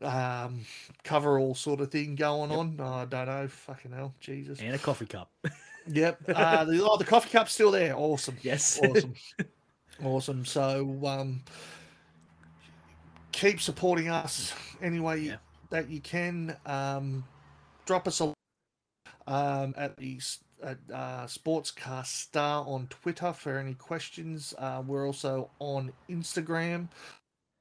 um, 0.02 0.62
coverall 1.04 1.54
sort 1.54 1.80
of 1.80 1.92
thing 1.92 2.16
going 2.16 2.52
on. 2.52 2.76
Oh, 2.80 2.86
I 2.86 3.06
don't 3.06 3.28
know. 3.28 3.48
Fucking 3.48 3.92
hell, 3.92 4.16
Jesus. 4.20 4.60
And 4.60 4.74
a 4.74 4.80
coffee 4.80 5.06
cup. 5.06 5.30
Yep. 5.88 6.22
Uh, 6.30 6.64
the, 6.66 6.84
oh, 6.84 6.96
the 6.98 7.04
coffee 7.04 7.32
cup's 7.32 7.54
still 7.54 7.72
there. 7.72 7.96
Awesome. 7.98 8.38
Yes. 8.44 8.80
Awesome. 8.84 9.16
awesome. 10.04 10.46
So 10.46 11.00
um, 11.06 11.42
keep 13.32 13.60
supporting 13.60 14.08
us 14.08 14.54
any 14.80 15.00
way 15.00 15.18
Yeah. 15.18 15.36
that 15.72 15.90
you 15.90 16.00
can. 16.00 16.56
Um, 16.68 17.24
drop 17.88 18.08
us 18.08 18.22
a 18.22 18.32
um, 19.26 19.74
at 19.76 19.96
s- 20.00 20.40
at 20.64 20.78
uh, 20.94 21.26
Sportscast 21.26 22.08
Star 22.08 22.66
on 22.68 22.88
Twitter 22.88 23.34
for 23.34 23.58
any 23.58 23.74
questions. 23.74 24.54
Uh, 24.58 24.82
we're 24.86 25.06
also 25.06 25.50
on 25.60 25.92
Instagram 26.10 26.88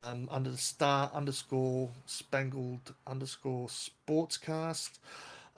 um, 0.02 0.28
under 0.30 0.50
the 0.50 0.58
star 0.58 1.10
underscore 1.14 1.90
spangled 2.06 2.94
underscore 3.06 3.68
sportscast. 3.68 4.98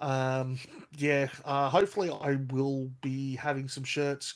Um, 0.01 0.59
yeah, 0.97 1.28
uh, 1.45 1.68
hopefully 1.68 2.11
I 2.11 2.36
will 2.51 2.90
be 3.03 3.36
having 3.36 3.68
some 3.68 3.84
shirts 3.84 4.34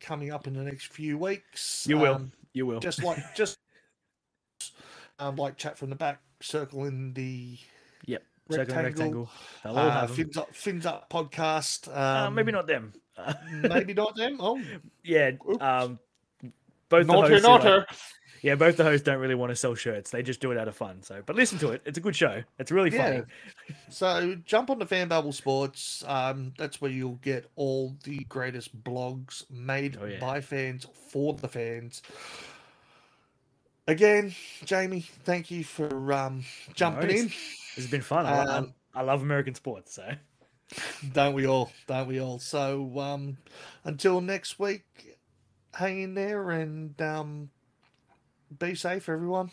coming 0.00 0.30
up 0.30 0.46
in 0.46 0.54
the 0.54 0.62
next 0.62 0.92
few 0.92 1.18
weeks. 1.18 1.86
You 1.88 1.98
will. 1.98 2.14
Um, 2.14 2.32
You 2.52 2.66
will. 2.66 2.80
just 2.80 3.02
like 3.02 3.18
just 3.34 3.58
um, 5.18 5.36
like 5.36 5.56
chat 5.56 5.76
from 5.76 5.90
the 5.90 5.96
back, 5.96 6.20
circle 6.40 6.84
in 6.84 7.12
the 7.14 7.58
yep. 7.58 7.58
Circle 7.58 7.58
and 7.58 7.64
rectangle. 8.56 8.82
rectangle. 8.84 9.30
They'll 9.64 9.78
Uh, 9.78 10.06
fins 10.06 10.36
up, 10.36 10.54
fins 10.54 10.86
up 10.86 11.10
podcast. 11.10 11.88
Uh, 11.94 12.30
maybe 12.30 12.52
um, 12.52 12.56
not 12.56 12.66
them. 12.66 12.92
Uh, 13.16 13.34
maybe 13.68 13.94
not 13.94 14.16
them. 14.16 14.36
Oh, 14.40 14.60
yeah. 15.04 15.32
Um, 15.60 15.98
both 16.88 17.06
the 17.06 17.12
not 17.12 17.24
her, 17.24 17.34
hosts 17.34 17.46
are 17.46 17.48
not 17.48 17.64
like- 17.64 17.88
yeah, 18.40 18.54
both 18.54 18.76
the 18.76 18.84
hosts 18.84 19.04
don't 19.04 19.18
really 19.18 19.34
want 19.34 19.50
to 19.50 19.56
sell 19.56 19.74
shirts. 19.74 20.10
They 20.10 20.22
just 20.22 20.40
do 20.40 20.52
it 20.52 20.58
out 20.58 20.68
of 20.68 20.76
fun. 20.76 21.02
So, 21.02 21.22
but 21.26 21.34
listen 21.34 21.58
to 21.58 21.70
it. 21.70 21.82
It's 21.84 21.98
a 21.98 22.00
good 22.00 22.14
show. 22.14 22.40
It's 22.60 22.70
really 22.70 22.90
funny. 22.90 23.16
Yeah. 23.68 23.74
So 23.90 24.36
jump 24.44 24.70
on 24.70 24.78
the 24.78 24.86
Fan 24.86 25.08
Bubble 25.08 25.32
Sports. 25.32 26.04
Um, 26.06 26.52
that's 26.56 26.80
where 26.80 26.90
you'll 26.90 27.16
get 27.16 27.50
all 27.56 27.96
the 28.04 28.18
greatest 28.28 28.84
blogs 28.84 29.44
made 29.50 29.98
Oh, 30.00 30.06
yeah. 30.06 30.20
by 30.20 30.40
fans 30.40 30.86
for 31.10 31.34
the 31.34 31.48
fans. 31.48 32.02
Again, 33.88 34.34
Jamie, 34.66 35.06
thank 35.24 35.50
you 35.50 35.64
for 35.64 36.12
um, 36.12 36.44
jumping 36.74 37.08
worries. 37.08 37.22
in. 37.22 37.32
It's 37.74 37.90
been 37.90 38.02
fun. 38.02 38.26
I, 38.26 38.44
Um, 38.44 38.74
I, 38.94 39.00
I 39.00 39.02
love 39.02 39.22
American 39.22 39.54
sports. 39.54 39.94
So, 39.94 40.06
Don't 41.14 41.32
we 41.32 41.46
all? 41.46 41.72
Don't 41.86 42.06
we 42.06 42.20
all? 42.20 42.38
So 42.38 42.98
um, 42.98 43.38
until 43.84 44.20
next 44.20 44.58
week, 44.58 44.84
hang 45.72 46.02
in 46.02 46.14
there 46.14 46.50
and 46.50 47.00
um, 47.00 47.48
be 48.58 48.74
safe, 48.74 49.08
everyone. 49.08 49.50